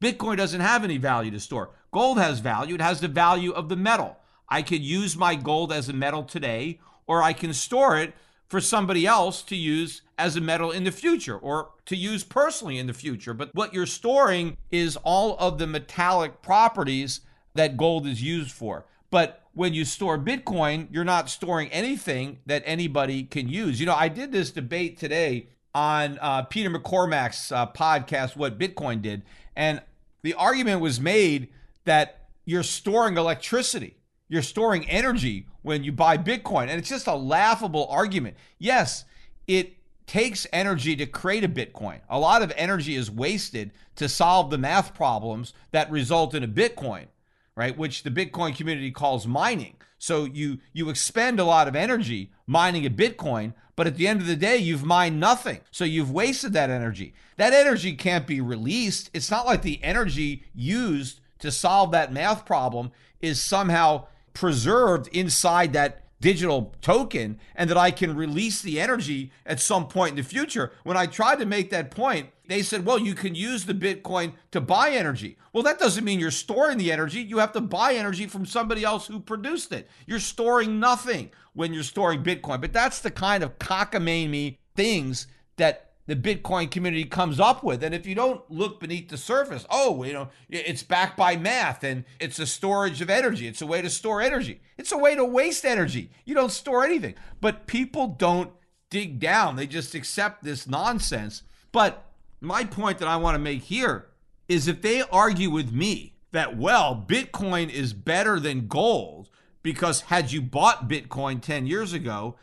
Bitcoin 0.03 0.37
doesn't 0.37 0.61
have 0.61 0.83
any 0.83 0.99
value 0.99 1.31
to 1.31 1.41
store. 1.41 1.71
Gold 1.93 2.19
has 2.19 2.41
value, 2.41 2.75
it 2.75 2.81
has 2.81 3.01
the 3.01 3.09
value 3.09 3.53
of 3.53 3.69
the 3.69 3.77
metal. 3.77 4.19
I 4.49 4.63
could 4.63 4.83
use 4.83 5.17
my 5.17 5.37
gold 5.37 5.73
as 5.73 5.89
a 5.89 5.93
metal 5.93 6.25
today, 6.25 6.81
or 7.07 7.23
I 7.23 7.33
can 7.33 7.53
store 7.53 7.97
it 7.97 8.15
for 8.49 8.61
somebody 8.61 9.07
else 9.07 9.43
to 9.43 9.57
use 9.57 10.03
as 10.17 10.37
a 10.37 10.41
metal 10.41 10.71
in 10.71 10.85
the 10.85 10.91
future 10.91 11.37
or 11.37 11.71
to 11.85 11.95
use 11.95 12.25
personally 12.25 12.79
in 12.79 12.87
the 12.87 12.95
future. 12.95 13.35
But 13.35 13.55
what 13.55 13.75
you're 13.75 13.87
storing 13.87 14.57
is 14.71 14.97
all 14.97 15.37
of 15.39 15.59
the 15.59 15.67
metallic 15.67 16.43
properties 16.43 17.21
that 17.55 17.77
gold 17.77 18.07
is 18.07 18.23
used 18.23 18.51
for. 18.51 18.87
But 19.11 19.43
when 19.53 19.75
you 19.75 19.85
store 19.85 20.19
Bitcoin, 20.19 20.89
you're 20.91 21.05
not 21.05 21.29
storing 21.29 21.69
anything 21.71 22.39
that 22.47 22.63
anybody 22.65 23.25
can 23.25 23.49
use. 23.49 23.81
You 23.81 23.87
know, 23.87 23.95
I 23.95 24.09
did 24.09 24.33
this 24.33 24.51
debate 24.51 24.99
today 24.99 25.49
on 25.75 26.19
uh, 26.21 26.43
Peter 26.43 26.71
McCormack's 26.71 27.53
uh, 27.53 27.67
podcast, 27.67 28.37
What 28.37 28.59
Bitcoin 28.59 29.03
Did. 29.03 29.23
And 29.57 29.83
the 30.23 30.35
argument 30.35 30.81
was 30.81 31.01
made 31.01 31.49
that 31.85 32.29
you're 32.45 32.63
storing 32.63 33.17
electricity, 33.17 33.97
you're 34.29 34.43
storing 34.43 34.89
energy 34.89 35.47
when 35.63 35.85
you 35.85 35.93
buy 35.93 36.19
Bitcoin. 36.19 36.63
And 36.63 36.73
it's 36.73 36.89
just 36.89 37.07
a 37.07 37.15
laughable 37.15 37.87
argument. 37.91 38.37
Yes, 38.59 39.05
it 39.47 39.75
takes 40.07 40.47
energy 40.53 40.97
to 40.97 41.07
create 41.07 41.45
a 41.45 41.49
Bitcoin. 41.49 42.01
A 42.09 42.19
lot 42.19 42.43
of 42.43 42.53
energy 42.57 42.95
is 42.95 43.11
wasted 43.11 43.71
to 43.97 44.09
solve 44.09 44.51
the 44.51 44.59
math 44.59 44.95
problems 44.95 45.53
that 45.71 45.91
result 45.91 46.35
in 46.35 46.43
a 46.43 46.49
Bitcoin, 46.49 47.07
right? 47.55 47.77
Which 47.77 48.03
the 48.03 48.11
Bitcoin 48.11 48.57
community 48.57 48.91
calls 48.91 49.27
mining. 49.27 49.75
So 49.99 50.25
you 50.25 50.59
you 50.73 50.89
expend 50.91 51.41
a 51.41 51.45
lot 51.45 51.69
of 51.69 51.75
energy 51.75 52.31
mining 52.47 52.87
a 52.87 52.91
Bitcoin, 52.91 53.53
but 53.77 53.87
at 53.87 53.97
the 53.97 54.09
end 54.09 54.21
of 54.21 54.27
the 54.27 54.37
day, 54.37 54.57
you've 54.57 54.85
mined 54.85 55.21
nothing. 55.21 55.61
So 55.71 55.85
you've 55.85 56.11
wasted 56.11 56.53
that 56.53 56.71
energy. 56.71 57.15
That 57.37 57.53
energy 57.53 57.95
can't 57.95 58.27
be 58.27 58.41
released. 58.41 59.11
It's 59.13 59.31
not 59.31 59.47
like 59.47 59.63
the 59.63 59.83
energy 59.83 60.45
used 60.55 61.21
to 61.41 61.51
solve 61.51 61.91
that 61.93 62.13
math 62.13 62.45
problem 62.45 62.93
is 63.21 63.41
somehow 63.41 64.07
preserved 64.39 65.09
inside 65.09 65.73
that 65.73 66.05
digital 66.21 66.73
token 66.81 67.39
and 67.57 67.69
that 67.69 67.77
I 67.77 67.91
can 67.91 68.15
release 68.15 68.63
the 68.63 68.81
energy 68.81 69.33
at 69.45 69.61
some 69.61 69.89
point 69.89 70.11
in 70.11 70.17
the 70.17 70.23
future. 70.23 70.73
When 70.85 70.97
I 70.97 71.07
tried 71.07 71.41
to 71.41 71.47
make 71.47 71.71
that 71.71 71.91
point, 71.91 72.31
they 72.47 72.63
said, 72.63 72.85
well, 72.85 72.99
you 72.99 73.15
can 73.15 73.35
use 73.35 73.65
the 73.65 73.75
Bitcoin 73.75 74.33
to 74.53 74.61
buy 74.61 74.91
energy. 74.91 75.39
Well, 75.53 75.65
that 75.65 75.81
doesn't 75.81 76.05
mean 76.05 76.21
you're 76.21 76.31
storing 76.31 76.79
the 76.79 76.93
energy. 76.93 77.21
You 77.21 77.39
have 77.39 77.53
to 77.53 77.61
buy 77.61 77.95
energy 77.95 78.27
from 78.27 78.47
somebody 78.47 78.85
else 78.85 79.09
who 79.09 79.19
produced 79.19 79.73
it. 79.73 79.89
You're 80.07 80.21
storing 80.21 80.79
nothing 80.79 81.31
when 81.53 81.73
you're 81.73 81.83
storing 81.83 82.23
Bitcoin. 82.23 82.61
But 82.61 82.73
that's 82.73 83.01
the 83.01 83.11
kind 83.11 83.43
of 83.43 83.59
cockamamie 83.59 84.59
things 84.77 85.27
that 85.57 85.88
the 86.09 86.17
Bitcoin 86.17 86.71
community 86.71 87.05
comes 87.05 87.39
up 87.39 87.63
with. 87.63 87.85
And 87.85 87.95
if 87.95 88.07
you 88.07 88.15
don't 88.15 88.41
look 88.51 88.81
beneath 88.81 89.11
the 89.11 89.19
surface, 89.19 89.67
oh, 89.69 90.03
you 90.05 90.15
know, 90.15 90.31
it's 90.49 90.83
backed 90.83 91.19
by 91.19 91.37
math 91.37 91.85
and 91.85 92.05
it's 92.19 92.39
a 92.39 92.47
storage 92.47 93.03
of 93.03 93.11
energy. 93.11 93.47
It's 93.47 93.61
a 93.61 93.67
way 93.67 93.83
to 93.83 93.91
store 93.91 94.23
energy. 94.23 94.63
It's 94.79 94.91
a 94.91 94.97
way 94.97 95.15
to 95.15 95.25
waste 95.25 95.67
energy. 95.67 96.11
You 96.25 96.35
don't 96.35 96.51
store 96.51 96.83
anything. 96.83 97.15
But 97.43 97.67
people 97.67 98.09
don't 98.09 98.51
dig 98.89 99.21
down, 99.21 99.57
they 99.57 99.67
just 99.67 99.95
accept 99.95 100.43
this 100.43 100.67
nonsense. 100.67 101.43
But 101.73 102.07
my 102.41 102.65
point 102.65 102.99
that 103.01 103.09
I 103.09 103.17
want 103.17 103.35
to 103.35 103.39
make 103.39 103.65
here 103.65 104.07
is 104.49 104.67
if 104.67 104.81
they 104.81 105.03
argue 105.03 105.51
with 105.51 105.73
me 105.73 106.15
that, 106.33 106.57
well, 106.57 107.05
Bitcoin 107.07 107.69
is 107.69 107.93
better 107.93 108.41
than 108.41 108.67
gold 108.67 109.29
because 109.63 110.01
had 110.03 110.33
you 110.33 110.41
bought 110.41 110.89
Bitcoin 110.89 111.43
10 111.43 111.67
years 111.67 111.93
ago, 111.93 112.37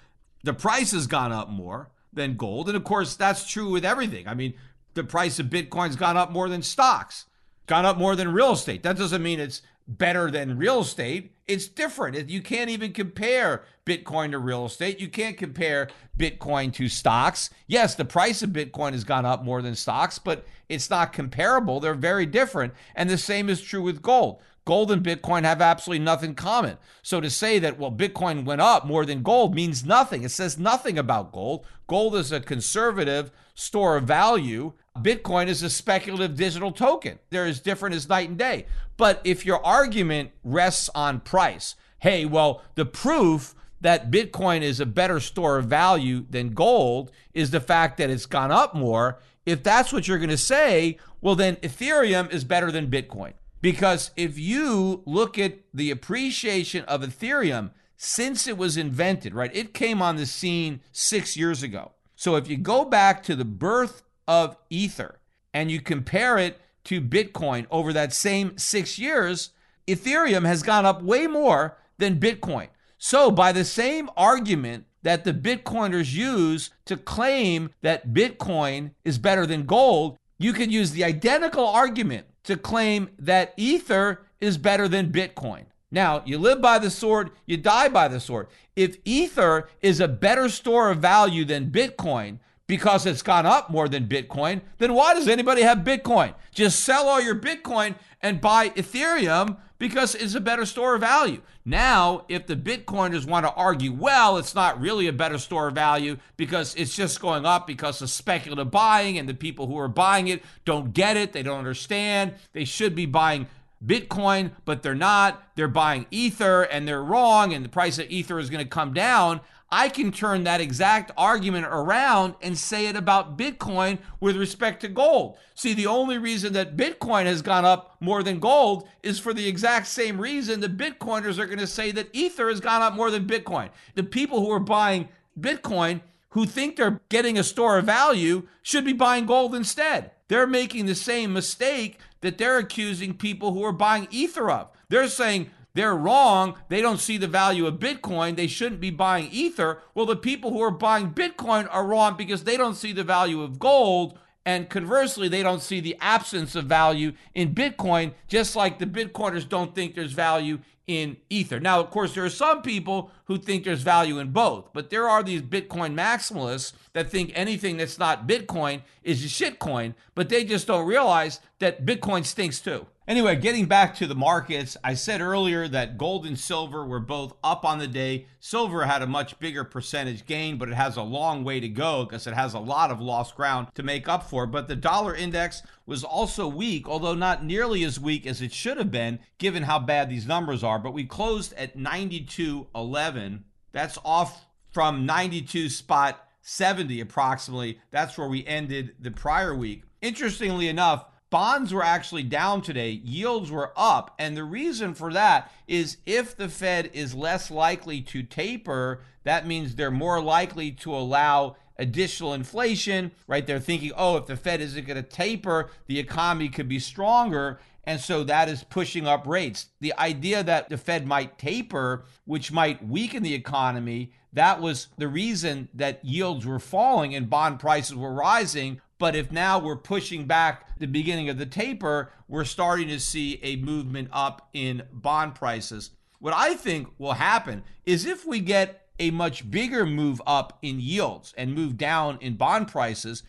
the 0.43 0.53
price 0.53 0.91
has 0.91 1.07
gone 1.07 1.31
up 1.31 1.49
more 1.49 1.89
than 2.15 2.37
gold. 2.37 2.67
And 2.67 2.77
of 2.77 2.83
course, 2.83 3.15
that's 3.15 3.49
true 3.49 3.69
with 3.69 3.85
everything. 3.85 4.27
I 4.27 4.33
mean, 4.33 4.53
the 4.93 5.03
price 5.03 5.39
of 5.39 5.47
Bitcoin's 5.47 5.95
gone 5.95 6.17
up 6.17 6.31
more 6.31 6.49
than 6.49 6.61
stocks, 6.61 7.25
gone 7.67 7.85
up 7.85 7.97
more 7.97 8.15
than 8.15 8.33
real 8.33 8.53
estate. 8.53 8.83
That 8.83 8.97
doesn't 8.97 9.23
mean 9.23 9.39
it's 9.39 9.61
better 9.87 10.31
than 10.31 10.57
real 10.57 10.79
estate. 10.81 11.33
It's 11.47 11.67
different. 11.67 12.29
You 12.29 12.41
can't 12.41 12.71
even 12.71 12.91
compare 12.91 13.63
Bitcoin 13.85 14.31
to 14.31 14.39
real 14.39 14.65
estate. 14.65 14.99
You 14.99 15.09
can't 15.09 15.37
compare 15.37 15.89
Bitcoin 16.17 16.73
to 16.73 16.89
stocks. 16.89 17.51
Yes, 17.67 17.93
the 17.93 18.05
price 18.05 18.41
of 18.41 18.49
Bitcoin 18.49 18.93
has 18.93 19.03
gone 19.03 19.25
up 19.25 19.43
more 19.43 19.61
than 19.61 19.75
stocks, 19.75 20.17
but 20.17 20.45
it's 20.69 20.89
not 20.89 21.13
comparable. 21.13 21.79
They're 21.79 21.93
very 21.93 22.25
different. 22.25 22.73
And 22.95 23.09
the 23.09 23.17
same 23.17 23.47
is 23.47 23.61
true 23.61 23.83
with 23.83 24.01
gold. 24.01 24.41
Gold 24.65 24.91
and 24.91 25.03
Bitcoin 25.03 25.43
have 25.43 25.61
absolutely 25.61 26.03
nothing 26.03 26.33
common. 26.33 26.77
So 27.03 27.21
to 27.21 27.29
say 27.29 27.59
that, 27.59 27.77
well, 27.77 27.91
Bitcoin 27.91 28.45
went 28.45 28.61
up 28.61 28.87
more 28.87 29.05
than 29.05 29.21
gold 29.21 29.53
means 29.53 29.85
nothing. 29.85 30.23
It 30.23 30.29
says 30.29 30.57
nothing 30.57 30.97
about 30.97 31.31
gold. 31.31 31.67
Gold 31.87 32.15
is 32.15 32.31
a 32.31 32.39
conservative 32.39 33.31
store 33.53 33.97
of 33.97 34.05
value. 34.05 34.73
Bitcoin 34.99 35.47
is 35.47 35.61
a 35.61 35.69
speculative 35.69 36.35
digital 36.35 36.71
token. 36.71 37.19
They're 37.29 37.45
as 37.45 37.59
different 37.59 37.95
as 37.95 38.09
night 38.09 38.29
and 38.29 38.37
day. 38.37 38.65
But 38.97 39.21
if 39.23 39.45
your 39.45 39.63
argument 39.65 40.31
rests 40.43 40.89
on 40.95 41.19
price, 41.19 41.75
hey, 41.99 42.25
well, 42.25 42.61
the 42.75 42.85
proof 42.85 43.55
that 43.81 44.09
Bitcoin 44.09 44.61
is 44.61 44.79
a 44.79 44.85
better 44.85 45.19
store 45.19 45.57
of 45.57 45.65
value 45.65 46.25
than 46.29 46.53
gold 46.53 47.11
is 47.33 47.51
the 47.51 47.59
fact 47.59 47.97
that 47.97 48.09
it's 48.09 48.25
gone 48.25 48.51
up 48.51 48.73
more. 48.73 49.19
If 49.45 49.61
that's 49.61 49.93
what 49.93 50.07
you're 50.07 50.17
going 50.17 50.29
to 50.29 50.37
say, 50.37 50.97
well, 51.21 51.35
then 51.35 51.57
Ethereum 51.57 52.31
is 52.31 52.43
better 52.43 52.71
than 52.71 52.89
Bitcoin. 52.89 53.33
Because 53.61 54.11
if 54.15 54.39
you 54.39 55.03
look 55.05 55.37
at 55.37 55.59
the 55.73 55.91
appreciation 55.91 56.83
of 56.85 57.01
Ethereum 57.01 57.71
since 57.97 58.47
it 58.47 58.57
was 58.57 58.77
invented, 58.77 59.33
right, 59.33 59.55
it 59.55 59.73
came 59.73 60.01
on 60.01 60.15
the 60.15 60.25
scene 60.25 60.81
six 60.91 61.37
years 61.37 61.63
ago. 61.63 61.91
So 62.15 62.35
if 62.35 62.47
you 62.47 62.57
go 62.57 62.85
back 62.85 63.23
to 63.23 63.35
the 63.35 63.45
birth 63.45 64.03
of 64.27 64.57
Ether 64.69 65.19
and 65.53 65.69
you 65.69 65.81
compare 65.81 66.37
it 66.37 66.59
to 66.85 67.01
Bitcoin 67.01 67.65
over 67.69 67.91
that 67.93 68.13
same 68.13 68.57
six 68.57 68.97
years, 68.97 69.51
Ethereum 69.87 70.45
has 70.45 70.63
gone 70.63 70.85
up 70.85 71.01
way 71.01 71.27
more 71.27 71.77
than 71.97 72.19
Bitcoin. 72.19 72.67
So, 72.97 73.29
by 73.29 73.51
the 73.51 73.65
same 73.65 74.09
argument 74.15 74.85
that 75.03 75.23
the 75.23 75.33
Bitcoiners 75.33 76.13
use 76.13 76.71
to 76.85 76.97
claim 76.97 77.69
that 77.81 78.13
Bitcoin 78.13 78.91
is 79.03 79.19
better 79.19 79.45
than 79.45 79.65
gold, 79.65 80.17
you 80.39 80.53
can 80.53 80.71
use 80.71 80.91
the 80.91 81.03
identical 81.03 81.67
argument 81.67 82.25
to 82.45 82.57
claim 82.57 83.09
that 83.19 83.53
Ether 83.57 84.25
is 84.41 84.57
better 84.57 84.87
than 84.87 85.11
Bitcoin. 85.11 85.65
Now, 85.95 86.23
you 86.25 86.37
live 86.37 86.61
by 86.61 86.77
the 86.77 86.89
sword, 86.89 87.31
you 87.45 87.55
die 87.55 87.87
by 87.87 88.09
the 88.09 88.19
sword. 88.19 88.47
If 88.75 88.97
Ether 89.05 89.69
is 89.81 90.01
a 90.01 90.09
better 90.09 90.49
store 90.49 90.91
of 90.91 90.97
value 90.97 91.45
than 91.45 91.71
Bitcoin 91.71 92.39
because 92.67 93.05
it's 93.05 93.21
gone 93.21 93.45
up 93.45 93.69
more 93.69 93.87
than 93.87 94.05
Bitcoin, 94.05 94.59
then 94.77 94.93
why 94.93 95.13
does 95.13 95.29
anybody 95.29 95.61
have 95.61 95.79
Bitcoin? 95.79 96.33
Just 96.51 96.81
sell 96.81 97.07
all 97.07 97.21
your 97.21 97.35
Bitcoin 97.35 97.95
and 98.21 98.41
buy 98.41 98.71
Ethereum 98.71 99.55
because 99.77 100.15
it's 100.15 100.35
a 100.35 100.41
better 100.41 100.65
store 100.65 100.95
of 100.95 101.01
value. 101.01 101.41
Now, 101.63 102.25
if 102.27 102.45
the 102.45 102.57
Bitcoiners 102.57 103.25
want 103.25 103.45
to 103.45 103.53
argue, 103.53 103.93
well, 103.93 104.35
it's 104.35 104.53
not 104.53 104.81
really 104.81 105.07
a 105.07 105.13
better 105.13 105.37
store 105.37 105.69
of 105.69 105.75
value 105.75 106.17
because 106.35 106.75
it's 106.75 106.93
just 106.93 107.21
going 107.21 107.45
up 107.45 107.67
because 107.67 108.01
of 108.01 108.09
speculative 108.09 108.69
buying 108.69 109.17
and 109.17 109.29
the 109.29 109.33
people 109.33 109.67
who 109.67 109.77
are 109.77 109.87
buying 109.87 110.27
it 110.27 110.43
don't 110.65 110.93
get 110.93 111.15
it, 111.15 111.31
they 111.31 111.41
don't 111.41 111.59
understand, 111.59 112.33
they 112.51 112.65
should 112.65 112.95
be 112.95 113.05
buying 113.05 113.47
Bitcoin, 113.85 114.51
but 114.65 114.83
they're 114.83 114.95
not. 114.95 115.43
They're 115.55 115.67
buying 115.67 116.05
Ether 116.11 116.63
and 116.63 116.87
they're 116.87 117.03
wrong, 117.03 117.53
and 117.53 117.63
the 117.63 117.69
price 117.69 117.99
of 117.99 118.09
Ether 118.09 118.39
is 118.39 118.49
going 118.49 118.63
to 118.63 118.69
come 118.69 118.93
down. 118.93 119.41
I 119.71 119.89
can 119.89 120.11
turn 120.11 120.43
that 120.43 120.61
exact 120.61 121.11
argument 121.17 121.65
around 121.69 122.35
and 122.41 122.57
say 122.57 122.85
it 122.87 122.95
about 122.95 123.37
Bitcoin 123.37 123.97
with 124.19 124.37
respect 124.37 124.81
to 124.81 124.87
gold. 124.87 125.37
See, 125.55 125.73
the 125.73 125.87
only 125.87 126.17
reason 126.17 126.53
that 126.53 126.77
Bitcoin 126.77 127.25
has 127.25 127.41
gone 127.41 127.65
up 127.65 127.97
more 127.99 128.21
than 128.21 128.39
gold 128.39 128.87
is 129.03 129.19
for 129.19 129.33
the 129.33 129.47
exact 129.47 129.87
same 129.87 130.21
reason 130.21 130.59
the 130.59 130.69
Bitcoiners 130.69 131.39
are 131.39 131.47
going 131.47 131.59
to 131.59 131.67
say 131.67 131.91
that 131.91 132.09
Ether 132.13 132.49
has 132.49 132.59
gone 132.59 132.83
up 132.83 132.93
more 132.93 133.09
than 133.09 133.25
Bitcoin. 133.25 133.69
The 133.95 134.03
people 134.03 134.39
who 134.39 134.51
are 134.51 134.59
buying 134.59 135.09
Bitcoin 135.39 136.01
who 136.29 136.45
think 136.45 136.75
they're 136.75 137.01
getting 137.09 137.37
a 137.37 137.43
store 137.43 137.77
of 137.77 137.85
value 137.85 138.47
should 138.61 138.85
be 138.85 138.93
buying 138.93 139.25
gold 139.25 139.55
instead. 139.55 140.11
They're 140.27 140.47
making 140.47 140.85
the 140.85 140.95
same 140.95 141.33
mistake 141.33 141.97
that 142.25 142.39
they're 142.39 142.57
accusing 142.57 143.13
people 143.13 143.53
who 143.53 143.63
are 143.63 143.71
buying 143.71 144.07
Ether 144.09 144.49
of. 144.49 144.71
They're 144.89 145.07
saying 145.07 145.51
they're 145.75 145.95
wrong. 145.95 146.55
They 146.69 146.81
don't 146.81 146.99
see 146.99 147.17
the 147.17 147.27
value 147.27 147.67
of 147.67 147.75
Bitcoin. 147.75 148.35
They 148.35 148.47
shouldn't 148.47 148.81
be 148.81 148.89
buying 148.89 149.29
Ether. 149.31 149.81
Well, 149.93 150.07
the 150.07 150.15
people 150.15 150.51
who 150.51 150.61
are 150.61 150.71
buying 150.71 151.11
Bitcoin 151.11 151.67
are 151.69 151.85
wrong 151.85 152.17
because 152.17 152.43
they 152.43 152.57
don't 152.57 152.75
see 152.75 152.93
the 152.93 153.03
value 153.03 153.43
of 153.43 153.59
gold. 153.59 154.17
And 154.45 154.69
conversely, 154.69 155.27
they 155.27 155.41
don't 155.41 155.61
see 155.61 155.79
the 155.79 155.97
absence 155.99 156.55
of 156.55 156.65
value 156.65 157.13
in 157.33 157.55
Bitcoin, 157.55 158.13
just 158.27 158.55
like 158.55 158.77
the 158.77 158.85
Bitcoiners 158.85 159.49
don't 159.49 159.73
think 159.73 159.95
there's 159.95 160.13
value 160.13 160.59
in 160.87 161.17
Ether. 161.31 161.59
Now, 161.59 161.79
of 161.79 161.89
course, 161.89 162.13
there 162.13 162.25
are 162.25 162.29
some 162.29 162.61
people 162.61 163.09
who 163.25 163.37
think 163.37 163.63
there's 163.63 163.81
value 163.81 164.19
in 164.19 164.29
both, 164.29 164.71
but 164.71 164.91
there 164.91 165.09
are 165.09 165.23
these 165.23 165.41
Bitcoin 165.41 165.95
maximalists 165.95 166.73
that 166.93 167.09
think 167.09 167.31
anything 167.33 167.77
that's 167.77 167.97
not 167.97 168.27
Bitcoin 168.27 168.81
is 169.03 169.25
a 169.25 169.27
shitcoin, 169.27 169.95
but 170.13 170.29
they 170.29 170.43
just 170.43 170.67
don't 170.67 170.85
realize 170.85 171.39
that 171.57 171.85
Bitcoin 171.85 172.23
stinks 172.23 172.59
too. 172.59 172.85
Anyway, 173.07 173.35
getting 173.35 173.67
back 173.67 173.93
to 173.93 174.07
the 174.07 174.15
markets, 174.15 174.75
I 174.83 174.95
said 174.95 175.21
earlier 175.21 175.67
that 175.67 175.95
gold 175.95 176.25
and 176.25 176.39
silver 176.39 176.83
were 176.83 176.99
both 176.99 177.35
up 177.43 177.63
on 177.63 177.77
the 177.77 177.87
day. 177.87 178.25
Silver 178.39 178.85
had 178.85 179.03
a 179.03 179.07
much 179.07 179.37
bigger 179.37 179.63
percentage 179.63 180.25
gain, 180.25 180.57
but 180.57 180.69
it 180.69 180.73
has 180.73 180.97
a 180.97 181.03
long 181.03 181.43
way 181.43 181.59
to 181.59 181.69
go 181.69 182.03
because 182.03 182.25
it 182.25 182.33
has 182.33 182.55
a 182.55 182.59
lot 182.59 182.89
of 182.89 182.99
lost 182.99 183.35
ground 183.35 183.67
to 183.75 183.83
make 183.83 184.09
up 184.09 184.27
for. 184.27 184.47
But 184.47 184.67
the 184.67 184.75
dollar 184.75 185.13
index 185.13 185.61
was 185.85 186.03
also 186.03 186.47
weak, 186.47 186.89
although 186.89 187.13
not 187.13 187.45
nearly 187.45 187.83
as 187.83 187.99
weak 187.99 188.25
as 188.25 188.41
it 188.41 188.51
should 188.51 188.77
have 188.77 188.89
been 188.89 189.19
given 189.37 189.63
how 189.63 189.77
bad 189.77 190.09
these 190.09 190.25
numbers 190.25 190.63
are. 190.63 190.79
But 190.79 190.93
we 190.93 191.05
closed 191.05 191.53
at 191.53 191.77
92.11. 191.77 193.43
That's 193.71 193.99
off 194.03 194.47
from 194.71 195.05
92 195.05 195.69
spot 195.69 196.27
70 196.41 197.01
approximately. 197.01 197.79
That's 197.91 198.17
where 198.17 198.27
we 198.27 198.47
ended 198.47 198.95
the 198.99 199.11
prior 199.11 199.53
week. 199.53 199.83
Interestingly 200.01 200.67
enough, 200.67 201.05
bonds 201.29 201.73
were 201.73 201.83
actually 201.83 202.23
down 202.23 202.61
today, 202.61 202.89
yields 202.89 203.51
were 203.51 203.73
up. 203.75 204.15
And 204.19 204.35
the 204.35 204.43
reason 204.43 204.93
for 204.93 205.11
that 205.13 205.51
is 205.67 205.97
if 206.05 206.35
the 206.35 206.49
Fed 206.49 206.89
is 206.93 207.13
less 207.13 207.51
likely 207.51 208.01
to 208.01 208.23
taper, 208.23 209.01
that 209.23 209.47
means 209.47 209.75
they're 209.75 209.91
more 209.91 210.21
likely 210.21 210.71
to 210.71 210.95
allow 210.95 211.55
additional 211.77 212.33
inflation, 212.33 213.11
right? 213.27 213.45
They're 213.45 213.59
thinking, 213.59 213.91
oh, 213.95 214.17
if 214.17 214.27
the 214.27 214.37
Fed 214.37 214.61
isn't 214.61 214.87
going 214.87 215.01
to 215.01 215.03
taper, 215.03 215.69
the 215.87 215.99
economy 215.99 216.49
could 216.49 216.69
be 216.69 216.79
stronger. 216.79 217.59
And 217.83 217.99
so 217.99 218.23
that 218.23 218.49
is 218.49 218.63
pushing 218.63 219.07
up 219.07 219.27
rates. 219.27 219.67
The 219.79 219.93
idea 219.99 220.43
that 220.43 220.69
the 220.69 220.77
Fed 220.77 221.05
might 221.05 221.37
taper, 221.37 222.05
which 222.25 222.51
might 222.51 222.85
weaken 222.85 223.23
the 223.23 223.33
economy, 223.33 224.13
that 224.33 224.59
was 224.61 224.87
the 224.97 225.07
reason 225.07 225.69
that 225.73 226.03
yields 226.03 226.45
were 226.45 226.59
falling 226.59 227.15
and 227.15 227.29
bond 227.29 227.59
prices 227.59 227.95
were 227.95 228.13
rising. 228.13 228.81
But 228.97 229.15
if 229.15 229.31
now 229.31 229.59
we're 229.59 229.75
pushing 229.75 230.25
back 230.25 230.79
the 230.79 230.87
beginning 230.87 231.29
of 231.29 231.37
the 231.37 231.45
taper, 231.45 232.11
we're 232.27 232.45
starting 232.45 232.87
to 232.89 232.99
see 232.99 233.39
a 233.43 233.57
movement 233.57 234.09
up 234.11 234.49
in 234.53 234.83
bond 234.91 235.35
prices. 235.35 235.91
What 236.19 236.33
I 236.33 236.55
think 236.55 236.87
will 236.97 237.13
happen 237.13 237.63
is 237.85 238.05
if 238.05 238.25
we 238.25 238.39
get 238.39 238.87
a 238.99 239.11
much 239.11 239.49
bigger 239.51 239.85
move 239.85 240.21
up 240.25 240.57
in 240.61 240.79
yields 240.79 241.33
and 241.37 241.53
move 241.53 241.77
down 241.77 242.17
in 242.21 242.35
bond 242.35 242.69
prices, 242.69 243.23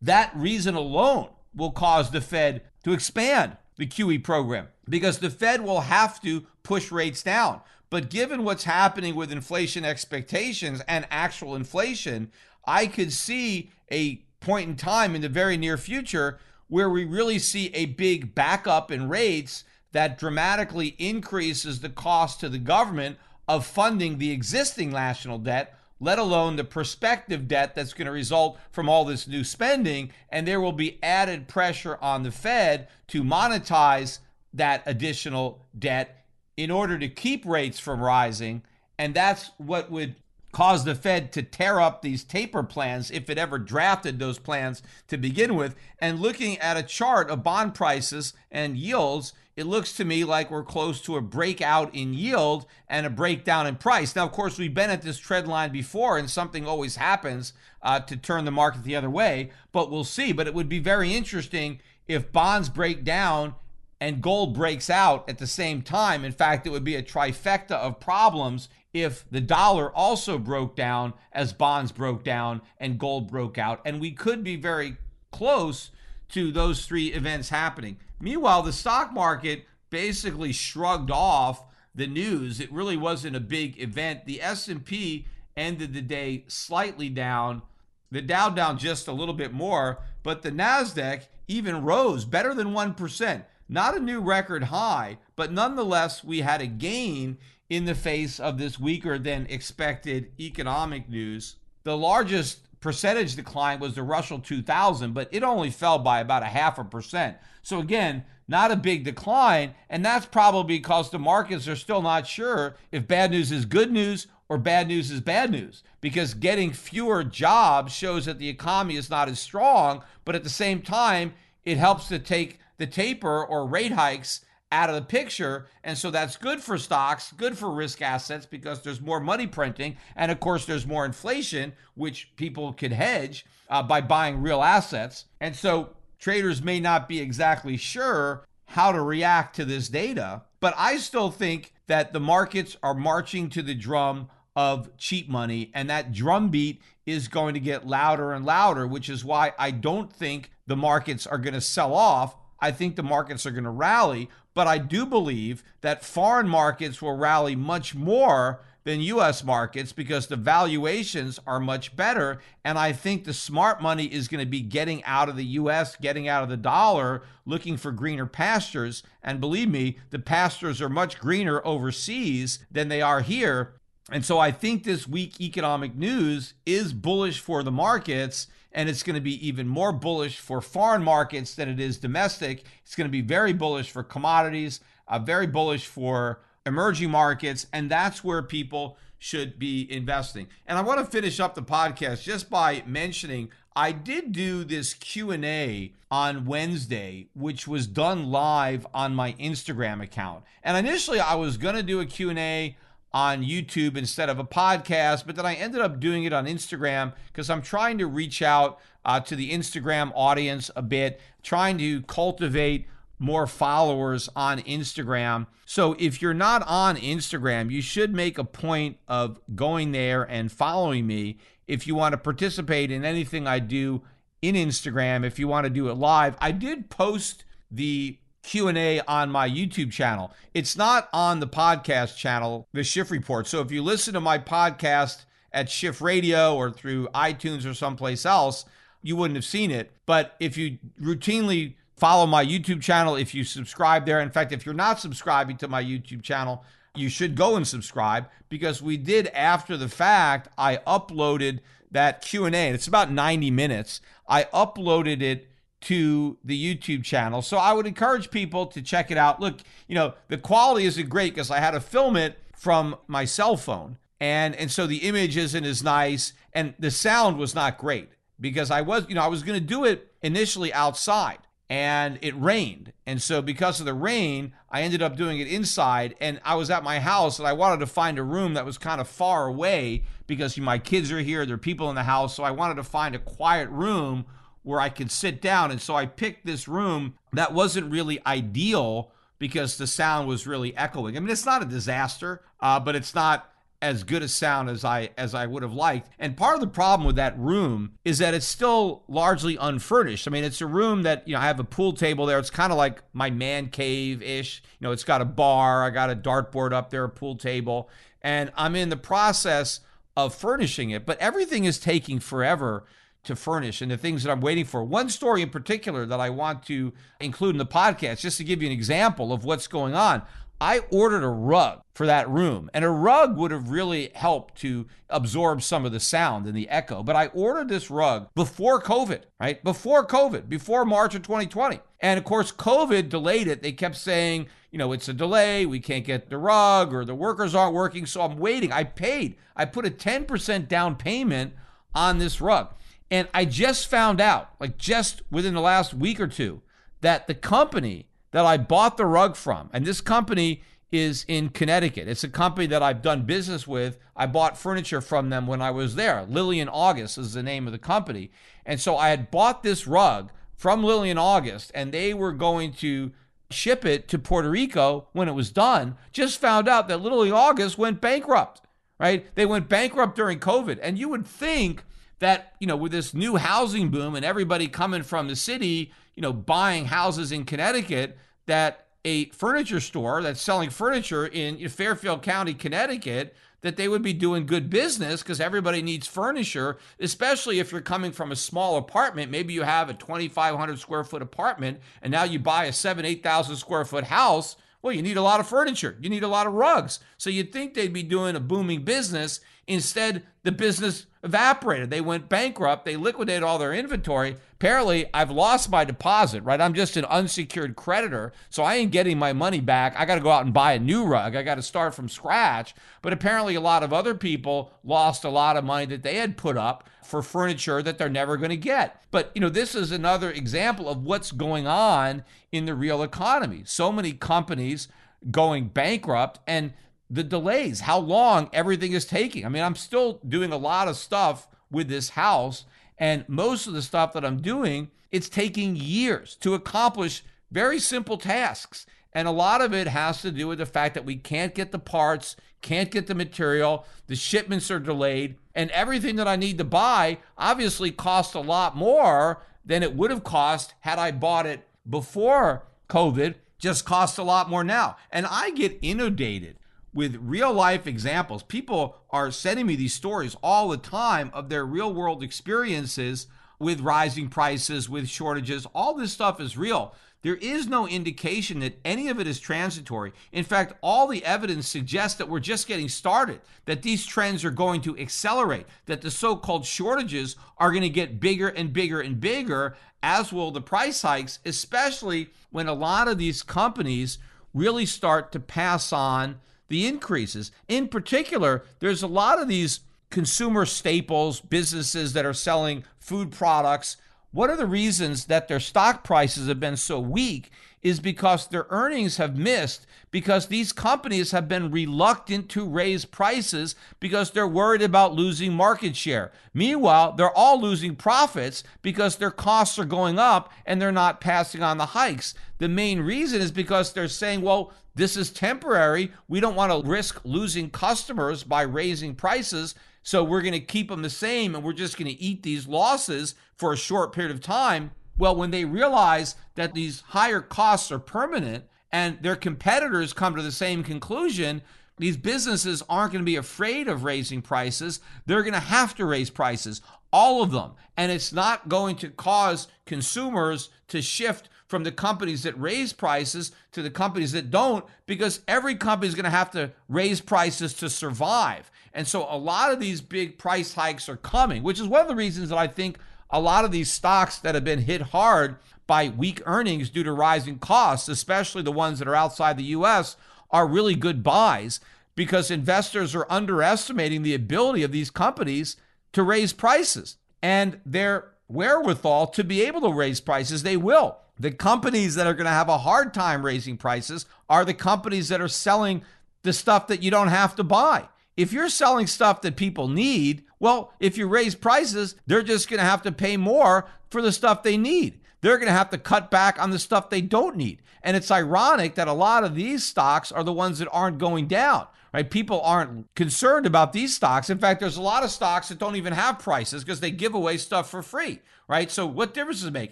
that 0.00 0.34
reason 0.34 0.74
alone 0.74 1.28
will 1.54 1.70
cause 1.70 2.10
the 2.10 2.20
Fed 2.20 2.62
to 2.84 2.92
expand 2.92 3.56
the 3.76 3.86
QE 3.86 4.22
program 4.24 4.68
because 4.88 5.18
the 5.18 5.30
Fed 5.30 5.60
will 5.60 5.82
have 5.82 6.20
to 6.22 6.46
push 6.62 6.90
rates 6.90 7.22
down. 7.22 7.60
But 7.90 8.08
given 8.08 8.44
what's 8.44 8.64
happening 8.64 9.14
with 9.14 9.32
inflation 9.32 9.84
expectations 9.84 10.80
and 10.88 11.06
actual 11.10 11.56
inflation, 11.56 12.30
I 12.64 12.86
could 12.86 13.12
see 13.12 13.70
a 13.90 14.22
point 14.40 14.68
in 14.68 14.76
time 14.76 15.14
in 15.14 15.20
the 15.20 15.28
very 15.28 15.56
near 15.56 15.76
future 15.76 16.38
where 16.68 16.88
we 16.88 17.04
really 17.04 17.38
see 17.38 17.68
a 17.74 17.86
big 17.86 18.34
backup 18.34 18.90
in 18.90 19.08
rates 19.08 19.64
that 19.92 20.18
dramatically 20.18 20.94
increases 20.98 21.80
the 21.80 21.88
cost 21.88 22.40
to 22.40 22.48
the 22.48 22.58
government 22.58 23.18
of 23.48 23.66
funding 23.66 24.18
the 24.18 24.30
existing 24.30 24.90
national 24.90 25.38
debt, 25.38 25.76
let 25.98 26.18
alone 26.18 26.54
the 26.56 26.64
prospective 26.64 27.48
debt 27.48 27.74
that's 27.74 27.92
going 27.92 28.06
to 28.06 28.12
result 28.12 28.58
from 28.70 28.88
all 28.88 29.04
this 29.04 29.26
new 29.26 29.42
spending. 29.42 30.12
And 30.30 30.46
there 30.46 30.60
will 30.60 30.72
be 30.72 31.02
added 31.02 31.48
pressure 31.48 31.98
on 32.00 32.22
the 32.22 32.30
Fed 32.30 32.88
to 33.08 33.24
monetize 33.24 34.20
that 34.54 34.82
additional 34.86 35.66
debt 35.76 36.24
in 36.56 36.70
order 36.70 36.98
to 36.98 37.08
keep 37.08 37.44
rates 37.44 37.80
from 37.80 38.00
rising. 38.00 38.62
And 38.98 39.14
that's 39.14 39.50
what 39.58 39.90
would 39.90 40.14
caused 40.52 40.84
the 40.84 40.94
Fed 40.94 41.32
to 41.32 41.42
tear 41.42 41.80
up 41.80 42.02
these 42.02 42.24
taper 42.24 42.62
plans 42.62 43.10
if 43.10 43.30
it 43.30 43.38
ever 43.38 43.58
drafted 43.58 44.18
those 44.18 44.38
plans 44.38 44.82
to 45.08 45.16
begin 45.16 45.54
with. 45.54 45.74
And 45.98 46.20
looking 46.20 46.58
at 46.58 46.76
a 46.76 46.82
chart 46.82 47.30
of 47.30 47.42
bond 47.42 47.74
prices 47.74 48.32
and 48.50 48.76
yields, 48.76 49.32
it 49.56 49.66
looks 49.66 49.92
to 49.94 50.04
me 50.04 50.24
like 50.24 50.50
we're 50.50 50.64
close 50.64 51.00
to 51.02 51.16
a 51.16 51.20
breakout 51.20 51.94
in 51.94 52.14
yield 52.14 52.66
and 52.88 53.04
a 53.04 53.10
breakdown 53.10 53.66
in 53.66 53.76
price. 53.76 54.16
Now, 54.16 54.24
of 54.24 54.32
course, 54.32 54.58
we've 54.58 54.74
been 54.74 54.90
at 54.90 55.02
this 55.02 55.18
trend 55.18 55.48
line 55.48 55.70
before, 55.70 56.16
and 56.16 56.30
something 56.30 56.66
always 56.66 56.96
happens 56.96 57.52
uh, 57.82 58.00
to 58.00 58.16
turn 58.16 58.44
the 58.44 58.50
market 58.50 58.84
the 58.84 58.96
other 58.96 59.10
way, 59.10 59.50
but 59.72 59.90
we'll 59.90 60.04
see. 60.04 60.32
But 60.32 60.46
it 60.46 60.54
would 60.54 60.68
be 60.68 60.78
very 60.78 61.14
interesting 61.14 61.80
if 62.08 62.32
bonds 62.32 62.68
break 62.68 63.04
down 63.04 63.54
and 64.00 64.22
gold 64.22 64.54
breaks 64.54 64.88
out 64.88 65.28
at 65.28 65.38
the 65.38 65.46
same 65.46 65.82
time. 65.82 66.24
In 66.24 66.32
fact, 66.32 66.66
it 66.66 66.70
would 66.70 66.84
be 66.84 66.96
a 66.96 67.02
trifecta 67.02 67.72
of 67.72 68.00
problems 68.00 68.68
if 68.92 69.24
the 69.30 69.40
dollar 69.40 69.94
also 69.94 70.38
broke 70.38 70.74
down 70.74 71.12
as 71.32 71.52
bonds 71.52 71.92
broke 71.92 72.24
down 72.24 72.62
and 72.78 72.98
gold 72.98 73.30
broke 73.30 73.58
out. 73.58 73.80
And 73.84 74.00
we 74.00 74.12
could 74.12 74.42
be 74.42 74.56
very 74.56 74.96
close 75.30 75.90
to 76.30 76.50
those 76.50 76.86
three 76.86 77.08
events 77.08 77.50
happening. 77.50 77.98
Meanwhile, 78.20 78.62
the 78.62 78.72
stock 78.72 79.12
market 79.12 79.64
basically 79.90 80.52
shrugged 80.52 81.10
off 81.10 81.64
the 81.94 82.06
news. 82.06 82.60
It 82.60 82.72
really 82.72 82.96
wasn't 82.96 83.36
a 83.36 83.40
big 83.40 83.80
event. 83.80 84.24
The 84.24 84.40
S&P 84.42 85.26
ended 85.56 85.92
the 85.92 86.02
day 86.02 86.44
slightly 86.48 87.08
down. 87.08 87.62
The 88.10 88.22
Dow 88.22 88.48
down 88.48 88.78
just 88.78 89.06
a 89.06 89.12
little 89.12 89.34
bit 89.34 89.52
more, 89.52 89.98
but 90.22 90.42
the 90.42 90.50
Nasdaq 90.50 91.26
even 91.46 91.84
rose 91.84 92.24
better 92.24 92.54
than 92.54 92.68
1%. 92.68 93.44
Not 93.72 93.96
a 93.96 94.00
new 94.00 94.18
record 94.18 94.64
high, 94.64 95.18
but 95.36 95.52
nonetheless 95.52 96.24
we 96.24 96.40
had 96.40 96.60
a 96.60 96.66
gain 96.66 97.38
in 97.68 97.84
the 97.84 97.94
face 97.94 98.40
of 98.40 98.58
this 98.58 98.80
weaker 98.80 99.16
than 99.16 99.46
expected 99.48 100.32
economic 100.40 101.08
news. 101.08 101.54
The 101.84 101.96
largest 101.96 102.66
percentage 102.80 103.36
decline 103.36 103.78
was 103.78 103.94
the 103.94 104.02
Russell 104.02 104.40
2000, 104.40 105.12
but 105.12 105.28
it 105.30 105.44
only 105.44 105.70
fell 105.70 106.00
by 106.00 106.18
about 106.18 106.42
a 106.42 106.46
half 106.46 106.80
a 106.80 106.84
percent. 106.84 107.36
So 107.62 107.78
again, 107.78 108.24
not 108.48 108.72
a 108.72 108.76
big 108.76 109.04
decline, 109.04 109.76
and 109.88 110.04
that's 110.04 110.26
probably 110.26 110.76
because 110.76 111.10
the 111.10 111.20
markets 111.20 111.68
are 111.68 111.76
still 111.76 112.02
not 112.02 112.26
sure 112.26 112.74
if 112.90 113.06
bad 113.06 113.30
news 113.30 113.52
is 113.52 113.66
good 113.66 113.92
news 113.92 114.26
or 114.48 114.58
bad 114.58 114.88
news 114.88 115.12
is 115.12 115.20
bad 115.20 115.52
news 115.52 115.84
because 116.00 116.34
getting 116.34 116.72
fewer 116.72 117.22
jobs 117.22 117.92
shows 117.92 118.26
that 118.26 118.40
the 118.40 118.48
economy 118.48 118.96
is 118.96 119.10
not 119.10 119.28
as 119.28 119.38
strong, 119.38 120.02
but 120.24 120.34
at 120.34 120.42
the 120.42 120.50
same 120.50 120.82
time, 120.82 121.34
it 121.64 121.76
helps 121.76 122.08
to 122.08 122.18
take 122.18 122.58
the 122.80 122.86
taper 122.86 123.44
or 123.44 123.66
rate 123.66 123.92
hikes 123.92 124.42
out 124.72 124.88
of 124.88 124.94
the 124.94 125.02
picture. 125.02 125.66
And 125.84 125.98
so 125.98 126.10
that's 126.10 126.38
good 126.38 126.60
for 126.62 126.78
stocks, 126.78 127.30
good 127.32 127.58
for 127.58 127.70
risk 127.70 128.00
assets 128.00 128.46
because 128.46 128.80
there's 128.80 129.02
more 129.02 129.20
money 129.20 129.46
printing. 129.46 129.98
And 130.16 130.32
of 130.32 130.40
course, 130.40 130.64
there's 130.64 130.86
more 130.86 131.04
inflation, 131.04 131.74
which 131.94 132.34
people 132.36 132.72
could 132.72 132.92
hedge 132.92 133.44
uh, 133.68 133.82
by 133.82 134.00
buying 134.00 134.40
real 134.40 134.62
assets. 134.62 135.26
And 135.40 135.54
so 135.54 135.90
traders 136.18 136.62
may 136.62 136.80
not 136.80 137.06
be 137.06 137.20
exactly 137.20 137.76
sure 137.76 138.46
how 138.64 138.92
to 138.92 139.02
react 139.02 139.56
to 139.56 139.66
this 139.66 139.90
data. 139.90 140.42
But 140.58 140.72
I 140.78 140.96
still 140.96 141.30
think 141.30 141.74
that 141.86 142.14
the 142.14 142.20
markets 142.20 142.78
are 142.82 142.94
marching 142.94 143.50
to 143.50 143.62
the 143.62 143.74
drum 143.74 144.30
of 144.56 144.96
cheap 144.96 145.28
money, 145.28 145.70
and 145.74 145.88
that 145.90 146.12
drumbeat 146.12 146.80
is 147.06 147.28
going 147.28 147.54
to 147.54 147.60
get 147.60 147.86
louder 147.86 148.32
and 148.32 148.44
louder, 148.44 148.86
which 148.86 149.08
is 149.08 149.24
why 149.24 149.52
I 149.58 149.70
don't 149.70 150.12
think 150.12 150.50
the 150.66 150.76
markets 150.76 151.26
are 151.26 151.38
going 151.38 151.54
to 151.54 151.60
sell 151.60 151.94
off. 151.94 152.36
I 152.60 152.72
think 152.72 152.96
the 152.96 153.02
markets 153.02 153.46
are 153.46 153.50
going 153.50 153.64
to 153.64 153.70
rally, 153.70 154.28
but 154.54 154.66
I 154.66 154.78
do 154.78 155.06
believe 155.06 155.62
that 155.80 156.04
foreign 156.04 156.48
markets 156.48 157.00
will 157.00 157.16
rally 157.16 157.56
much 157.56 157.94
more 157.94 158.60
than 158.84 159.00
US 159.00 159.44
markets 159.44 159.92
because 159.92 160.26
the 160.26 160.36
valuations 160.36 161.38
are 161.46 161.60
much 161.60 161.94
better. 161.96 162.40
And 162.64 162.78
I 162.78 162.92
think 162.92 163.24
the 163.24 163.34
smart 163.34 163.82
money 163.82 164.06
is 164.06 164.28
going 164.28 164.44
to 164.44 164.50
be 164.50 164.62
getting 164.62 165.04
out 165.04 165.28
of 165.28 165.36
the 165.36 165.44
US, 165.44 165.96
getting 165.96 166.28
out 166.28 166.42
of 166.42 166.48
the 166.48 166.56
dollar, 166.56 167.22
looking 167.44 167.76
for 167.76 167.92
greener 167.92 168.26
pastures. 168.26 169.02
And 169.22 169.40
believe 169.40 169.70
me, 169.70 169.98
the 170.10 170.18
pastures 170.18 170.80
are 170.80 170.88
much 170.88 171.18
greener 171.18 171.64
overseas 171.64 172.60
than 172.70 172.88
they 172.88 173.02
are 173.02 173.20
here. 173.20 173.74
And 174.10 174.24
so 174.24 174.38
I 174.38 174.50
think 174.50 174.82
this 174.82 175.06
weak 175.06 175.40
economic 175.40 175.94
news 175.94 176.54
is 176.66 176.92
bullish 176.92 177.38
for 177.38 177.62
the 177.62 177.70
markets 177.70 178.48
and 178.72 178.88
it's 178.88 179.02
going 179.02 179.14
to 179.14 179.20
be 179.20 179.46
even 179.46 179.66
more 179.66 179.92
bullish 179.92 180.38
for 180.38 180.60
foreign 180.60 181.02
markets 181.02 181.54
than 181.54 181.68
it 181.68 181.80
is 181.80 181.98
domestic. 181.98 182.64
It's 182.84 182.94
going 182.94 183.08
to 183.08 183.12
be 183.12 183.20
very 183.20 183.52
bullish 183.52 183.90
for 183.90 184.02
commodities, 184.02 184.80
uh, 185.08 185.18
very 185.18 185.46
bullish 185.46 185.86
for 185.86 186.40
emerging 186.64 187.10
markets, 187.10 187.66
and 187.72 187.90
that's 187.90 188.22
where 188.22 188.42
people 188.42 188.96
should 189.18 189.58
be 189.58 189.86
investing. 189.92 190.48
And 190.66 190.78
I 190.78 190.82
want 190.82 190.98
to 191.00 191.06
finish 191.06 191.40
up 191.40 191.54
the 191.54 191.62
podcast 191.62 192.22
just 192.22 192.48
by 192.48 192.82
mentioning 192.86 193.50
I 193.76 193.92
did 193.92 194.32
do 194.32 194.64
this 194.64 194.94
Q&A 194.94 195.92
on 196.10 196.44
Wednesday 196.44 197.28
which 197.34 197.68
was 197.68 197.86
done 197.86 198.30
live 198.30 198.86
on 198.92 199.14
my 199.14 199.34
Instagram 199.34 200.02
account. 200.02 200.44
And 200.64 200.76
initially 200.76 201.20
I 201.20 201.34
was 201.34 201.56
going 201.56 201.76
to 201.76 201.82
do 201.82 202.00
a 202.00 202.06
Q&A 202.06 202.76
on 203.12 203.42
YouTube 203.42 203.96
instead 203.96 204.28
of 204.28 204.38
a 204.38 204.44
podcast, 204.44 205.26
but 205.26 205.36
then 205.36 205.46
I 205.46 205.54
ended 205.54 205.80
up 205.80 205.98
doing 205.98 206.24
it 206.24 206.32
on 206.32 206.46
Instagram 206.46 207.12
because 207.26 207.50
I'm 207.50 207.62
trying 207.62 207.98
to 207.98 208.06
reach 208.06 208.40
out 208.40 208.78
uh, 209.04 209.20
to 209.20 209.34
the 209.34 209.50
Instagram 209.50 210.12
audience 210.14 210.70
a 210.76 210.82
bit, 210.82 211.20
trying 211.42 211.78
to 211.78 212.02
cultivate 212.02 212.86
more 213.18 213.46
followers 213.46 214.28
on 214.34 214.60
Instagram. 214.60 215.46
So 215.66 215.94
if 215.98 216.22
you're 216.22 216.34
not 216.34 216.62
on 216.66 216.96
Instagram, 216.96 217.70
you 217.70 217.82
should 217.82 218.14
make 218.14 218.38
a 218.38 218.44
point 218.44 218.98
of 219.06 219.40
going 219.54 219.92
there 219.92 220.22
and 220.22 220.50
following 220.50 221.06
me 221.06 221.38
if 221.66 221.86
you 221.86 221.94
want 221.94 222.12
to 222.12 222.18
participate 222.18 222.90
in 222.90 223.04
anything 223.04 223.46
I 223.46 223.58
do 223.58 224.02
in 224.42 224.54
Instagram, 224.54 225.24
if 225.24 225.38
you 225.38 225.46
want 225.46 225.64
to 225.64 225.70
do 225.70 225.88
it 225.88 225.94
live. 225.94 226.36
I 226.40 226.50
did 226.52 226.90
post 226.90 227.44
the 227.70 228.18
Q&A 228.50 229.00
on 229.02 229.30
my 229.30 229.48
YouTube 229.48 229.92
channel. 229.92 230.32
It's 230.54 230.76
not 230.76 231.08
on 231.12 231.38
the 231.38 231.46
podcast 231.46 232.16
channel, 232.16 232.66
The 232.72 232.82
Schiff 232.82 233.12
Report. 233.12 233.46
So 233.46 233.60
if 233.60 233.70
you 233.70 233.80
listen 233.80 234.14
to 234.14 234.20
my 234.20 234.40
podcast 234.40 235.24
at 235.52 235.70
Schiff 235.70 236.00
Radio 236.00 236.56
or 236.56 236.72
through 236.72 237.06
iTunes 237.14 237.64
or 237.64 237.74
someplace 237.74 238.26
else, 238.26 238.64
you 239.02 239.14
wouldn't 239.14 239.36
have 239.36 239.44
seen 239.44 239.70
it. 239.70 239.92
But 240.04 240.34
if 240.40 240.56
you 240.56 240.78
routinely 241.00 241.74
follow 241.96 242.26
my 242.26 242.44
YouTube 242.44 242.82
channel, 242.82 243.14
if 243.14 243.36
you 243.36 243.44
subscribe 243.44 244.04
there, 244.04 244.18
in 244.18 244.30
fact, 244.30 244.50
if 244.50 244.66
you're 244.66 244.74
not 244.74 244.98
subscribing 244.98 245.56
to 245.58 245.68
my 245.68 245.80
YouTube 245.80 246.24
channel, 246.24 246.64
you 246.96 247.08
should 247.08 247.36
go 247.36 247.54
and 247.54 247.68
subscribe 247.68 248.28
because 248.48 248.82
we 248.82 248.96
did 248.96 249.28
after 249.28 249.76
the 249.76 249.88
fact, 249.88 250.48
I 250.58 250.78
uploaded 250.78 251.60
that 251.92 252.20
Q&A 252.20 252.70
it's 252.70 252.88
about 252.88 253.12
90 253.12 253.52
minutes. 253.52 254.00
I 254.28 254.44
uploaded 254.52 255.22
it 255.22 255.49
to 255.82 256.36
the 256.44 256.76
YouTube 256.76 257.04
channel. 257.04 257.42
So 257.42 257.56
I 257.56 257.72
would 257.72 257.86
encourage 257.86 258.30
people 258.30 258.66
to 258.66 258.82
check 258.82 259.10
it 259.10 259.16
out. 259.16 259.40
Look, 259.40 259.60
you 259.88 259.94
know, 259.94 260.14
the 260.28 260.38
quality 260.38 260.86
isn't 260.86 261.08
great 261.08 261.34
because 261.34 261.50
I 261.50 261.58
had 261.58 261.72
to 261.72 261.80
film 261.80 262.16
it 262.16 262.38
from 262.56 262.96
my 263.06 263.24
cell 263.24 263.56
phone. 263.56 263.98
And 264.20 264.54
and 264.54 264.70
so 264.70 264.86
the 264.86 264.98
image 264.98 265.36
isn't 265.36 265.64
as 265.64 265.82
nice 265.82 266.34
and 266.52 266.74
the 266.78 266.90
sound 266.90 267.38
was 267.38 267.54
not 267.54 267.78
great 267.78 268.10
because 268.38 268.70
I 268.70 268.82
was, 268.82 269.08
you 269.08 269.14
know, 269.14 269.22
I 269.22 269.28
was 269.28 269.42
going 269.42 269.58
to 269.58 269.66
do 269.66 269.84
it 269.84 270.12
initially 270.22 270.72
outside 270.72 271.38
and 271.70 272.18
it 272.20 272.38
rained. 272.38 272.92
And 273.06 273.22
so 273.22 273.40
because 273.40 273.80
of 273.80 273.86
the 273.86 273.94
rain, 273.94 274.52
I 274.68 274.82
ended 274.82 275.02
up 275.02 275.16
doing 275.16 275.38
it 275.38 275.46
inside 275.46 276.16
and 276.20 276.40
I 276.44 276.56
was 276.56 276.68
at 276.68 276.82
my 276.82 276.98
house 276.98 277.38
and 277.38 277.46
I 277.46 277.52
wanted 277.52 277.80
to 277.80 277.86
find 277.86 278.18
a 278.18 278.22
room 278.22 278.54
that 278.54 278.66
was 278.66 278.76
kind 278.76 279.00
of 279.00 279.08
far 279.08 279.46
away 279.46 280.02
because 280.26 280.58
my 280.58 280.78
kids 280.78 281.10
are 281.12 281.20
here, 281.20 281.46
there 281.46 281.54
are 281.54 281.58
people 281.58 281.88
in 281.88 281.94
the 281.94 282.02
house, 282.02 282.34
so 282.34 282.42
I 282.42 282.50
wanted 282.50 282.74
to 282.74 282.84
find 282.84 283.14
a 283.14 283.20
quiet 283.20 283.70
room 283.70 284.26
where 284.62 284.80
I 284.80 284.88
could 284.88 285.10
sit 285.10 285.40
down. 285.40 285.70
And 285.70 285.80
so 285.80 285.94
I 285.94 286.06
picked 286.06 286.44
this 286.44 286.68
room 286.68 287.14
that 287.32 287.54
wasn't 287.54 287.90
really 287.90 288.20
ideal 288.26 289.12
because 289.38 289.78
the 289.78 289.86
sound 289.86 290.28
was 290.28 290.46
really 290.46 290.76
echoing. 290.76 291.16
I 291.16 291.20
mean, 291.20 291.30
it's 291.30 291.46
not 291.46 291.62
a 291.62 291.66
disaster, 291.66 292.42
uh, 292.60 292.78
but 292.78 292.94
it's 292.94 293.14
not 293.14 293.50
as 293.82 294.04
good 294.04 294.22
a 294.22 294.28
sound 294.28 294.68
as 294.68 294.84
I 294.84 295.08
as 295.16 295.34
I 295.34 295.46
would 295.46 295.62
have 295.62 295.72
liked. 295.72 296.10
And 296.18 296.36
part 296.36 296.54
of 296.54 296.60
the 296.60 296.66
problem 296.66 297.06
with 297.06 297.16
that 297.16 297.38
room 297.38 297.92
is 298.04 298.18
that 298.18 298.34
it's 298.34 298.46
still 298.46 299.04
largely 299.08 299.56
unfurnished. 299.56 300.28
I 300.28 300.30
mean, 300.30 300.44
it's 300.44 300.60
a 300.60 300.66
room 300.66 301.02
that, 301.04 301.26
you 301.26 301.34
know, 301.34 301.40
I 301.40 301.46
have 301.46 301.60
a 301.60 301.64
pool 301.64 301.94
table 301.94 302.26
there. 302.26 302.38
It's 302.38 302.50
kind 302.50 302.72
of 302.72 302.78
like 302.78 303.02
my 303.14 303.30
man 303.30 303.68
cave-ish. 303.68 304.62
You 304.78 304.84
know, 304.84 304.92
it's 304.92 305.04
got 305.04 305.22
a 305.22 305.24
bar, 305.24 305.82
I 305.82 305.88
got 305.90 306.10
a 306.10 306.16
dartboard 306.16 306.74
up 306.74 306.90
there, 306.90 307.04
a 307.04 307.08
pool 307.08 307.36
table, 307.36 307.88
and 308.20 308.52
I'm 308.54 308.76
in 308.76 308.90
the 308.90 308.98
process 308.98 309.80
of 310.16 310.34
furnishing 310.34 310.90
it, 310.90 311.06
but 311.06 311.18
everything 311.18 311.64
is 311.64 311.78
taking 311.78 312.18
forever 312.18 312.84
to 313.24 313.36
furnish 313.36 313.82
and 313.82 313.90
the 313.90 313.96
things 313.96 314.22
that 314.22 314.30
I'm 314.30 314.40
waiting 314.40 314.64
for. 314.64 314.84
One 314.84 315.08
story 315.08 315.42
in 315.42 315.50
particular 315.50 316.06
that 316.06 316.20
I 316.20 316.30
want 316.30 316.64
to 316.66 316.92
include 317.20 317.54
in 317.54 317.58
the 317.58 317.66
podcast, 317.66 318.20
just 318.20 318.38
to 318.38 318.44
give 318.44 318.62
you 318.62 318.68
an 318.68 318.72
example 318.72 319.32
of 319.32 319.44
what's 319.44 319.66
going 319.66 319.94
on. 319.94 320.22
I 320.62 320.80
ordered 320.90 321.24
a 321.24 321.28
rug 321.28 321.80
for 321.94 322.04
that 322.04 322.28
room, 322.28 322.68
and 322.74 322.84
a 322.84 322.90
rug 322.90 323.38
would 323.38 323.50
have 323.50 323.70
really 323.70 324.10
helped 324.14 324.56
to 324.60 324.86
absorb 325.08 325.62
some 325.62 325.86
of 325.86 325.92
the 325.92 326.00
sound 326.00 326.44
and 326.46 326.54
the 326.54 326.68
echo. 326.68 327.02
But 327.02 327.16
I 327.16 327.28
ordered 327.28 327.70
this 327.70 327.90
rug 327.90 328.28
before 328.34 328.82
COVID, 328.82 329.22
right? 329.40 329.64
Before 329.64 330.06
COVID, 330.06 330.50
before 330.50 330.84
March 330.84 331.14
of 331.14 331.22
2020. 331.22 331.80
And 332.00 332.18
of 332.18 332.24
course, 332.24 332.52
COVID 332.52 333.08
delayed 333.08 333.48
it. 333.48 333.62
They 333.62 333.72
kept 333.72 333.96
saying, 333.96 334.48
you 334.70 334.78
know, 334.78 334.92
it's 334.92 335.08
a 335.08 335.14
delay. 335.14 335.64
We 335.64 335.80
can't 335.80 336.04
get 336.04 336.28
the 336.28 336.38
rug 336.38 336.92
or 336.92 337.06
the 337.06 337.14
workers 337.14 337.54
aren't 337.54 337.74
working. 337.74 338.04
So 338.04 338.20
I'm 338.20 338.36
waiting. 338.36 338.70
I 338.70 338.84
paid, 338.84 339.36
I 339.56 339.64
put 339.64 339.86
a 339.86 339.90
10% 339.90 340.68
down 340.68 340.96
payment 340.96 341.54
on 341.94 342.18
this 342.18 342.40
rug. 342.40 342.74
And 343.10 343.28
I 343.34 343.44
just 343.44 343.88
found 343.88 344.20
out, 344.20 344.50
like 344.60 344.78
just 344.78 345.22
within 345.30 345.54
the 345.54 345.60
last 345.60 345.94
week 345.94 346.20
or 346.20 346.28
two, 346.28 346.62
that 347.00 347.26
the 347.26 347.34
company 347.34 348.06
that 348.30 348.46
I 348.46 348.56
bought 348.56 348.96
the 348.96 349.06
rug 349.06 349.36
from, 349.36 349.70
and 349.72 349.84
this 349.84 350.00
company 350.00 350.62
is 350.92 351.24
in 351.28 351.48
Connecticut. 351.48 352.08
It's 352.08 352.24
a 352.24 352.28
company 352.28 352.66
that 352.68 352.82
I've 352.82 353.02
done 353.02 353.22
business 353.22 353.66
with. 353.66 353.98
I 354.16 354.26
bought 354.26 354.58
furniture 354.58 355.00
from 355.00 355.30
them 355.30 355.46
when 355.46 355.62
I 355.62 355.70
was 355.70 355.94
there. 355.94 356.24
Lillian 356.28 356.68
August 356.68 357.16
is 357.16 357.32
the 357.32 357.42
name 357.42 357.66
of 357.66 357.72
the 357.72 357.78
company. 357.78 358.30
And 358.66 358.80
so 358.80 358.96
I 358.96 359.10
had 359.10 359.30
bought 359.30 359.62
this 359.62 359.86
rug 359.86 360.30
from 360.56 360.84
Lillian 360.84 361.16
August, 361.16 361.70
and 361.74 361.92
they 361.92 362.12
were 362.12 362.32
going 362.32 362.72
to 362.74 363.12
ship 363.50 363.84
it 363.84 364.08
to 364.08 364.18
Puerto 364.18 364.50
Rico 364.50 365.08
when 365.12 365.28
it 365.28 365.34
was 365.34 365.50
done. 365.50 365.96
Just 366.12 366.40
found 366.40 366.68
out 366.68 366.88
that 366.88 367.00
Lillian 367.00 367.34
August 367.34 367.78
went 367.78 368.00
bankrupt, 368.00 368.60
right? 368.98 369.26
They 369.34 369.46
went 369.46 369.68
bankrupt 369.68 370.16
during 370.16 370.38
COVID. 370.38 370.78
And 370.82 370.98
you 370.98 371.08
would 371.08 371.26
think 371.26 371.84
that, 372.20 372.54
you 372.60 372.66
know, 372.66 372.76
with 372.76 372.92
this 372.92 373.12
new 373.12 373.36
housing 373.36 373.90
boom 373.90 374.14
and 374.14 374.24
everybody 374.24 374.68
coming 374.68 375.02
from 375.02 375.28
the 375.28 375.36
city, 375.36 375.92
you 376.14 376.22
know, 376.22 376.32
buying 376.32 376.86
houses 376.86 377.32
in 377.32 377.44
Connecticut, 377.44 378.16
that 378.46 378.86
a 379.04 379.26
furniture 379.30 379.80
store 379.80 380.22
that's 380.22 380.40
selling 380.40 380.70
furniture 380.70 381.26
in 381.26 381.66
Fairfield 381.68 382.22
County, 382.22 382.54
Connecticut, 382.54 383.34
that 383.62 383.76
they 383.76 383.88
would 383.88 384.02
be 384.02 384.12
doing 384.12 384.46
good 384.46 384.70
business 384.70 385.22
because 385.22 385.40
everybody 385.40 385.82
needs 385.82 386.06
furniture, 386.06 386.78
especially 386.98 387.58
if 387.58 387.72
you're 387.72 387.80
coming 387.80 388.12
from 388.12 388.32
a 388.32 388.36
small 388.36 388.76
apartment. 388.76 389.30
Maybe 389.30 389.52
you 389.52 389.62
have 389.62 389.90
a 389.90 389.94
2,500 389.94 390.78
square 390.78 391.04
foot 391.04 391.22
apartment 391.22 391.80
and 392.02 392.10
now 392.10 392.24
you 392.24 392.38
buy 392.38 392.66
a 392.66 392.72
seven, 392.72 393.04
8,000 393.04 393.56
square 393.56 393.84
foot 393.84 394.04
house. 394.04 394.56
Well, 394.82 394.94
you 394.94 395.02
need 395.02 395.16
a 395.16 395.22
lot 395.22 395.40
of 395.40 395.46
furniture. 395.46 395.96
You 396.00 396.08
need 396.08 396.22
a 396.22 396.28
lot 396.28 396.46
of 396.46 396.54
rugs. 396.54 397.00
So 397.18 397.28
you'd 397.28 397.52
think 397.52 397.74
they'd 397.74 397.92
be 397.92 398.02
doing 398.02 398.34
a 398.34 398.40
booming 398.40 398.82
business. 398.82 399.40
Instead, 399.66 400.24
the 400.42 400.52
business 400.52 401.06
evaporated. 401.22 401.90
They 401.90 402.00
went 402.00 402.28
bankrupt. 402.28 402.84
They 402.86 402.96
liquidated 402.96 403.42
all 403.42 403.58
their 403.58 403.74
inventory. 403.74 404.36
Apparently, 404.54 405.06
I've 405.12 405.30
lost 405.30 405.70
my 405.70 405.84
deposit, 405.84 406.42
right? 406.42 406.60
I'm 406.60 406.74
just 406.74 406.96
an 406.96 407.04
unsecured 407.04 407.76
creditor, 407.76 408.32
so 408.48 408.62
I 408.62 408.76
ain't 408.76 408.90
getting 408.90 409.18
my 409.18 409.32
money 409.32 409.60
back. 409.60 409.94
I 409.98 410.06
got 410.06 410.14
to 410.16 410.22
go 410.22 410.30
out 410.30 410.44
and 410.44 410.54
buy 410.54 410.72
a 410.72 410.78
new 410.78 411.04
rug. 411.04 411.36
I 411.36 411.42
got 411.42 411.56
to 411.56 411.62
start 411.62 411.94
from 411.94 412.08
scratch. 412.08 412.74
But 413.02 413.12
apparently, 413.12 413.54
a 413.54 413.60
lot 413.60 413.82
of 413.82 413.92
other 413.92 414.14
people 414.14 414.72
lost 414.82 415.24
a 415.24 415.30
lot 415.30 415.56
of 415.56 415.64
money 415.64 415.86
that 415.86 416.02
they 416.02 416.16
had 416.16 416.36
put 416.36 416.56
up 416.56 416.88
for 417.10 417.22
furniture 417.22 417.82
that 417.82 417.98
they're 417.98 418.08
never 418.08 418.36
going 418.36 418.50
to 418.50 418.56
get. 418.56 419.02
But, 419.10 419.32
you 419.34 419.40
know, 419.40 419.48
this 419.48 419.74
is 419.74 419.90
another 419.90 420.30
example 420.30 420.88
of 420.88 421.02
what's 421.02 421.32
going 421.32 421.66
on 421.66 422.24
in 422.52 422.66
the 422.66 422.74
real 422.74 423.02
economy. 423.02 423.62
So 423.66 423.90
many 423.90 424.12
companies 424.12 424.86
going 425.30 425.68
bankrupt 425.68 426.38
and 426.46 426.72
the 427.10 427.24
delays, 427.24 427.80
how 427.80 427.98
long 427.98 428.48
everything 428.52 428.92
is 428.92 429.04
taking. 429.04 429.44
I 429.44 429.48
mean, 429.48 429.64
I'm 429.64 429.74
still 429.74 430.20
doing 430.26 430.52
a 430.52 430.56
lot 430.56 430.86
of 430.86 430.96
stuff 430.96 431.48
with 431.68 431.88
this 431.88 432.10
house, 432.10 432.64
and 432.96 433.28
most 433.28 433.66
of 433.66 433.72
the 433.72 433.82
stuff 433.82 434.12
that 434.12 434.24
I'm 434.24 434.40
doing, 434.40 434.90
it's 435.10 435.28
taking 435.28 435.74
years 435.74 436.36
to 436.36 436.54
accomplish 436.54 437.24
very 437.50 437.80
simple 437.80 438.16
tasks. 438.16 438.86
And 439.12 439.26
a 439.26 439.32
lot 439.32 439.60
of 439.60 439.74
it 439.74 439.88
has 439.88 440.22
to 440.22 440.30
do 440.30 440.46
with 440.46 440.58
the 440.58 440.66
fact 440.66 440.94
that 440.94 441.04
we 441.04 441.16
can't 441.16 441.54
get 441.54 441.72
the 441.72 441.78
parts, 441.78 442.36
can't 442.62 442.90
get 442.90 443.06
the 443.06 443.14
material, 443.14 443.84
the 444.06 444.16
shipments 444.16 444.70
are 444.70 444.78
delayed, 444.78 445.36
and 445.54 445.70
everything 445.70 446.16
that 446.16 446.28
I 446.28 446.36
need 446.36 446.58
to 446.58 446.64
buy 446.64 447.18
obviously 447.36 447.90
costs 447.90 448.34
a 448.34 448.40
lot 448.40 448.76
more 448.76 449.42
than 449.64 449.82
it 449.82 449.94
would 449.94 450.10
have 450.10 450.24
cost 450.24 450.74
had 450.80 450.98
I 450.98 451.10
bought 451.10 451.46
it 451.46 451.66
before 451.88 452.66
COVID, 452.88 453.34
just 453.58 453.84
costs 453.84 454.18
a 454.18 454.22
lot 454.22 454.48
more 454.48 454.64
now. 454.64 454.96
And 455.10 455.26
I 455.26 455.50
get 455.50 455.78
inundated 455.82 456.56
with 456.92 457.16
real 457.20 457.52
life 457.52 457.86
examples. 457.86 458.42
People 458.42 458.96
are 459.10 459.30
sending 459.30 459.66
me 459.66 459.76
these 459.76 459.94
stories 459.94 460.36
all 460.42 460.68
the 460.68 460.76
time 460.76 461.30
of 461.34 461.48
their 461.48 461.64
real 461.64 461.92
world 461.92 462.22
experiences 462.22 463.26
with 463.58 463.80
rising 463.80 464.28
prices, 464.28 464.88
with 464.88 465.08
shortages. 465.08 465.66
All 465.74 465.94
this 465.94 466.12
stuff 466.12 466.40
is 466.40 466.56
real. 466.56 466.94
There 467.22 467.36
is 467.36 467.66
no 467.66 467.86
indication 467.86 468.60
that 468.60 468.80
any 468.84 469.08
of 469.08 469.20
it 469.20 469.26
is 469.26 469.38
transitory. 469.38 470.12
In 470.32 470.44
fact, 470.44 470.74
all 470.80 471.06
the 471.06 471.24
evidence 471.24 471.68
suggests 471.68 472.16
that 472.16 472.28
we're 472.28 472.40
just 472.40 472.66
getting 472.66 472.88
started, 472.88 473.40
that 473.66 473.82
these 473.82 474.06
trends 474.06 474.44
are 474.44 474.50
going 474.50 474.80
to 474.82 474.98
accelerate, 474.98 475.66
that 475.86 476.00
the 476.00 476.10
so 476.10 476.34
called 476.34 476.64
shortages 476.64 477.36
are 477.58 477.70
going 477.70 477.82
to 477.82 477.90
get 477.90 478.20
bigger 478.20 478.48
and 478.48 478.72
bigger 478.72 479.00
and 479.00 479.20
bigger, 479.20 479.76
as 480.02 480.32
will 480.32 480.50
the 480.50 480.62
price 480.62 481.02
hikes, 481.02 481.40
especially 481.44 482.30
when 482.50 482.68
a 482.68 482.72
lot 482.72 483.06
of 483.06 483.18
these 483.18 483.42
companies 483.42 484.18
really 484.54 484.86
start 484.86 485.30
to 485.32 485.40
pass 485.40 485.92
on 485.92 486.40
the 486.68 486.86
increases. 486.86 487.52
In 487.68 487.88
particular, 487.88 488.64
there's 488.78 489.02
a 489.02 489.06
lot 489.06 489.40
of 489.40 489.48
these 489.48 489.80
consumer 490.08 490.64
staples, 490.64 491.40
businesses 491.40 492.14
that 492.14 492.24
are 492.24 492.34
selling 492.34 492.84
food 492.98 493.30
products. 493.30 493.96
What 494.32 494.48
are 494.48 494.56
the 494.56 494.66
reasons 494.66 495.24
that 495.24 495.48
their 495.48 495.58
stock 495.58 496.04
prices 496.04 496.46
have 496.46 496.60
been 496.60 496.76
so 496.76 497.00
weak? 497.00 497.50
Is 497.82 497.98
because 497.98 498.46
their 498.46 498.66
earnings 498.68 499.16
have 499.16 499.38
missed 499.38 499.86
because 500.10 500.46
these 500.46 500.70
companies 500.70 501.30
have 501.30 501.48
been 501.48 501.70
reluctant 501.70 502.50
to 502.50 502.68
raise 502.68 503.06
prices 503.06 503.74
because 504.00 504.30
they're 504.30 504.46
worried 504.46 504.82
about 504.82 505.14
losing 505.14 505.54
market 505.54 505.96
share. 505.96 506.30
Meanwhile, 506.52 507.12
they're 507.12 507.34
all 507.34 507.58
losing 507.58 507.96
profits 507.96 508.62
because 508.82 509.16
their 509.16 509.30
costs 509.30 509.78
are 509.78 509.86
going 509.86 510.18
up 510.18 510.52
and 510.66 510.80
they're 510.80 510.92
not 510.92 511.22
passing 511.22 511.62
on 511.62 511.78
the 511.78 511.86
hikes. 511.86 512.34
The 512.58 512.68
main 512.68 513.00
reason 513.00 513.40
is 513.40 513.50
because 513.50 513.94
they're 513.94 514.08
saying, 514.08 514.42
well, 514.42 514.74
this 514.94 515.16
is 515.16 515.30
temporary. 515.30 516.12
We 516.28 516.40
don't 516.40 516.56
want 516.56 516.70
to 516.72 516.86
risk 516.86 517.22
losing 517.24 517.70
customers 517.70 518.44
by 518.44 518.62
raising 518.62 519.14
prices. 519.14 519.74
So 520.02 520.24
we're 520.24 520.42
going 520.42 520.52
to 520.52 520.60
keep 520.60 520.88
them 520.88 521.02
the 521.02 521.10
same 521.10 521.54
and 521.54 521.62
we're 521.62 521.72
just 521.72 521.98
going 521.98 522.10
to 522.10 522.22
eat 522.22 522.42
these 522.42 522.66
losses 522.66 523.34
for 523.56 523.72
a 523.72 523.76
short 523.76 524.12
period 524.12 524.34
of 524.34 524.40
time. 524.40 524.92
Well, 525.18 525.36
when 525.36 525.50
they 525.50 525.64
realize 525.64 526.36
that 526.54 526.74
these 526.74 527.02
higher 527.08 527.40
costs 527.40 527.92
are 527.92 527.98
permanent 527.98 528.64
and 528.90 529.22
their 529.22 529.36
competitors 529.36 530.12
come 530.12 530.34
to 530.34 530.42
the 530.42 530.52
same 530.52 530.82
conclusion, 530.82 531.62
these 531.98 532.16
businesses 532.16 532.82
aren't 532.88 533.12
going 533.12 533.22
to 533.22 533.30
be 533.30 533.36
afraid 533.36 533.86
of 533.86 534.04
raising 534.04 534.40
prices. 534.40 535.00
They're 535.26 535.42
going 535.42 535.52
to 535.52 535.60
have 535.60 535.94
to 535.96 536.06
raise 536.06 536.30
prices, 536.30 536.80
all 537.12 537.42
of 537.42 537.50
them. 537.50 537.72
And 537.98 538.10
it's 538.10 538.32
not 538.32 538.70
going 538.70 538.96
to 538.96 539.10
cause 539.10 539.68
consumers 539.84 540.70
to 540.88 541.02
shift 541.02 541.50
from 541.66 541.84
the 541.84 541.92
companies 541.92 542.42
that 542.42 542.58
raise 542.58 542.92
prices 542.92 543.52
to 543.72 543.82
the 543.82 543.90
companies 543.90 544.32
that 544.32 544.50
don't 544.50 544.84
because 545.06 545.40
every 545.46 545.74
company 545.76 546.08
is 546.08 546.14
going 546.14 546.24
to 546.24 546.30
have 546.30 546.50
to 546.50 546.72
raise 546.88 547.20
prices 547.20 547.74
to 547.74 547.88
survive. 547.88 548.70
And 548.92 549.06
so 549.06 549.26
a 549.28 549.38
lot 549.38 549.72
of 549.72 549.80
these 549.80 550.00
big 550.00 550.38
price 550.38 550.74
hikes 550.74 551.08
are 551.08 551.16
coming, 551.16 551.62
which 551.62 551.80
is 551.80 551.86
one 551.86 552.02
of 552.02 552.08
the 552.08 552.16
reasons 552.16 552.48
that 552.48 552.58
I 552.58 552.66
think 552.66 552.98
a 553.30 553.40
lot 553.40 553.64
of 553.64 553.70
these 553.70 553.92
stocks 553.92 554.38
that 554.38 554.54
have 554.54 554.64
been 554.64 554.82
hit 554.82 555.00
hard 555.00 555.56
by 555.86 556.08
weak 556.08 556.42
earnings 556.44 556.90
due 556.90 557.04
to 557.04 557.12
rising 557.12 557.58
costs, 557.58 558.08
especially 558.08 558.62
the 558.62 558.72
ones 558.72 558.98
that 558.98 559.08
are 559.08 559.14
outside 559.14 559.56
the 559.56 559.64
US, 559.64 560.16
are 560.50 560.66
really 560.66 560.96
good 560.96 561.22
buys 561.22 561.80
because 562.16 562.50
investors 562.50 563.14
are 563.14 563.26
underestimating 563.30 564.22
the 564.22 564.34
ability 564.34 564.82
of 564.82 564.92
these 564.92 565.10
companies 565.10 565.76
to 566.12 566.22
raise 566.22 566.52
prices 566.52 567.16
and 567.42 567.80
their 567.86 568.32
wherewithal 568.48 569.28
to 569.28 569.44
be 569.44 569.62
able 569.62 569.80
to 569.80 569.92
raise 569.92 570.20
prices. 570.20 570.62
They 570.62 570.76
will. 570.76 571.18
The 571.38 571.52
companies 571.52 572.16
that 572.16 572.26
are 572.26 572.34
going 572.34 572.46
to 572.46 572.50
have 572.50 572.68
a 572.68 572.78
hard 572.78 573.14
time 573.14 573.44
raising 573.44 573.76
prices 573.76 574.26
are 574.48 574.64
the 574.64 574.74
companies 574.74 575.28
that 575.28 575.40
are 575.40 575.48
selling 575.48 576.02
the 576.42 576.52
stuff 576.52 576.88
that 576.88 577.02
you 577.02 577.10
don't 577.10 577.28
have 577.28 577.56
to 577.56 577.64
buy. 577.64 578.08
If 578.36 578.52
you're 578.52 578.68
selling 578.68 579.06
stuff 579.06 579.42
that 579.42 579.56
people 579.56 579.88
need, 579.88 580.44
well, 580.58 580.92
if 581.00 581.18
you 581.18 581.26
raise 581.26 581.54
prices, 581.54 582.14
they're 582.26 582.42
just 582.42 582.68
going 582.68 582.78
to 582.78 582.86
have 582.86 583.02
to 583.02 583.12
pay 583.12 583.36
more 583.36 583.88
for 584.10 584.22
the 584.22 584.32
stuff 584.32 584.62
they 584.62 584.76
need. 584.76 585.20
They're 585.40 585.56
going 585.56 585.68
to 585.68 585.72
have 585.72 585.90
to 585.90 585.98
cut 585.98 586.30
back 586.30 586.60
on 586.60 586.70
the 586.70 586.78
stuff 586.78 587.10
they 587.10 587.22
don't 587.22 587.56
need. 587.56 587.82
And 588.02 588.16
it's 588.16 588.30
ironic 588.30 588.94
that 588.94 589.08
a 589.08 589.12
lot 589.12 589.44
of 589.44 589.54
these 589.54 589.84
stocks 589.84 590.30
are 590.32 590.44
the 590.44 590.52
ones 590.52 590.78
that 590.78 590.88
aren't 590.92 591.18
going 591.18 591.46
down, 591.46 591.86
right? 592.12 592.30
People 592.30 592.60
aren't 592.60 593.14
concerned 593.14 593.66
about 593.66 593.92
these 593.92 594.14
stocks. 594.14 594.50
In 594.50 594.58
fact, 594.58 594.80
there's 594.80 594.96
a 594.96 595.02
lot 595.02 595.22
of 595.22 595.30
stocks 595.30 595.68
that 595.68 595.78
don't 595.78 595.96
even 595.96 596.12
have 596.12 596.38
prices 596.38 596.84
because 596.84 597.00
they 597.00 597.10
give 597.10 597.34
away 597.34 597.56
stuff 597.56 597.90
for 597.90 598.02
free, 598.02 598.40
right? 598.70 598.88
So 598.88 599.04
what 599.04 599.34
difference 599.34 599.58
does 599.58 599.66
it 599.66 599.72
make? 599.72 599.90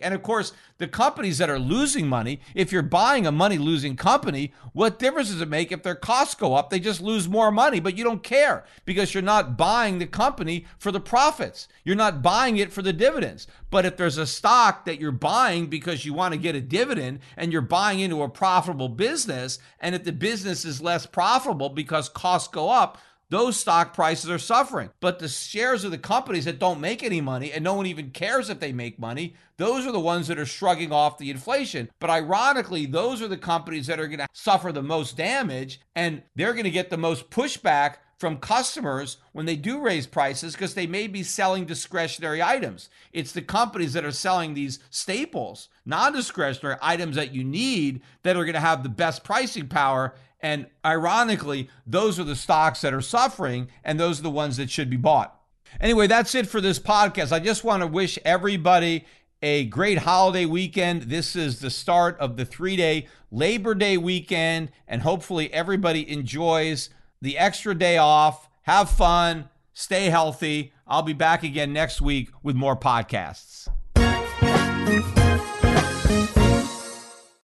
And 0.03 0.15
of 0.15 0.23
course, 0.23 0.53
the 0.79 0.87
companies 0.87 1.39
that 1.39 1.51
are 1.51 1.59
losing 1.59 2.07
money, 2.07 2.41
if 2.55 2.71
you're 2.71 2.81
buying 2.81 3.27
a 3.27 3.33
money 3.33 3.59
losing 3.59 3.97
company, 3.97 4.53
what 4.73 5.01
difference 5.01 5.33
does 5.33 5.41
it 5.41 5.49
make 5.49 5.73
if 5.73 5.83
their 5.83 5.97
costs 5.97 6.37
go 6.37 6.55
up? 6.55 6.71
They 6.71 6.79
just 6.79 7.01
lose 7.01 7.29
more 7.29 7.51
money, 7.51 7.81
but 7.81 7.99
you 7.99 8.05
don't 8.05 8.23
care 8.23 8.65
because 8.85 9.13
you're 9.13 9.23
not 9.23 9.57
buying 9.57 9.99
the 9.99 10.07
company 10.07 10.65
for 10.79 10.93
the 10.93 11.01
profits. 11.01 11.67
You're 11.83 11.97
not 11.97 12.23
buying 12.23 12.59
it 12.59 12.73
for 12.73 12.83
the 12.83 12.93
dividends. 12.93 13.49
But 13.69 13.85
if 13.85 13.97
there's 13.97 14.17
a 14.17 14.29
stock 14.29 14.85
that 14.85 15.01
you're 15.01 15.11
buying 15.11 15.67
because 15.67 16.05
you 16.05 16.15
want 16.15 16.35
to 16.35 16.39
get 16.39 16.55
a 16.55 16.61
dividend 16.61 17.19
and 17.37 17.53
you're 17.53 17.63
buying 17.63 17.99
into 17.99 18.23
a 18.23 18.29
profitable 18.29 18.89
business, 18.89 19.59
and 19.81 19.97
if 19.97 20.05
the 20.05 20.13
business 20.13 20.65
is 20.65 20.81
less 20.81 21.05
profitable 21.05 21.69
because 21.69 22.09
costs 22.09 22.47
go 22.47 22.71
up, 22.71 22.97
those 23.31 23.57
stock 23.59 23.95
prices 23.95 24.31
are 24.31 24.39
suffering. 24.39 24.91
But 25.01 25.19
the 25.19 25.29
shares 25.29 25.85
of 25.85 25.91
the 25.91 25.99
companies 25.99 26.47
that 26.47 26.59
don't 26.59 26.81
make 26.81 27.03
any 27.03 27.21
money 27.21 27.53
and 27.53 27.63
no 27.63 27.75
one 27.75 27.87
even 27.87 28.11
cares 28.11 28.49
if 28.49 28.61
they 28.61 28.73
make 28.73 28.99
money, 28.99 29.35
those 29.57 29.87
are 29.87 29.93
the 29.93 30.01
ones 30.01 30.29
that 30.29 30.39
are 30.39 30.47
shrugging 30.47 30.93
off 30.93 31.19
the 31.19 31.31
inflation. 31.31 31.91
But 31.99 32.11
ironically, 32.11 32.87
those 32.87 33.21
are 33.21 33.29
the 33.29 33.37
companies 33.37 33.87
that 33.87 34.01
are 34.01 34.09
going 34.09 34.21
to 34.21 34.29
suffer 34.33 34.73
the 34.73 34.83
most 34.83 35.17
damage 35.17 35.81
and 35.95 36.23
they're 36.37 36.53
going 36.53 36.65
to 36.65 36.71
get 36.71 36.91
the 36.91 36.97
most 36.97 37.31
pushback 37.31 37.97
from 38.19 38.39
customers 38.39 39.19
when 39.33 39.47
they 39.47 39.57
do 39.57 39.81
raise 39.81 40.07
prices 40.07 40.53
because 40.53 40.75
they 40.75 40.87
may 40.87 41.07
be 41.07 41.23
selling 41.23 41.65
discretionary 41.65 42.43
items. 42.43 42.91
It's 43.13 43.33
the 43.33 43.43
companies 43.43 43.93
that 43.93 44.05
are 44.05 44.13
selling 44.13 44.55
these 44.55 44.81
staples, 44.91 45.69
non 45.87 46.13
discretionary 46.13 46.79
items 46.83 47.17
that 47.17 47.33
you 47.33 47.45
need 47.45 48.03
that 48.25 48.37
are 48.37 48.45
going 48.45 48.55
to 48.55 48.61
have 48.61 48.83
the 48.83 48.89
best 48.89 49.23
pricing 49.23 49.69
power. 49.69 50.15
And 50.41 50.67
ironically, 50.85 51.69
those 51.87 52.19
are 52.21 52.25
the 52.25 52.37
stocks 52.37 52.81
that 52.83 52.95
are 52.95 53.01
suffering, 53.01 53.69
and 53.83 53.99
those 53.99 54.21
are 54.21 54.25
the 54.25 54.31
ones 54.31 54.57
that 54.57 54.71
should 54.71 54.91
be 54.91 54.97
bought. 54.97 55.35
Anyway, 55.81 56.07
that's 56.07 56.35
it 56.35 56.47
for 56.47 56.61
this 56.61 56.79
podcast. 56.79 57.33
I 57.33 57.41
just 57.41 57.65
want 57.65 57.83
to 57.83 57.87
wish 57.87 58.19
everybody 58.25 59.05
a 59.43 59.67
great 59.67 59.99
holiday 59.99 60.47
weekend. 60.47 61.03
This 61.03 61.37
is 61.37 61.61
the 61.61 61.71
start 61.71 62.19
of 62.19 62.37
the 62.37 62.45
three 62.45 62.77
day 62.77 63.07
Labor 63.31 63.75
Day 63.75 63.97
weekend, 63.97 64.71
and 64.87 65.03
hopefully 65.03 65.53
everybody 65.53 66.11
enjoys 66.11 66.91
the 67.21 67.39
extra 67.39 67.75
day 67.75 67.99
off. 67.99 68.49
Have 68.63 68.91
fun, 68.91 69.49
stay 69.73 70.07
healthy. 70.07 70.73
I'll 70.87 71.03
be 71.03 71.13
back 71.13 71.43
again 71.43 71.73
next 71.73 72.01
week 72.01 72.31
with 72.43 72.57
more 72.57 72.77
podcasts. 72.77 73.69